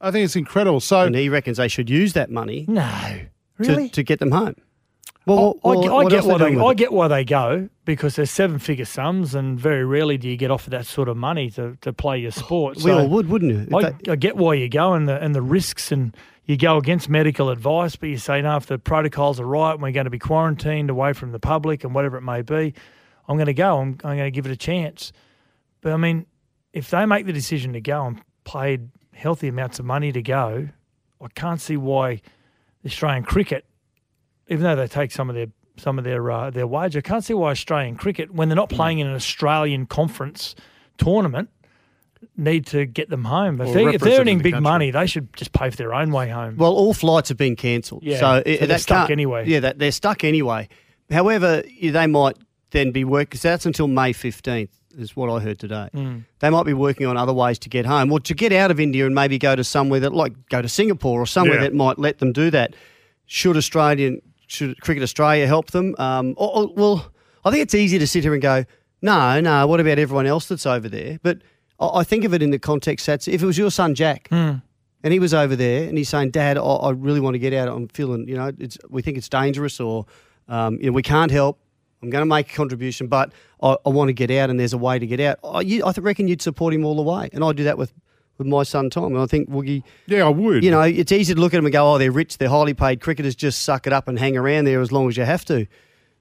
I 0.00 0.10
think 0.10 0.24
it's 0.24 0.36
incredible. 0.36 0.80
So 0.80 1.00
And 1.02 1.14
he 1.14 1.28
reckons 1.28 1.56
they 1.58 1.68
should 1.68 1.90
use 1.90 2.12
that 2.14 2.30
money 2.30 2.64
No, 2.68 2.82
to, 2.82 3.28
really. 3.58 3.88
to 3.90 4.02
get 4.02 4.18
them 4.18 4.30
home. 4.30 4.54
Well, 5.26 5.58
I, 5.62 5.68
well, 5.68 5.84
I 5.84 6.04
what 6.04 6.10
get 6.10 6.24
why 6.24 6.32
they 6.38 6.38
they, 6.38 6.44
doing 6.50 6.54
with 6.56 6.64
I 6.66 6.70
it? 6.70 6.76
get 6.78 6.92
why 6.92 7.08
they 7.08 7.24
go 7.24 7.68
because 7.84 8.16
they're 8.16 8.24
seven 8.26 8.58
figure 8.58 8.86
sums, 8.86 9.34
and 9.34 9.60
very 9.60 9.84
rarely 9.84 10.16
do 10.16 10.28
you 10.28 10.36
get 10.36 10.50
offered 10.50 10.70
that 10.70 10.86
sort 10.86 11.08
of 11.10 11.16
money 11.16 11.50
to, 11.50 11.76
to 11.82 11.92
play 11.92 12.18
your 12.18 12.30
sport. 12.30 12.76
We 12.76 12.82
So 12.84 12.98
all 13.00 13.08
would, 13.08 13.28
wouldn't 13.28 13.52
you? 13.52 13.60
If 13.68 13.74
I, 13.74 13.90
they- 13.90 14.12
I 14.12 14.16
get 14.16 14.36
why 14.36 14.54
you 14.54 14.68
go 14.70 14.94
and 14.94 15.06
the 15.06 15.22
and 15.22 15.34
the 15.34 15.42
risks, 15.42 15.92
and 15.92 16.16
you 16.50 16.56
go 16.56 16.78
against 16.78 17.08
medical 17.08 17.48
advice, 17.50 17.94
but 17.94 18.08
you 18.08 18.16
say 18.16 18.42
no. 18.42 18.56
If 18.56 18.66
the 18.66 18.76
protocols 18.76 19.38
are 19.38 19.46
right, 19.46 19.72
and 19.72 19.80
we're 19.80 19.92
going 19.92 20.06
to 20.06 20.10
be 20.10 20.18
quarantined 20.18 20.90
away 20.90 21.12
from 21.12 21.30
the 21.30 21.38
public 21.38 21.84
and 21.84 21.94
whatever 21.94 22.16
it 22.16 22.22
may 22.22 22.42
be, 22.42 22.74
I'm 23.28 23.36
going 23.36 23.46
to 23.46 23.54
go. 23.54 23.78
I'm, 23.78 23.90
I'm 24.02 24.16
going 24.16 24.24
to 24.24 24.32
give 24.32 24.46
it 24.46 24.52
a 24.52 24.56
chance. 24.56 25.12
But 25.80 25.92
I 25.92 25.96
mean, 25.96 26.26
if 26.72 26.90
they 26.90 27.06
make 27.06 27.26
the 27.26 27.32
decision 27.32 27.72
to 27.74 27.80
go 27.80 28.04
and 28.04 28.20
paid 28.42 28.88
healthy 29.12 29.46
amounts 29.46 29.78
of 29.78 29.84
money 29.84 30.10
to 30.10 30.22
go, 30.22 30.68
I 31.20 31.28
can't 31.36 31.60
see 31.60 31.76
why 31.76 32.16
the 32.82 32.88
Australian 32.88 33.22
cricket, 33.22 33.64
even 34.48 34.64
though 34.64 34.74
they 34.74 34.88
take 34.88 35.12
some 35.12 35.28
of 35.28 35.36
their 35.36 35.46
some 35.76 35.98
of 35.98 36.04
their 36.04 36.28
uh, 36.32 36.50
their 36.50 36.66
wage, 36.66 36.96
I 36.96 37.00
can't 37.00 37.24
see 37.24 37.34
why 37.34 37.52
Australian 37.52 37.94
cricket, 37.94 38.34
when 38.34 38.48
they're 38.48 38.56
not 38.56 38.70
playing 38.70 38.98
in 38.98 39.06
an 39.06 39.14
Australian 39.14 39.86
conference 39.86 40.56
tournament, 40.98 41.48
need 42.36 42.66
to 42.66 42.86
get 42.86 43.08
them 43.08 43.24
home. 43.24 43.60
If, 43.60 43.74
they, 43.74 43.84
if 43.86 44.00
they're 44.00 44.20
earning 44.20 44.38
the 44.38 44.44
big 44.44 44.52
country. 44.54 44.62
money, 44.70 44.90
they 44.90 45.06
should 45.06 45.34
just 45.36 45.52
pay 45.52 45.70
for 45.70 45.76
their 45.76 45.94
own 45.94 46.10
way 46.10 46.28
home. 46.28 46.56
Well, 46.56 46.72
all 46.72 46.94
flights 46.94 47.28
have 47.28 47.38
been 47.38 47.56
cancelled. 47.56 48.02
Yeah, 48.02 48.18
so, 48.18 48.42
so 48.46 48.66
they're 48.66 48.78
stuck 48.78 49.10
anyway. 49.10 49.46
Yeah, 49.46 49.60
that, 49.60 49.78
they're 49.78 49.92
stuck 49.92 50.24
anyway. 50.24 50.68
However, 51.10 51.62
they 51.82 52.06
might 52.06 52.36
then 52.70 52.92
be 52.92 53.04
working. 53.04 53.38
So 53.38 53.48
that's 53.48 53.66
until 53.66 53.88
May 53.88 54.12
fifteenth, 54.12 54.70
is 54.96 55.16
what 55.16 55.28
I 55.30 55.40
heard 55.40 55.58
today. 55.58 55.88
Mm. 55.94 56.24
They 56.38 56.50
might 56.50 56.66
be 56.66 56.74
working 56.74 57.06
on 57.06 57.16
other 57.16 57.32
ways 57.32 57.58
to 57.60 57.68
get 57.68 57.84
home, 57.86 58.12
or 58.12 58.20
to 58.20 58.34
get 58.34 58.52
out 58.52 58.70
of 58.70 58.78
India 58.78 59.06
and 59.06 59.14
maybe 59.14 59.38
go 59.38 59.56
to 59.56 59.64
somewhere 59.64 60.00
that, 60.00 60.12
like, 60.12 60.32
go 60.48 60.62
to 60.62 60.68
Singapore 60.68 61.20
or 61.20 61.26
somewhere 61.26 61.56
Yeah. 61.56 61.62
that 61.62 61.74
might 61.74 61.98
let 61.98 62.18
them 62.18 62.32
do 62.32 62.50
that. 62.50 62.74
Should 63.26 63.56
Australian, 63.56 64.20
should 64.46 64.80
Cricket 64.80 65.02
Australia 65.02 65.46
help 65.46 65.70
them? 65.72 65.94
Um, 65.98 66.34
or, 66.36 66.64
or- 66.64 66.74
well, 66.74 67.12
I 67.44 67.50
think 67.50 67.62
it's 67.62 67.74
easy 67.74 67.98
to 67.98 68.06
sit 68.06 68.22
here 68.24 68.32
and 68.34 68.42
go, 68.42 68.64
no, 69.02 69.40
no. 69.40 69.66
What 69.66 69.80
about 69.80 69.98
everyone 69.98 70.26
else 70.26 70.46
that's 70.46 70.66
over 70.66 70.88
there? 70.88 71.18
But 71.22 71.38
I, 71.80 72.04
think 72.04 72.24
of 72.24 72.34
it 72.34 72.42
in 72.42 72.50
the 72.50 72.58
context 72.58 73.06
that's 73.06 73.26
if 73.28 73.42
it 73.42 73.46
was 73.46 73.56
your 73.58 73.70
son 73.70 73.94
Jack 73.94 74.28
Mm. 74.30 74.62
and 75.02 75.12
he 75.12 75.18
was 75.18 75.32
over 75.32 75.56
there 75.56 75.88
and 75.88 75.96
he's 75.96 76.08
saying, 76.08 76.30
Dad, 76.30 76.58
I, 76.58 76.62
I 76.62 76.90
really 76.90 77.20
want 77.20 77.34
to 77.34 77.38
get 77.38 77.52
out. 77.54 77.68
I'm 77.68 77.88
feeling, 77.88 78.28
you 78.28 78.36
know, 78.36 78.52
it's, 78.58 78.76
we 78.88 79.02
think 79.02 79.16
it's 79.16 79.28
dangerous 79.28 79.80
or, 79.80 80.06
um, 80.48 80.76
you 80.80 80.86
know, 80.86 80.92
we 80.92 81.02
can't 81.02 81.30
help. 81.30 81.58
I'm 82.02 82.10
going 82.10 82.22
to 82.22 82.26
make 82.26 82.50
a 82.50 82.54
contribution, 82.54 83.08
but 83.08 83.32
I, 83.62 83.76
I 83.84 83.88
want 83.90 84.08
to 84.08 84.12
get 84.12 84.30
out 84.30 84.50
and 84.50 84.58
there's 84.58 84.72
a 84.72 84.78
way 84.78 84.98
to 84.98 85.06
get 85.06 85.20
out. 85.20 85.38
I, 85.44 85.60
you, 85.60 85.84
I 85.84 85.92
reckon 85.98 86.28
you'd 86.28 86.42
support 86.42 86.72
him 86.74 86.84
all 86.84 86.96
the 86.96 87.02
way. 87.02 87.28
And 87.32 87.44
I'd 87.44 87.56
do 87.56 87.64
that 87.64 87.76
with, 87.78 87.92
with 88.38 88.46
my 88.46 88.62
son 88.62 88.88
Tom. 88.90 89.12
And 89.14 89.18
I 89.18 89.26
think, 89.26 89.50
Woogie, 89.50 89.82
yeah, 90.06 90.24
I 90.26 90.30
would. 90.30 90.64
you 90.64 90.70
know, 90.70 90.80
it's 90.80 91.12
easy 91.12 91.34
to 91.34 91.40
look 91.40 91.52
at 91.54 91.58
them 91.58 91.66
and 91.66 91.72
go, 91.72 91.94
oh, 91.94 91.98
they're 91.98 92.10
rich, 92.12 92.38
they're 92.38 92.48
highly 92.48 92.74
paid 92.74 93.00
cricketers, 93.00 93.34
just 93.34 93.62
suck 93.62 93.86
it 93.86 93.92
up 93.92 94.08
and 94.08 94.18
hang 94.18 94.36
around 94.36 94.64
there 94.64 94.80
as 94.80 94.90
long 94.92 95.08
as 95.08 95.16
you 95.16 95.24
have 95.24 95.44
to 95.46 95.66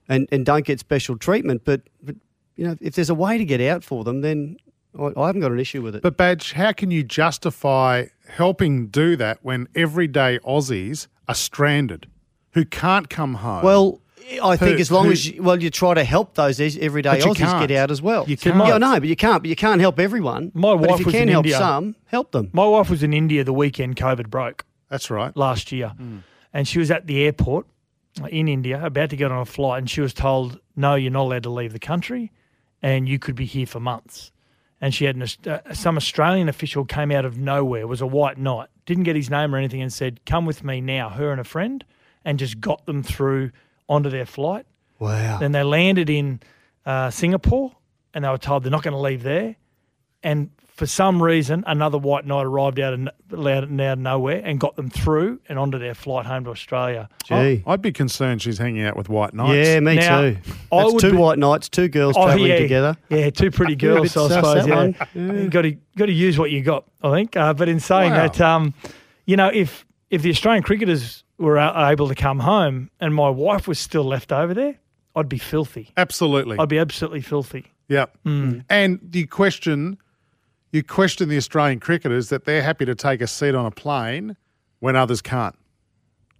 and, 0.09 0.27
and 0.31 0.45
don't 0.45 0.65
get 0.65 0.79
special 0.79 1.17
treatment. 1.17 1.61
But, 1.63 1.81
but, 2.03 2.15
you 2.57 2.65
know, 2.67 2.75
if 2.81 2.95
there's 2.95 3.09
a 3.09 3.15
way 3.15 3.37
to 3.37 3.45
get 3.45 3.61
out 3.61 3.83
for 3.85 4.03
them, 4.03 4.19
then 4.19 4.57
I, 4.97 5.11
I 5.17 5.27
haven't 5.27 5.41
got 5.41 5.51
an 5.51 5.59
issue 5.59 5.81
with 5.81 5.95
it. 5.95 6.01
But 6.01 6.17
Badge, 6.17 6.53
how 6.53 6.71
can 6.71 6.91
you 6.91 7.03
justify 7.03 8.05
helping 8.27 8.87
do 8.87 9.15
that 9.17 9.39
when 9.41 9.67
everyday 9.75 10.39
Aussies 10.39 11.07
are 11.27 11.35
stranded, 11.35 12.07
who 12.53 12.65
can't 12.65 13.09
come 13.09 13.35
home? 13.35 13.63
Well, 13.63 14.01
I 14.43 14.57
think 14.57 14.75
Who- 14.75 14.81
as 14.81 14.91
long 14.91 15.05
who- 15.05 15.11
as 15.11 15.27
you, 15.27 15.41
well, 15.43 15.61
you 15.61 15.69
try 15.69 15.93
to 15.93 16.03
help 16.03 16.35
those 16.35 16.59
everyday 16.59 17.19
Aussies 17.19 17.35
can't. 17.37 17.67
get 17.67 17.77
out 17.77 17.91
as 17.91 18.01
well. 18.01 18.25
You 18.27 18.37
can't. 18.37 18.59
I 18.61 18.77
know, 18.77 18.99
but 18.99 19.09
you 19.09 19.15
can't. 19.15 19.41
But 19.43 19.49
you 19.49 19.55
can't 19.55 19.81
help 19.81 19.99
everyone. 19.99 20.51
My 20.53 20.75
but 20.75 20.81
wife 20.81 20.91
if 20.91 20.99
you 20.99 21.05
was 21.05 21.13
can 21.13 21.21
in 21.23 21.27
help 21.29 21.45
India. 21.45 21.57
some, 21.57 21.95
help 22.05 22.31
them. 22.31 22.49
My 22.53 22.65
wife 22.65 22.89
was 22.89 23.01
in 23.03 23.13
India 23.13 23.43
the 23.43 23.53
weekend 23.53 23.95
COVID 23.95 24.29
broke 24.29 24.65
that's 24.89 25.09
right. 25.09 25.35
last 25.35 25.71
year, 25.71 25.89
Hmm. 25.89 26.17
and 26.53 26.67
she 26.67 26.77
was 26.79 26.91
at 26.91 27.07
the 27.07 27.23
airport 27.23 27.65
in 28.29 28.47
India 28.47 28.83
about 28.85 29.09
to 29.11 29.15
get 29.15 29.31
on 29.31 29.39
a 29.41 29.45
flight, 29.45 29.79
and 29.79 29.89
she 29.89 30.01
was 30.01 30.13
told, 30.13 30.59
"No, 30.75 30.95
you're 30.95 31.11
not 31.11 31.23
allowed 31.23 31.43
to 31.43 31.49
leave 31.49 31.73
the 31.73 31.79
country, 31.79 32.31
and 32.81 33.07
you 33.09 33.17
could 33.19 33.35
be 33.35 33.45
here 33.45 33.65
for 33.65 33.79
months." 33.79 34.31
And 34.81 34.93
she 34.93 35.05
had 35.05 35.15
an, 35.17 35.27
uh, 35.45 35.73
some 35.73 35.97
Australian 35.97 36.47
official 36.47 36.85
came 36.85 37.11
out 37.11 37.25
of 37.25 37.37
nowhere, 37.37 37.85
was 37.85 38.01
a 38.01 38.07
white 38.07 38.37
knight, 38.37 38.69
didn't 38.85 39.03
get 39.03 39.15
his 39.15 39.29
name 39.29 39.53
or 39.53 39.57
anything, 39.57 39.81
and 39.81 39.91
said, 39.91 40.23
"Come 40.25 40.45
with 40.45 40.63
me 40.63 40.79
now, 40.79 41.09
her 41.09 41.31
and 41.31 41.41
a 41.41 41.43
friend," 41.43 41.83
and 42.23 42.39
just 42.39 42.61
got 42.61 42.85
them 42.85 43.03
through 43.03 43.51
onto 43.89 44.09
their 44.09 44.25
flight. 44.25 44.65
Wow. 44.97 45.39
Then 45.39 45.51
they 45.51 45.63
landed 45.63 46.09
in 46.09 46.39
uh, 46.85 47.09
Singapore, 47.09 47.73
and 48.13 48.23
they 48.23 48.29
were 48.29 48.37
told 48.37 48.63
they're 48.63 48.71
not 48.71 48.83
going 48.83 48.93
to 48.93 48.99
leave 48.99 49.23
there. 49.23 49.55
And 50.23 50.49
for 50.67 50.85
some 50.85 51.21
reason, 51.21 51.63
another 51.67 51.97
white 51.97 52.25
knight 52.25 52.45
arrived 52.45 52.79
out 52.79 52.93
of, 52.93 52.99
n- 53.01 53.09
out 53.47 53.63
of 53.65 53.69
nowhere 53.99 54.41
and 54.45 54.59
got 54.59 54.75
them 54.77 54.89
through 54.89 55.39
and 55.49 55.59
onto 55.59 55.77
their 55.77 55.93
flight 55.93 56.25
home 56.25 56.45
to 56.45 56.51
Australia. 56.51 57.09
Gee. 57.25 57.63
I'd 57.67 57.81
be 57.81 57.91
concerned 57.91 58.41
she's 58.41 58.57
hanging 58.57 58.83
out 58.83 58.95
with 58.95 59.09
white 59.09 59.33
knights. 59.33 59.67
Yeah, 59.67 59.79
me 59.81 59.95
Now, 59.95 60.21
too. 60.21 60.37
I 60.71 60.83
That's 60.83 61.01
two 61.01 61.11
be- 61.11 61.17
white 61.17 61.37
knights, 61.37 61.67
two 61.67 61.89
girls 61.89 62.15
Oh, 62.17 62.25
travelling 62.25 62.51
yeah. 62.51 62.59
together. 62.59 62.97
Yeah, 63.09 63.29
two 63.29 63.51
pretty 63.51 63.75
girls, 63.75 64.13
bit 64.13 64.21
I 64.21 64.27
suppose. 64.29 64.65
that 64.65 65.09
Yeah. 65.13 65.33
You 65.33 65.49
got 65.49 65.63
to 65.63 65.71
got 65.97 66.05
to 66.05 66.13
use 66.13 66.37
what 66.39 66.49
you 66.51 66.61
got, 66.61 66.85
I 67.03 67.11
think. 67.11 67.35
Uh, 67.35 67.53
but 67.53 67.67
in 67.67 67.79
saying 67.81 68.11
Wow. 68.11 68.27
that, 68.27 68.39
um, 68.41 68.73
you 69.25 69.35
know, 69.35 69.49
if 69.53 69.85
if 70.09 70.21
the 70.21 70.29
Australian 70.29 70.63
cricketers 70.63 71.23
were 71.37 71.57
able 71.57 72.07
to 72.07 72.15
come 72.15 72.39
home 72.39 72.89
and 73.01 73.13
my 73.13 73.29
wife 73.29 73.67
was 73.67 73.79
still 73.79 74.03
left 74.05 74.31
over 74.31 74.53
there, 74.53 74.75
I'd 75.15 75.29
be 75.29 75.37
filthy. 75.37 75.91
Absolutely. 75.97 76.57
I'd 76.57 76.69
be 76.69 76.79
absolutely 76.79 77.21
filthy. 77.21 77.65
Yeah. 77.89 78.05
Mm. 78.25 78.63
And 78.69 78.99
the 79.03 79.25
question 79.27 79.97
you 80.71 80.83
question 80.83 81.29
the 81.29 81.37
Australian 81.37 81.79
cricketers 81.79 82.29
that 82.29 82.45
they're 82.45 82.61
happy 82.63 82.85
to 82.85 82.95
take 82.95 83.21
a 83.21 83.27
seat 83.27 83.55
on 83.55 83.65
a 83.65 83.71
plane 83.71 84.35
when 84.79 84.95
others 84.95 85.21
can't. 85.21 85.55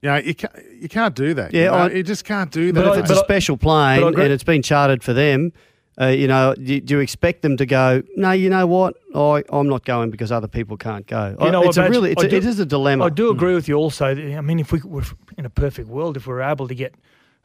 You 0.01 0.10
know, 0.10 0.16
you 0.18 0.34
can't, 0.36 0.54
you 0.80 0.88
can't 0.88 1.16
do 1.16 1.34
that. 1.34 1.54
Yeah, 1.54 1.64
you, 1.64 1.68
know? 1.72 1.74
I- 1.78 1.89
you 1.91 2.04
just 2.04 2.24
can't 2.26 2.51
do 2.51 2.72
that. 2.72 2.84
But 2.86 2.97
if 2.97 3.04
it's 3.04 3.12
a 3.12 3.16
special 3.18 3.58
plane 3.58 4.04
and 4.04 4.18
it's 4.32 4.43
been 4.43 4.62
chartered 4.62 5.04
for 5.04 5.14
them, 5.14 5.51
uh, 5.99 6.06
you 6.08 6.28
know, 6.28 6.56
do, 6.56 6.80
do 6.80 6.93
you 6.95 6.99
expect 7.01 7.41
them 7.41 7.58
to 7.58 7.66
go? 7.66 8.01
No, 8.16 8.32
you 8.32 8.49
know 8.49 8.66
what? 8.66 8.95
I, 9.14 9.43
I'm 9.49 9.68
not 9.68 9.84
going 9.84 10.10
because 10.12 10.32
other 10.32 10.47
people 10.47 10.78
can't 10.78 11.06
go. 11.06 11.36
You 11.41 11.47
I- 11.47 11.49
know 11.51 11.64
it's 11.64 11.76
a 11.76 11.89
really, 11.89 12.12
it's 12.12 12.24
I 12.24 12.28
a, 12.28 12.30
do- 12.30 12.38
it 12.38 12.45
is 12.45 12.60
a 12.60 12.66
dilemma. 12.66 13.06
I 13.06 13.10
do 13.10 13.30
agree 13.30 13.54
with 13.56 13.68
you 13.68 13.76
also. 13.76 14.06
I 14.06 14.39
mean, 14.41 14.60
if 14.60 14.72
we 14.72 14.80
were 14.86 15.04
in 15.38 15.45
a 15.45 15.49
perfect 15.49 15.89
world, 15.89 16.16
if 16.16 16.28
we 16.28 16.34
were 16.34 16.41
able 16.43 16.70
to 16.70 16.76
get 16.76 16.95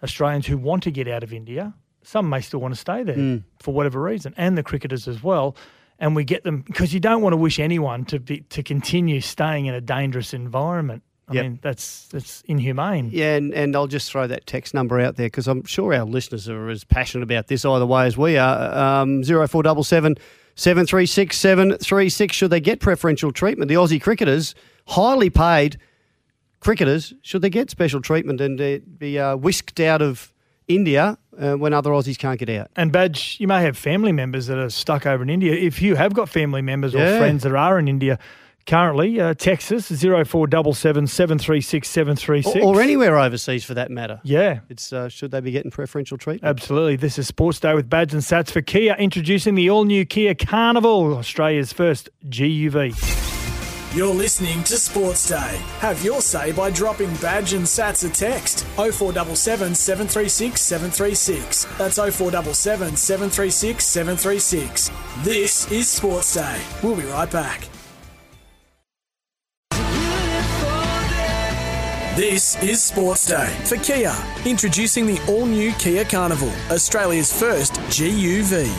Australians 0.04 0.46
who 0.46 0.56
want 0.56 0.84
to 0.84 0.92
get 0.92 1.08
out 1.08 1.24
of 1.24 1.32
India, 1.32 1.74
some 2.02 2.28
may 2.28 2.40
still 2.40 2.60
want 2.60 2.72
to 2.74 2.78
stay 2.80 3.02
there 3.02 3.16
Mm. 3.16 3.42
for 3.58 3.74
whatever 3.74 4.00
reason, 4.00 4.32
and 4.36 4.56
the 4.56 4.62
cricketers 4.62 5.08
as 5.08 5.22
well. 5.24 5.56
And 5.98 6.14
we 6.16 6.24
get 6.24 6.44
them 6.44 6.62
because 6.62 6.92
you 6.92 7.00
don't 7.00 7.22
want 7.22 7.32
to 7.32 7.36
wish 7.36 7.58
anyone 7.58 8.04
to 8.06 8.18
be 8.20 8.40
to 8.50 8.62
continue 8.62 9.20
staying 9.20 9.66
in 9.66 9.74
a 9.74 9.80
dangerous 9.80 10.34
environment. 10.34 11.02
I 11.26 11.34
Yep. 11.34 11.42
mean, 11.44 11.58
that's 11.62 12.08
that's 12.08 12.42
inhumane. 12.42 13.08
Yeah, 13.10 13.36
and, 13.36 13.54
and 13.54 13.74
I'll 13.74 13.86
just 13.86 14.10
throw 14.12 14.26
that 14.26 14.46
text 14.46 14.74
number 14.74 15.00
out 15.00 15.16
there 15.16 15.26
because 15.26 15.48
I'm 15.48 15.64
sure 15.64 15.94
our 15.94 16.04
listeners 16.04 16.48
are 16.50 16.68
as 16.68 16.84
passionate 16.84 17.22
about 17.22 17.46
this 17.48 17.64
either 17.64 17.86
way 17.86 18.04
as 18.06 18.18
we 18.18 18.36
are. 18.36 19.00
Um, 19.02 19.22
0477 19.24 20.16
736 20.56 21.36
736. 21.36 22.36
Should 22.36 22.50
they 22.50 22.60
get 22.60 22.78
preferential 22.80 23.32
treatment? 23.32 23.70
The 23.70 23.74
Aussie 23.76 24.00
cricketers, 24.02 24.54
highly 24.88 25.30
paid 25.30 25.78
cricketers, 26.60 27.14
should 27.22 27.42
they 27.42 27.50
get 27.50 27.70
special 27.70 28.00
treatment 28.00 28.40
and 28.40 28.60
uh, 28.60 28.78
be 28.98 29.18
uh, 29.18 29.36
whisked 29.36 29.80
out 29.80 30.02
of 30.02 30.32
India 30.68 31.18
uh, 31.38 31.54
when 31.54 31.72
other 31.72 31.90
Aussies 31.90 32.18
can't 32.18 32.38
get 32.38 32.48
out? 32.50 32.70
And 32.76 32.92
Badge, 32.92 33.36
you 33.38 33.46
may 33.46 33.62
have 33.62 33.76
family 33.76 34.12
members 34.12 34.46
that 34.46 34.58
are 34.58 34.70
stuck 34.70 35.06
over 35.06 35.22
in 35.22 35.30
India. 35.30 35.52
If 35.54 35.82
you 35.82 35.96
have 35.96 36.14
got 36.14 36.28
family 36.28 36.62
members 36.62 36.94
or 36.94 36.98
friends 37.18 37.42
that 37.42 37.54
are 37.54 37.78
in 37.78 37.88
India 37.88 38.18
currently, 38.66 39.20
uh, 39.20 39.34
Texas 39.34 39.88
0477 39.88 41.06
736 41.06 41.88
736. 41.88 42.56
Or, 42.56 42.76
or 42.76 42.80
anywhere 42.80 43.18
overseas 43.18 43.64
for 43.64 43.74
that 43.74 43.90
matter. 43.90 44.20
Yeah. 44.24 44.60
It's 44.68 44.92
uh, 44.92 45.08
Should 45.08 45.30
they 45.30 45.40
be 45.40 45.50
getting 45.50 45.70
preferential 45.70 46.18
treatment? 46.18 46.48
Absolutely. 46.48 46.96
This 46.96 47.18
is 47.18 47.26
Sports 47.26 47.60
Day 47.60 47.74
with 47.74 47.88
Badge 47.88 48.12
and 48.12 48.22
Sats 48.22 48.50
for 48.50 48.62
Kia, 48.62 48.94
introducing 48.94 49.54
the 49.54 49.70
all 49.70 49.84
new 49.84 50.04
Kia 50.04 50.34
Carnival, 50.34 51.16
Australia's 51.16 51.72
first 51.72 52.08
GUV. 52.26 53.33
You're 53.94 54.12
listening 54.12 54.64
to 54.64 54.76
Sports 54.76 55.28
Day. 55.28 55.60
Have 55.78 56.02
your 56.04 56.20
say 56.20 56.50
by 56.50 56.72
dropping 56.72 57.14
Badge 57.18 57.52
and 57.52 57.64
Sats 57.64 58.04
a 58.04 58.12
text 58.12 58.64
0477 58.74 59.72
736 59.72 60.60
736. 60.60 61.64
That's 61.78 61.96
0477 61.96 62.96
736 62.96 63.86
736. 63.86 64.90
This 65.18 65.70
is 65.70 65.88
Sports 65.88 66.34
Day. 66.34 66.60
We'll 66.82 66.96
be 66.96 67.04
right 67.04 67.30
back. 67.30 67.68
This 72.16 72.60
is 72.64 72.82
Sports 72.82 73.26
Day 73.26 73.46
for 73.62 73.76
Kia, 73.76 74.16
introducing 74.44 75.06
the 75.06 75.24
all 75.28 75.46
new 75.46 75.70
Kia 75.74 76.04
Carnival, 76.04 76.50
Australia's 76.72 77.32
first 77.32 77.74
GUV. 77.74 78.72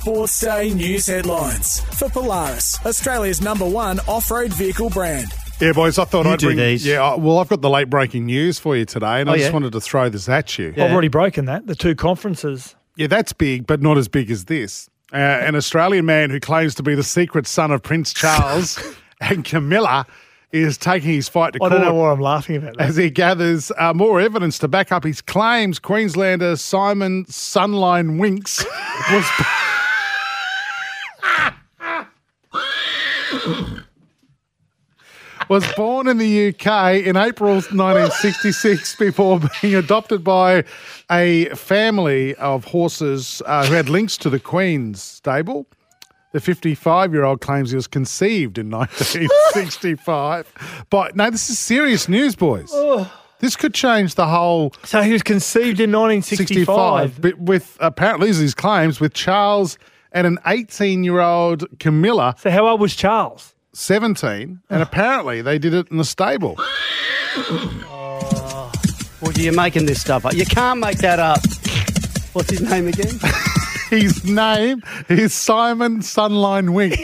Sports 0.00 0.40
Day 0.40 0.72
news 0.72 1.06
headlines 1.06 1.80
for 1.98 2.08
Polaris, 2.08 2.78
Australia's 2.86 3.42
number 3.42 3.68
one 3.68 4.00
off-road 4.08 4.50
vehicle 4.54 4.88
brand. 4.88 5.26
Yeah, 5.60 5.72
boys, 5.72 5.98
I 5.98 6.04
thought 6.06 6.24
You 6.24 6.32
I'd 6.32 6.38
do 6.38 6.46
bring 6.46 6.56
these. 6.56 6.86
Yeah, 6.86 7.16
well, 7.16 7.38
I've 7.38 7.50
got 7.50 7.60
the 7.60 7.68
late 7.68 7.90
breaking 7.90 8.24
news 8.24 8.58
for 8.58 8.74
you 8.74 8.86
today, 8.86 9.20
and 9.20 9.28
Oh, 9.28 9.32
I 9.32 9.36
just 9.36 9.48
yeah? 9.48 9.52
wanted 9.52 9.72
to 9.72 9.80
throw 9.82 10.08
this 10.08 10.26
at 10.26 10.58
you. 10.58 10.72
Yeah. 10.74 10.86
I've 10.86 10.92
already 10.92 11.08
broken 11.08 11.44
that. 11.44 11.66
The 11.66 11.74
two 11.74 11.94
conferences. 11.94 12.74
Yeah, 12.96 13.08
that's 13.08 13.34
big, 13.34 13.66
but 13.66 13.82
not 13.82 13.98
as 13.98 14.08
big 14.08 14.30
as 14.30 14.46
this. 14.46 14.88
Uh, 15.12 15.16
an 15.16 15.54
Australian 15.54 16.06
man 16.06 16.30
who 16.30 16.40
claims 16.40 16.74
to 16.76 16.82
be 16.82 16.94
the 16.94 17.02
secret 17.02 17.46
son 17.46 17.70
of 17.70 17.82
Prince 17.82 18.14
Charles 18.14 18.82
and 19.20 19.44
Camilla 19.44 20.06
is 20.50 20.78
taking 20.78 21.10
his 21.10 21.28
fight 21.28 21.52
to 21.52 21.58
I 21.58 21.68
court 21.68 21.72
don't 21.72 21.82
know 21.82 21.94
why 21.94 22.10
I'm 22.10 22.20
laughing 22.20 22.56
about 22.56 22.78
that. 22.78 22.88
as 22.88 22.96
he 22.96 23.10
gathers 23.10 23.70
uh, 23.78 23.92
more 23.92 24.18
evidence 24.18 24.58
to 24.60 24.68
back 24.68 24.92
up 24.92 25.04
his 25.04 25.20
claims. 25.20 25.78
Queenslander 25.78 26.56
Simon 26.56 27.26
Sunline 27.26 28.18
Winks 28.18 28.64
was. 29.12 29.26
Was 35.50 35.70
born 35.74 36.06
in 36.06 36.18
the 36.18 36.48
UK 36.48 37.04
in 37.04 37.16
April 37.16 37.54
1966 37.54 38.96
before 38.96 39.40
being 39.60 39.74
adopted 39.74 40.22
by 40.22 40.62
a 41.10 41.46
family 41.56 42.36
of 42.36 42.64
horses 42.64 43.42
uh, 43.46 43.66
who 43.66 43.74
had 43.74 43.88
links 43.88 44.16
to 44.18 44.30
the 44.30 44.38
Queen's 44.38 45.02
stable. 45.02 45.66
The 46.32 46.40
55 46.40 47.12
year 47.12 47.24
old 47.24 47.40
claims 47.40 47.70
he 47.70 47.76
was 47.76 47.88
conceived 47.88 48.58
in 48.58 48.70
1965. 48.70 50.86
but 50.88 51.16
no, 51.16 51.28
this 51.30 51.50
is 51.50 51.58
serious 51.58 52.08
news, 52.08 52.36
boys. 52.36 52.70
This 53.40 53.56
could 53.56 53.74
change 53.74 54.14
the 54.14 54.28
whole 54.28 54.72
So 54.84 55.02
he 55.02 55.12
was 55.12 55.24
conceived 55.24 55.80
in 55.80 55.90
1965. 55.90 57.14
65. 57.14 57.20
But 57.20 57.38
with 57.40 57.76
apparently, 57.80 58.28
these 58.28 58.38
are 58.38 58.42
his 58.42 58.54
claims, 58.54 59.00
with 59.00 59.14
Charles 59.14 59.78
and 60.12 60.26
an 60.26 60.38
18 60.46 61.04
year 61.04 61.20
old 61.20 61.66
Camilla, 61.78 62.34
So 62.38 62.50
how 62.50 62.66
old 62.66 62.80
was 62.80 62.94
Charles? 62.94 63.54
17, 63.72 64.60
and 64.68 64.82
apparently 64.82 65.42
they 65.42 65.58
did 65.58 65.74
it 65.74 65.88
in 65.90 65.98
the 65.98 66.04
stable. 66.04 66.56
Oh, 66.58 68.72
well, 69.22 69.32
you're 69.32 69.52
making 69.52 69.86
this 69.86 70.00
stuff 70.00 70.26
up. 70.26 70.34
You 70.34 70.46
can't 70.46 70.80
make 70.80 70.98
that 70.98 71.18
up. 71.18 71.40
What's 72.32 72.50
his 72.50 72.62
name 72.62 72.88
again? 72.88 73.14
His 73.90 74.24
name 74.24 74.82
is 75.08 75.34
Simon 75.34 75.98
Sunline 75.98 76.74
Winks. 76.74 77.00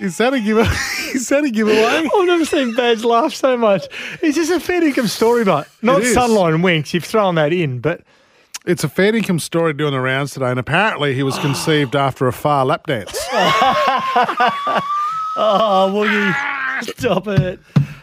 Is 0.00 0.18
that 0.18 0.34
a 0.34 0.40
give? 0.40 0.58
Is 1.14 1.28
that 1.30 1.44
a 1.44 1.50
giveaway? 1.50 2.06
I've 2.14 2.26
never 2.26 2.44
seen 2.44 2.74
Badge 2.74 3.04
laugh 3.04 3.32
so 3.34 3.56
much. 3.56 3.86
It's 4.20 4.36
just 4.36 4.50
a 4.50 4.60
fair 4.60 4.84
income 4.84 5.06
story, 5.06 5.46
mate. 5.46 5.64
Not 5.80 6.02
Sunline 6.02 6.62
Winks. 6.62 6.92
You've 6.92 7.04
thrown 7.04 7.36
that 7.36 7.54
in, 7.54 7.80
but 7.80 8.02
It's 8.68 8.84
a 8.84 8.88
fair 8.88 9.16
income 9.16 9.38
story 9.38 9.72
doing 9.72 9.92
the 9.92 10.00
rounds 10.00 10.32
today, 10.34 10.50
and 10.50 10.58
apparently 10.58 11.14
he 11.14 11.22
was 11.22 11.38
conceived 11.38 11.96
after 11.96 12.28
a 12.28 12.32
Phar 12.32 12.64
Lap 12.66 12.86
dance. 12.86 13.18
Oh, 15.40 15.92
will 15.94 16.10
you 16.10 16.32
stop 16.82 17.28
it? 17.28 17.60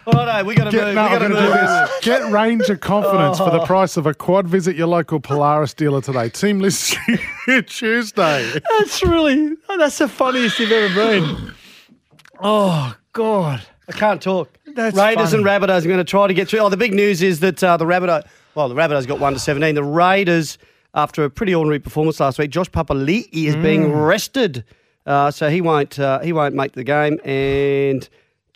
Righto, 0.07 0.45
we 0.45 0.55
got 0.55 0.66
to 0.66 0.72
Get, 0.72 0.86
move. 0.86 0.95
no, 0.95 1.03
we 1.03 1.09
got 1.09 1.22
I'm 1.22 1.32
to 1.32 1.36
move. 1.36 1.47
do 1.47 1.51
this. 1.51 1.99
Get 2.01 2.32
Ranger 2.32 2.78
Confidence 2.78 3.39
for 3.39 3.49
the 3.51 3.59
price 3.66 3.97
of 3.97 4.05
a 4.05 4.13
quad. 4.13 4.47
Visit 4.47 4.78
your 4.78 4.88
local 4.88 5.20
Polaris 5.20 5.74
dealer 5.74 5.99
today. 5.99 6.30
Team 6.30 6.59
list 6.59 6.95
Tuesday. 7.68 8.53
that's 8.80 9.03
really 9.03 9.51
that's 9.78 9.97
the 9.97 10.07
funniest 10.07 10.59
you've 10.59 10.72
ever 10.72 10.95
been. 10.95 11.51
Oh 12.39 12.95
God. 13.11 13.61
I 13.89 13.91
can't 13.91 14.22
talk. 14.22 14.49
That's 14.68 14.95
Raiders 14.95 15.32
funny. 15.32 15.43
and 15.43 15.45
Rabbitohs 15.45 15.84
are 15.84 15.88
going 15.89 15.97
to 15.97 16.05
try 16.05 16.28
to 16.28 16.34
get 16.34 16.47
through. 16.47 16.59
Oh, 16.59 16.70
the 16.70 16.78
big 16.78 16.93
news 16.93 17.22
is 17.22 17.41
that 17.41 17.61
uh, 17.61 17.76
the 17.76 17.84
Rabbitohs, 17.86 18.26
well, 18.56 18.70
the 18.70 18.76
Rabbitohs 18.76 19.06
got 19.08 19.20
1 19.20 19.34
to 19.34 19.39
17. 19.39 19.76
The 19.76 19.84
Raiders, 19.84 20.58
after 20.93 21.24
a 21.24 21.30
pretty 21.30 21.53
ordinary 21.53 21.80
performance 21.80 22.20
last 22.20 22.39
week, 22.39 22.51
Josh 22.51 22.70
Papali'i 22.72 23.28
is 23.32 23.56
being 23.58 23.86
Mm. 23.89 24.08
rested. 24.08 24.64
Uh, 25.06 25.30
so 25.30 25.49
he 25.49 25.62
won't 25.62 25.99
uh, 25.99 26.20
he 26.22 26.34
won't 26.34 26.56
make 26.56 26.72
the 26.72 26.84
game. 26.84 27.20
And 27.24 28.08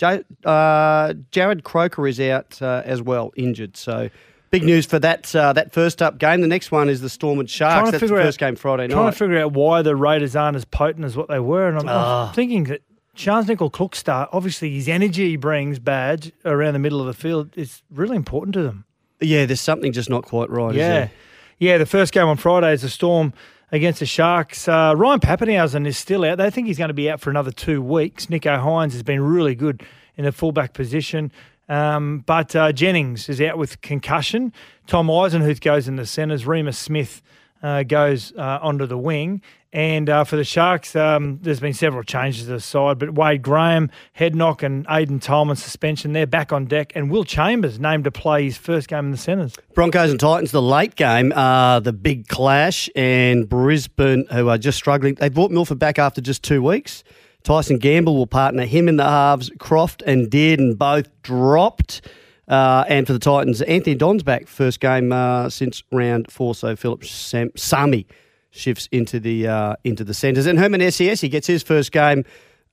Ja- 0.02 0.20
uh, 0.46 1.14
Jarrod 1.32 1.64
Croker 1.64 2.08
is 2.08 2.20
out 2.20 2.60
uh, 2.62 2.82
as 2.86 3.02
well, 3.02 3.32
injured. 3.36 3.78
So 3.78 4.10
big 4.50 4.64
news 4.64 4.86
for 4.88 4.98
that 5.00 5.36
uh, 5.36 5.54
that 5.54 5.74
first 5.74 6.02
up 6.02 6.18
game. 6.18 6.42
The 6.42 6.48
next 6.48 6.72
one 6.72 6.90
is 6.90 7.02
the 7.02 7.10
Storm 7.10 7.40
and 7.40 7.48
Sharks. 7.50 7.74
Trying 7.74 7.86
That's 7.86 7.94
the 7.96 8.00
figure 8.00 8.20
out- 8.20 8.24
first 8.24 8.40
game 8.40 8.56
Friday 8.56 8.88
Trying 8.88 9.06
night. 9.06 9.12
to 9.12 9.18
figure 9.18 9.38
out 9.40 9.52
why 9.54 9.82
the 9.84 9.96
Raiders 9.96 10.36
aren't 10.36 10.56
as 10.56 10.66
potent 10.66 11.06
as 11.06 11.16
what 11.16 11.28
they 11.28 11.40
were, 11.40 11.68
and 11.68 11.78
I'm, 11.80 11.86
Ah. 11.88 12.30
I'm 12.30 12.34
thinking 12.34 12.64
that 12.64 12.82
Charnze 13.16 13.46
Nicoll-Klokstad, 13.48 14.30
obviously 14.32 14.72
his 14.74 14.88
energy 14.88 15.30
he 15.32 15.36
brings 15.36 15.78
badge 15.78 16.32
around 16.46 16.74
the 16.74 16.80
middle 16.80 17.02
of 17.02 17.06
the 17.08 17.14
field 17.14 17.50
is 17.58 17.84
really 17.92 18.16
important 18.16 18.54
to 18.54 18.64
them. 18.64 18.86
Yeah, 19.22 19.46
there's 19.46 19.62
something 19.62 19.92
just 19.92 20.10
not 20.10 20.24
quite 20.24 20.50
right. 20.50 20.72
is 20.72 20.78
Yeah. 20.78 20.90
there? 20.90 21.12
Yeah, 21.58 21.78
the 21.78 21.86
first 21.86 22.14
game 22.14 22.28
on 22.28 22.38
Friday 22.38 22.72
is 22.74 22.84
the 22.84 22.90
Storm 22.90 23.34
against 23.72 24.00
the 24.00 24.06
Sharks. 24.06 24.68
Uh, 24.68 24.94
Ryan 24.96 25.20
Papenhuyzen 25.20 25.86
is 25.86 25.98
still 25.98 26.24
out. 26.24 26.38
They 26.38 26.50
think 26.50 26.68
he's 26.68 26.78
going 26.78 26.88
to 26.88 26.94
be 26.94 27.10
out 27.10 27.20
for 27.20 27.30
another 27.30 27.52
two 27.52 27.82
weeks. 27.82 28.28
Nicho 28.28 28.58
Hynes 28.64 28.94
has 28.94 29.04
been 29.04 29.22
really 29.22 29.56
good 29.56 29.84
in 30.16 30.24
the 30.26 30.32
fullback 30.32 30.74
position. 30.74 31.32
Um, 31.68 32.24
but 32.26 32.56
uh, 32.56 32.72
Jennings 32.72 33.28
is 33.30 33.40
out 33.42 33.58
with 33.58 33.82
concussion. 33.82 34.54
Tom 34.88 35.08
Eisenhuth 35.08 35.62
goes 35.62 35.88
in 35.88 35.98
the 35.98 36.06
centres. 36.06 36.46
Reimis 36.46 36.76
Smith 36.76 37.22
uh, 37.62 37.84
goes 37.84 38.34
uh, 38.38 38.60
onto 38.62 38.86
the 38.88 38.98
wing. 38.98 39.42
And 39.72 40.10
uh, 40.10 40.24
for 40.24 40.36
the 40.36 40.44
Sharks, 40.44 40.96
um, 40.96 41.38
there's 41.44 41.60
been 41.60 41.76
several 41.76 42.02
changes 42.02 42.46
to 42.46 42.54
the 42.54 42.60
side, 42.60 42.98
but 42.98 43.14
Wade 43.14 43.44
Graham, 43.44 43.92
head 44.14 44.36
knock, 44.36 44.64
and 44.64 44.86
Aiden 44.88 45.22
Tolman 45.22 45.58
suspension, 45.58 46.14
they're 46.14 46.26
back 46.26 46.52
on 46.52 46.66
deck. 46.66 46.92
And 46.96 47.12
Will 47.12 47.24
Chambers 47.24 47.80
named 47.80 48.06
to 48.06 48.12
play 48.12 48.46
his 48.46 48.58
first 48.58 48.88
game 48.88 49.06
in 49.06 49.12
the 49.12 49.18
centres. 49.18 49.56
Broncos 49.76 50.10
and 50.10 50.20
Titans, 50.20 50.52
the 50.52 50.62
late 50.62 50.96
game, 50.96 51.32
uh, 51.34 51.82
the 51.82 51.94
big 51.94 52.28
clash, 52.28 52.90
and 52.96 53.48
Brisbane, 53.48 54.26
who 54.32 54.50
are 54.50 54.58
just 54.58 54.78
struggling. 54.80 55.14
They 55.16 55.30
brought 55.30 55.52
Milford 55.52 55.78
back 55.78 56.00
after 56.00 56.20
just 56.20 56.44
two 56.44 56.64
weeks. 56.64 57.04
Tyson 57.44 57.78
Gamble 57.78 58.16
will 58.16 58.28
partner 58.28 58.66
him 58.66 58.88
in 58.88 58.98
the 58.98 59.06
halves. 59.06 59.52
Croft 59.60 60.02
and 60.08 60.32
Dearden 60.32 60.78
both 60.78 61.10
dropped. 61.22 62.02
Uh, 62.48 62.84
and 62.90 63.06
for 63.06 63.14
the 63.14 63.20
Titans, 63.20 63.62
Anthony 63.62 63.96
Don's 63.96 64.24
back, 64.24 64.48
first 64.48 64.80
game 64.80 65.12
uh, 65.12 65.48
since 65.52 65.84
round 65.92 66.32
four. 66.32 66.56
So 66.56 66.76
Philip 66.76 67.06
Sam- 67.06 67.52
Sami 67.56 68.08
shifts 68.52 68.88
into 68.92 69.20
the 69.20 69.48
uh, 69.48 69.76
into 69.84 70.04
the 70.04 70.14
centres. 70.14 70.46
And 70.46 70.58
Herman 70.60 70.82
Ese'ese, 70.82 71.22
he 71.22 71.30
gets 71.30 71.48
his 71.48 71.64
first 71.64 71.92
game 71.92 72.26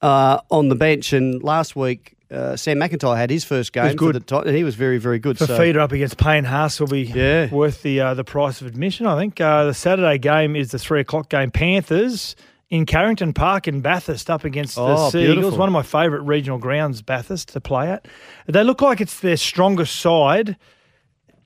uh, 0.02 0.38
on 0.50 0.68
the 0.68 0.74
bench. 0.74 1.12
And 1.12 1.42
last 1.42 1.76
week, 1.76 2.14
uh, 2.30 2.56
Sam 2.56 2.78
McIntyre 2.78 3.16
had 3.16 3.30
his 3.30 3.44
first 3.44 3.72
game 3.72 3.94
good. 3.96 4.14
the 4.14 4.20
Titans, 4.20 4.48
and 4.48 4.56
he 4.56 4.64
was 4.64 4.74
very, 4.74 4.98
very 4.98 5.18
good. 5.18 5.36
The 5.36 5.46
so. 5.46 5.56
feeder 5.58 5.80
up 5.80 5.92
against 5.92 6.18
Payne 6.18 6.44
Haas 6.44 6.80
will 6.80 6.86
be 6.88 7.02
Yeah. 7.02 7.48
worth 7.50 7.82
the 7.82 8.00
uh, 8.00 8.14
the 8.14 8.24
price 8.24 8.60
of 8.60 8.66
admission. 8.66 9.06
I 9.06 9.18
think 9.18 9.40
uh, 9.40 9.64
the 9.64 9.74
Saturday 9.74 10.18
game 10.18 10.56
is 10.56 10.70
the 10.70 10.78
three 10.78 11.00
o'clock 11.00 11.28
game. 11.28 11.50
Panthers 11.50 12.34
in 12.68 12.84
Carrington 12.84 13.32
Park 13.32 13.68
in 13.68 13.80
Bathurst 13.80 14.28
up 14.28 14.44
against 14.44 14.74
the 14.74 14.82
Oh, 14.82 15.08
Sea 15.10 15.30
Eagles. 15.32 15.56
One 15.56 15.68
of 15.68 15.72
my 15.72 15.84
favourite 15.84 16.26
regional 16.26 16.58
grounds, 16.58 17.00
Bathurst, 17.00 17.50
to 17.50 17.60
play 17.60 17.90
at. 17.92 18.06
They 18.46 18.64
look 18.64 18.82
like 18.82 19.00
it's 19.00 19.20
their 19.20 19.36
strongest 19.36 19.94
side. 20.00 20.56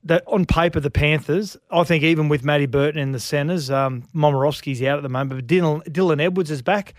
That 0.03 0.23
on 0.25 0.45
paper 0.45 0.79
the 0.79 0.89
Panthers, 0.89 1.57
I 1.69 1.83
think 1.83 2.03
even 2.03 2.27
with 2.27 2.43
Matty 2.43 2.65
Burton 2.65 2.99
in 2.99 3.11
the 3.11 3.19
centres, 3.19 3.69
um, 3.69 4.03
Momirovski's 4.15 4.81
out 4.81 4.97
at 4.97 5.03
the 5.03 5.09
moment, 5.09 5.29
but 5.29 5.47
Dylan, 5.47 5.83
Dylan 5.83 6.19
Edwards 6.19 6.49
is 6.49 6.63
back 6.63 6.95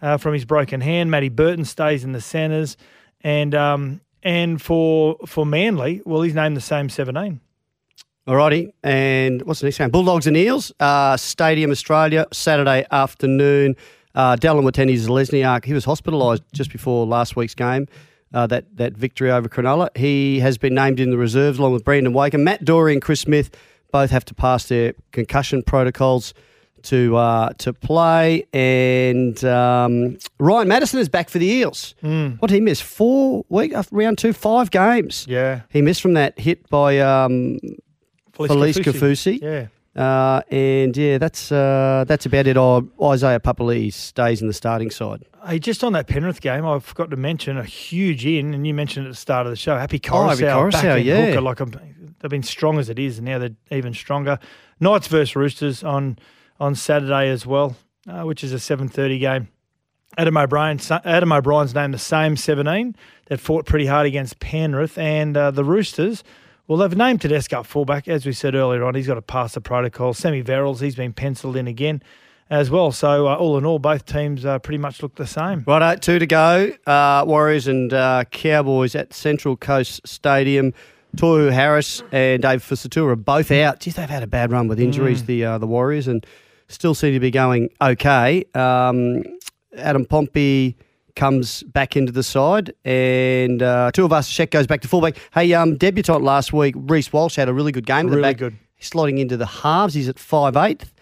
uh, 0.00 0.16
from 0.16 0.32
his 0.32 0.46
broken 0.46 0.80
hand. 0.80 1.10
Matty 1.10 1.28
Burton 1.28 1.66
stays 1.66 2.02
in 2.02 2.12
the 2.12 2.20
centres, 2.20 2.78
and 3.20 3.54
um, 3.54 4.00
and 4.22 4.60
for 4.60 5.16
for 5.26 5.44
Manly, 5.44 6.00
well, 6.06 6.22
he's 6.22 6.34
named 6.34 6.56
the 6.56 6.62
same 6.62 6.88
seventeen. 6.88 7.40
Alrighty, 8.26 8.72
and 8.82 9.42
what's 9.42 9.60
the 9.60 9.66
next 9.66 9.78
game? 9.78 9.90
Bulldogs 9.90 10.26
and 10.26 10.36
Eels, 10.36 10.72
uh, 10.80 11.16
Stadium 11.16 11.70
Australia, 11.70 12.26
Saturday 12.32 12.84
afternoon. 12.90 13.76
Uh, 14.16 14.34
Dallin 14.34 14.64
Watene 14.64 14.96
Lesniak, 15.08 15.64
he 15.64 15.74
was 15.74 15.84
hospitalised 15.84 16.40
just 16.52 16.72
before 16.72 17.06
last 17.06 17.36
week's 17.36 17.54
game, 17.54 17.86
uh, 18.34 18.46
that, 18.48 18.76
that 18.76 18.94
victory 18.94 19.30
over 19.30 19.48
Cronulla. 19.48 19.96
He 19.96 20.40
has 20.40 20.58
been 20.58 20.74
named 20.74 21.00
in 21.00 21.10
the 21.10 21.18
reserves 21.18 21.58
along 21.58 21.72
with 21.72 21.84
Brandon 21.84 22.12
Wakeham. 22.12 22.44
Matt 22.44 22.64
Doorey 22.64 22.92
and 22.92 23.02
Chris 23.02 23.20
Smith 23.20 23.50
both 23.92 24.10
have 24.10 24.24
to 24.26 24.34
pass 24.34 24.66
their 24.66 24.94
concussion 25.12 25.62
protocols 25.62 26.34
to 26.82 27.16
uh, 27.16 27.52
to 27.58 27.72
play. 27.72 28.46
And 28.52 29.42
um, 29.44 30.18
Ryan 30.38 30.68
Matterson 30.68 31.00
is 31.00 31.08
back 31.08 31.28
for 31.28 31.38
the 31.38 31.46
Eels. 31.46 31.94
Mm. 32.02 32.40
What 32.40 32.48
did 32.48 32.54
he 32.54 32.60
miss? 32.60 32.80
Four 32.80 33.44
week 33.48 33.72
round 33.90 34.18
two, 34.18 34.32
five 34.32 34.70
games. 34.70 35.26
Yeah. 35.28 35.62
He 35.70 35.82
missed 35.82 36.02
from 36.02 36.14
that 36.14 36.38
hit 36.38 36.68
by 36.68 36.98
um, 37.00 37.58
Felise 38.32 38.74
Felise. 38.74 38.84
Kaufusi. 38.84 39.42
Yeah. 39.42 39.66
Uh, 39.96 40.42
and 40.50 40.94
yeah, 40.94 41.16
that's 41.16 41.50
uh, 41.50 42.04
that's 42.06 42.26
about 42.26 42.46
it. 42.46 42.56
Oh, 42.58 42.86
Isaiah 43.02 43.40
Papali'i 43.40 43.90
stays 43.90 44.42
in 44.42 44.46
the 44.46 44.52
starting 44.52 44.90
side. 44.90 45.24
Hey, 45.46 45.58
just 45.58 45.82
on 45.82 45.94
that 45.94 46.06
Penrith 46.06 46.42
game, 46.42 46.66
I 46.66 46.78
forgot 46.80 47.10
to 47.10 47.16
mention 47.16 47.56
a 47.56 47.64
huge 47.64 48.26
in, 48.26 48.52
and 48.52 48.66
you 48.66 48.74
mentioned 48.74 49.06
at 49.06 49.10
the 49.12 49.16
start 49.16 49.46
of 49.46 49.52
the 49.52 49.56
show, 49.56 49.74
Api 49.74 49.96
Oh, 50.04 50.08
Koroisau, 50.08 50.70
back 50.70 50.84
Koroisau, 50.84 51.02
yeah. 51.02 51.26
hooker. 51.26 51.40
Like 51.40 51.60
um, 51.62 51.72
they've 52.20 52.30
been 52.30 52.42
strong 52.42 52.78
as 52.78 52.90
it 52.90 52.98
is, 52.98 53.18
and 53.18 53.24
now 53.26 53.38
they're 53.38 53.56
even 53.70 53.94
stronger. 53.94 54.38
Knights 54.80 55.06
versus 55.06 55.34
Roosters 55.34 55.82
on 55.82 56.18
on 56.60 56.74
Saturday 56.74 57.30
as 57.30 57.46
well, 57.46 57.76
uh, 58.06 58.22
which 58.24 58.44
is 58.44 58.52
a 58.52 58.58
seven 58.58 58.88
thirty 58.88 59.18
game. 59.18 59.48
Adam 60.18 60.36
O'Brien, 60.36 60.78
Adam 61.04 61.32
O'Brien's 61.32 61.74
named 61.74 61.94
the 61.94 61.98
same 61.98 62.36
seventeen 62.36 62.94
that 63.28 63.40
fought 63.40 63.64
pretty 63.64 63.86
hard 63.86 64.06
against 64.06 64.40
Penrith, 64.40 64.98
and 64.98 65.36
uh, 65.38 65.50
the 65.50 65.64
Roosters. 65.64 66.22
Well, 66.68 66.78
they've 66.78 66.96
named 66.96 67.20
Tedesco 67.20 67.62
fullback, 67.62 68.08
as 68.08 68.26
we 68.26 68.32
said 68.32 68.54
earlier 68.54 68.84
on. 68.84 68.94
He's 68.94 69.06
got 69.06 69.14
to 69.14 69.22
pass 69.22 69.54
the 69.54 69.60
protocol. 69.60 70.14
Semi 70.14 70.42
Verrills, 70.42 70.80
he's 70.80 70.96
been 70.96 71.12
penciled 71.12 71.56
in 71.56 71.68
again 71.68 72.02
as 72.50 72.70
well. 72.70 72.90
So, 72.90 73.28
uh, 73.28 73.36
all 73.36 73.56
in 73.56 73.64
all, 73.64 73.78
both 73.78 74.04
teams 74.04 74.44
uh, 74.44 74.58
pretty 74.58 74.78
much 74.78 75.00
look 75.02 75.14
the 75.14 75.26
same. 75.28 75.62
Righto, 75.66 75.96
two 76.00 76.18
to 76.18 76.26
go. 76.26 76.72
Uh, 76.86 77.24
Warriors 77.26 77.68
and 77.68 77.92
uh, 77.92 78.24
Cowboys 78.32 78.94
at 78.96 79.12
Central 79.14 79.56
Coast 79.56 80.00
Stadium. 80.06 80.74
Tohu 81.16 81.50
Harris 81.52 82.02
and 82.12 82.42
Dave 82.42 82.62
Fusitu'a 82.62 83.12
are 83.12 83.16
both 83.16 83.50
out. 83.50 83.80
Geez, 83.80 83.94
they've 83.94 84.10
had 84.10 84.22
a 84.22 84.26
bad 84.26 84.50
run 84.52 84.68
with 84.68 84.78
injuries, 84.80 85.22
Mm. 85.22 85.26
the 85.26 85.44
uh, 85.44 85.58
the 85.58 85.66
Warriors, 85.66 86.08
and 86.08 86.26
still 86.68 86.94
seem 86.94 87.14
to 87.14 87.20
be 87.20 87.30
going 87.30 87.70
okay. 87.80 88.44
Um, 88.54 89.22
Adam 89.78 90.04
Pompey 90.04 90.76
comes 91.16 91.62
back 91.64 91.96
into 91.96 92.12
the 92.12 92.22
side, 92.22 92.72
and 92.84 93.62
uh, 93.62 93.90
Tuivasa. 93.92 94.30
Sheck 94.30 94.50
goes 94.50 94.66
back 94.66 94.82
to 94.82 94.88
fullback. 94.88 95.16
Hey, 95.34 95.52
um, 95.54 95.76
debutant 95.76 96.22
last 96.22 96.52
week, 96.52 96.74
Reece 96.76 97.12
Walsh 97.12 97.36
had 97.36 97.48
a 97.48 97.54
really 97.54 97.72
good 97.72 97.86
game. 97.86 98.06
Really 98.06 98.22
back. 98.22 98.38
good. 98.38 98.56
Slotting 98.80 99.18
into 99.18 99.36
the 99.36 99.46
halves. 99.46 99.94
He's 99.94 100.08
at 100.08 100.18
five 100.18 100.56
eighth, 100.56 100.92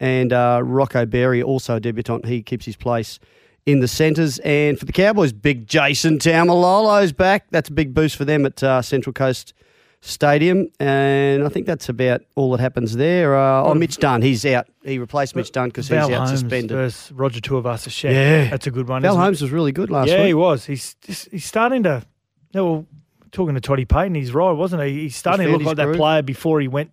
and 0.00 0.32
uh, 0.32 0.60
Rocco 0.64 1.04
Berry 1.04 1.42
also 1.42 1.76
a 1.76 1.80
debutant. 1.80 2.24
He 2.24 2.42
keeps 2.42 2.64
his 2.64 2.76
place 2.76 3.18
in 3.66 3.80
the 3.80 3.88
centres. 3.88 4.38
And 4.40 4.78
for 4.78 4.84
the 4.84 4.92
Cowboys, 4.92 5.32
big 5.32 5.66
Jason 5.66 6.18
Taumalolo's 6.18 7.12
back. 7.12 7.46
That's 7.50 7.68
a 7.68 7.72
big 7.72 7.94
boost 7.94 8.16
for 8.16 8.24
them 8.24 8.46
at 8.46 8.62
uh, 8.62 8.82
Central 8.82 9.12
Coast 9.12 9.54
Stadium. 10.06 10.68
And 10.78 11.44
I 11.44 11.48
think 11.48 11.66
that's 11.66 11.88
about 11.88 12.22
all 12.36 12.50
that 12.52 12.60
happens 12.60 12.94
there. 12.94 13.36
Uh, 13.36 13.62
oh, 13.64 13.74
Mitch 13.74 13.96
Dunn, 13.96 14.20
he's 14.22 14.44
out. 14.46 14.66
He 14.84 14.98
replaced 14.98 15.34
Mitch 15.34 15.50
Dunn 15.50 15.68
because 15.68 15.88
he's 15.88 15.96
out 15.96 16.10
Holmes 16.10 16.30
suspended. 16.30 16.70
versus 16.70 17.10
Roger 17.12 17.40
Tuivasa-Sheck. 17.40 18.12
Yeah. 18.12 18.50
that's 18.50 18.66
a 18.66 18.70
good 18.70 18.86
one. 18.86 19.02
Val 19.02 19.12
isn't 19.12 19.20
it? 19.20 19.24
Holmes 19.24 19.42
was 19.42 19.50
really 19.50 19.72
good 19.72 19.90
last 19.90 20.08
yeah, 20.08 20.16
week. 20.16 20.20
Yeah, 20.20 20.26
he 20.26 20.34
was. 20.34 20.66
He's 20.66 20.94
just, 20.96 21.30
he's 21.30 21.44
starting 21.44 21.82
to. 21.84 22.02
Yeah, 22.52 22.60
well, 22.60 22.86
talking 23.32 23.54
to 23.54 23.60
Toddy 23.60 23.86
Payten, 23.86 24.14
he's 24.14 24.32
right, 24.32 24.52
wasn't 24.52 24.82
he? 24.82 25.00
He's 25.02 25.16
starting 25.16 25.46
to 25.46 25.52
look 25.52 25.62
like 25.62 25.76
that 25.76 25.96
player 25.96 26.22
before 26.22 26.60
he 26.60 26.68
went 26.68 26.92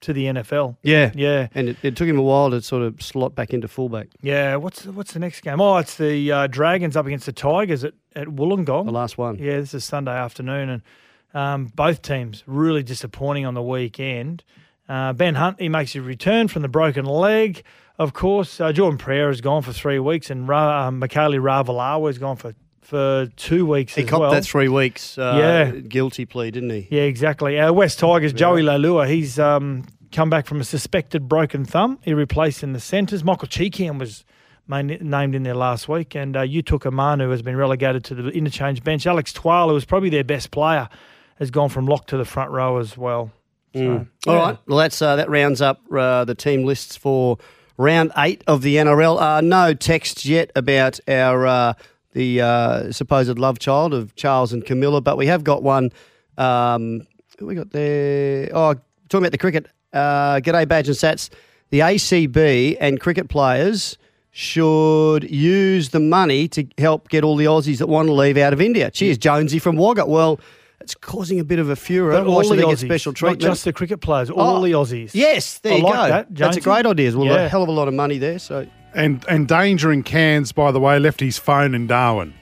to 0.00 0.12
the 0.12 0.24
NFL. 0.24 0.76
Yeah. 0.82 1.12
Yeah. 1.14 1.48
And 1.54 1.68
it, 1.70 1.76
it 1.82 1.96
took 1.96 2.08
him 2.08 2.18
a 2.18 2.22
while 2.22 2.50
to 2.50 2.62
sort 2.62 2.82
of 2.82 3.02
slot 3.02 3.34
back 3.34 3.52
into 3.52 3.68
fullback. 3.68 4.08
Yeah, 4.20 4.56
what's 4.56 4.86
what's 4.86 5.12
the 5.12 5.18
next 5.18 5.42
game? 5.42 5.60
Oh, 5.60 5.76
it's 5.76 5.96
the 5.96 6.32
uh, 6.32 6.46
Dragons 6.46 6.96
up 6.96 7.06
against 7.06 7.26
the 7.26 7.32
Tigers 7.32 7.84
at, 7.84 7.94
at 8.14 8.28
Wollongong. 8.28 8.86
The 8.86 8.92
last 8.92 9.18
one. 9.18 9.38
Yeah, 9.38 9.60
this 9.60 9.74
is 9.74 9.84
Sunday 9.84 10.12
afternoon, 10.12 10.68
and 10.68 10.82
um, 11.36 11.66
both 11.74 12.02
teams 12.02 12.42
really 12.46 12.82
disappointing 12.82 13.44
on 13.46 13.54
the 13.54 13.62
weekend. 13.62 14.42
Uh, 14.88 15.12
ben 15.12 15.34
Hunt, 15.34 15.60
he 15.60 15.68
makes 15.68 15.92
his 15.92 16.02
return 16.02 16.48
from 16.48 16.62
the 16.62 16.68
broken 16.68 17.04
leg. 17.04 17.62
Of 17.98 18.12
course, 18.12 18.60
uh, 18.60 18.72
Jordan 18.72 18.98
Pryor 18.98 19.28
has 19.28 19.40
gone 19.40 19.62
for 19.62 19.72
three 19.72 19.98
weeks, 19.98 20.30
and 20.30 20.48
Ra- 20.48 20.86
uh, 20.86 20.90
Mikaele 20.90 21.38
Ravalawa 21.40 22.06
has 22.08 22.18
gone 22.18 22.36
for, 22.36 22.54
for 22.82 23.26
two 23.36 23.66
weeks 23.66 23.94
He 23.94 24.04
copped 24.04 24.20
well. 24.20 24.30
that 24.32 24.44
three 24.44 24.68
weeks 24.68 25.18
uh, 25.18 25.36
Yeah. 25.38 25.70
guilty 25.80 26.24
plea, 26.24 26.50
didn't 26.50 26.70
he? 26.70 26.88
Yeah, 26.90 27.02
exactly. 27.02 27.58
Uh, 27.58 27.72
West 27.72 27.98
Tigers, 27.98 28.32
Joey 28.32 28.62
Leilua, 28.62 29.08
he's 29.08 29.38
um, 29.38 29.86
come 30.12 30.30
back 30.30 30.46
from 30.46 30.60
a 30.60 30.64
suspected 30.64 31.28
broken 31.28 31.64
thumb. 31.64 31.98
He 32.02 32.14
replaced 32.14 32.62
in 32.62 32.72
the 32.74 32.80
centres. 32.80 33.24
Michael 33.24 33.48
Chee-Kam 33.48 33.98
was 33.98 34.24
main, 34.68 34.86
named 35.00 35.34
in 35.34 35.42
there 35.42 35.54
last 35.54 35.88
week, 35.88 36.14
and 36.14 36.36
uh, 36.36 36.42
Yutuk 36.42 36.82
Amanu 36.90 37.30
has 37.30 37.42
been 37.42 37.56
relegated 37.56 38.04
to 38.04 38.14
the 38.14 38.28
interchange 38.30 38.84
bench. 38.84 39.06
Alex 39.06 39.32
Twal, 39.32 39.68
who 39.68 39.74
was 39.74 39.84
probably 39.84 40.10
their 40.10 40.24
best 40.24 40.50
player, 40.50 40.88
has 41.38 41.50
gone 41.50 41.68
from 41.68 41.86
lock 41.86 42.06
to 42.08 42.16
the 42.16 42.24
front 42.24 42.50
row 42.50 42.78
as 42.78 42.96
well. 42.96 43.30
So, 43.74 43.80
Mm. 43.80 44.06
All 44.26 44.36
right. 44.36 44.58
Well, 44.66 44.78
that's 44.78 45.00
uh, 45.02 45.16
that 45.16 45.28
rounds 45.28 45.60
up 45.60 45.80
uh, 45.92 46.24
the 46.24 46.34
team 46.34 46.64
lists 46.64 46.96
for 46.96 47.36
round 47.76 48.10
eight 48.16 48.42
of 48.46 48.62
the 48.62 48.76
NRL. 48.76 49.20
Uh, 49.20 49.40
no 49.42 49.74
texts 49.74 50.24
yet 50.24 50.50
about 50.56 50.98
our 51.06 51.46
uh, 51.46 51.72
the 52.12 52.40
uh, 52.40 52.90
supposed 52.92 53.38
love 53.38 53.58
child 53.58 53.92
of 53.92 54.14
Charles 54.16 54.52
and 54.54 54.64
Camilla, 54.64 55.02
but 55.02 55.18
we 55.18 55.26
have 55.26 55.44
got 55.44 55.62
one. 55.62 55.92
Um, 56.38 57.06
who 57.38 57.44
we 57.46 57.54
got 57.54 57.70
there? 57.70 58.48
Oh, 58.54 58.74
talking 59.10 59.24
about 59.24 59.32
the 59.32 59.38
cricket. 59.38 59.66
Uh, 59.92 60.36
G'day, 60.40 60.66
Badge 60.66 60.88
and 60.88 60.96
Sats. 60.96 61.28
The 61.68 61.80
ACB 61.80 62.78
and 62.80 62.98
cricket 62.98 63.28
players 63.28 63.98
should 64.30 65.30
use 65.30 65.90
the 65.90 66.00
money 66.00 66.48
to 66.48 66.66
help 66.78 67.08
get 67.08 67.24
all 67.24 67.36
the 67.36 67.46
Aussies 67.46 67.78
that 67.78 67.88
want 67.88 68.08
to 68.08 68.12
leave 68.12 68.36
out 68.36 68.52
of 68.52 68.60
India. 68.60 68.90
Cheers, 68.90 69.18
Jonesy 69.18 69.58
from 69.58 69.76
Wagga. 69.76 70.06
Well, 70.06 70.38
it's 70.80 70.94
causing 70.94 71.40
a 71.40 71.44
bit 71.44 71.58
of 71.58 71.68
a 71.70 71.76
furor. 71.76 72.12
But 72.12 72.26
all 72.26 72.42
the 72.42 72.50
they 72.50 72.56
get 72.62 72.66
Aussies, 72.66 72.84
special 72.84 73.12
not 73.22 73.38
just 73.38 73.64
the 73.64 73.72
cricket 73.72 74.00
players, 74.00 74.30
all 74.30 74.58
Oh, 74.58 74.62
the 74.62 74.72
Aussies. 74.72 75.10
Yes, 75.14 75.58
there 75.58 75.72
I 75.72 75.76
you 75.76 75.82
like 75.82 75.94
go. 75.94 76.08
that, 76.08 76.26
That's 76.34 76.56
a 76.56 76.60
great 76.60 76.86
idea. 76.86 77.16
Well, 77.16 77.26
Yeah. 77.26 77.44
a 77.44 77.48
hell 77.48 77.62
of 77.62 77.68
a 77.68 77.72
lot 77.72 77.88
of 77.88 77.94
money 77.94 78.18
there. 78.18 78.38
So 78.38 78.66
And 78.94 79.24
and 79.28 79.46
Danger 79.48 79.92
in 79.92 80.02
Cairns, 80.02 80.52
by 80.52 80.70
the 80.72 80.80
way, 80.80 80.98
left 80.98 81.20
his 81.20 81.38
phone 81.38 81.74
in 81.74 81.86
Darwin. 81.86 82.34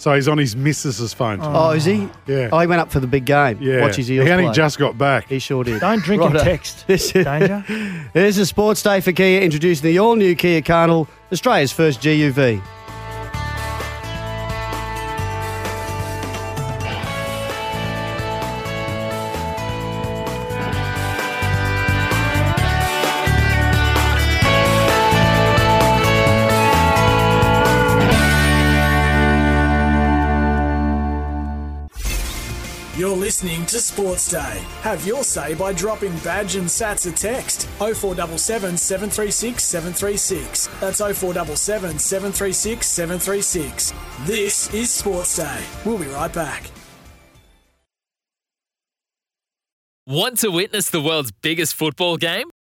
So 0.00 0.14
he's 0.14 0.28
on 0.28 0.38
his 0.38 0.54
missus's 0.54 1.12
phone. 1.12 1.40
Oh, 1.42 1.70
is 1.70 1.84
he? 1.84 2.08
Yeah. 2.28 2.50
Oh, 2.52 2.60
he 2.60 2.68
went 2.68 2.80
up 2.80 2.92
for 2.92 3.00
the 3.00 3.08
big 3.08 3.24
game. 3.24 3.58
Yeah. 3.60 3.80
Watch 3.80 3.96
his 3.96 4.08
ear. 4.08 4.22
He 4.22 4.30
only 4.30 4.44
play. 4.44 4.52
just 4.54 4.78
got 4.78 4.96
back. 4.96 5.28
He 5.28 5.40
sure 5.40 5.64
did. 5.64 5.80
Don't 5.80 6.00
drink 6.04 6.22
and 6.22 6.38
text. 6.38 6.84
This 6.86 7.10
is, 7.16 7.24
Danger. 7.24 7.64
this 8.12 8.38
is 8.38 8.48
Sports 8.48 8.80
Day 8.80 9.00
for 9.00 9.10
Kia, 9.10 9.40
introducing 9.40 9.82
the 9.90 9.98
all-new 9.98 10.36
Kia 10.36 10.62
Carnival, 10.62 11.08
Australia's 11.32 11.72
first 11.72 12.00
GUV. 12.00 12.62
To 33.68 33.78
Sports 33.78 34.30
Day. 34.30 34.64
Have 34.80 35.06
your 35.06 35.22
say 35.22 35.54
by 35.54 35.72
dropping 35.72 36.16
Badge 36.18 36.56
and 36.56 36.66
Sats 36.66 37.10
a 37.10 37.14
text 37.14 37.68
0477 37.78 38.76
736 38.76 39.62
736. 39.62 40.66
That's 40.80 40.98
0477 41.00 41.98
736 41.98 42.86
736. 42.86 43.92
This 44.22 44.72
is 44.74 44.90
Sports 44.90 45.36
Day. 45.36 45.62
We'll 45.84 45.98
be 45.98 46.06
right 46.06 46.32
back. 46.32 46.70
Want 50.06 50.38
to 50.38 50.48
witness 50.50 50.88
the 50.88 51.02
world's 51.02 51.32
biggest 51.32 51.74
football 51.74 52.16
game? 52.16 52.48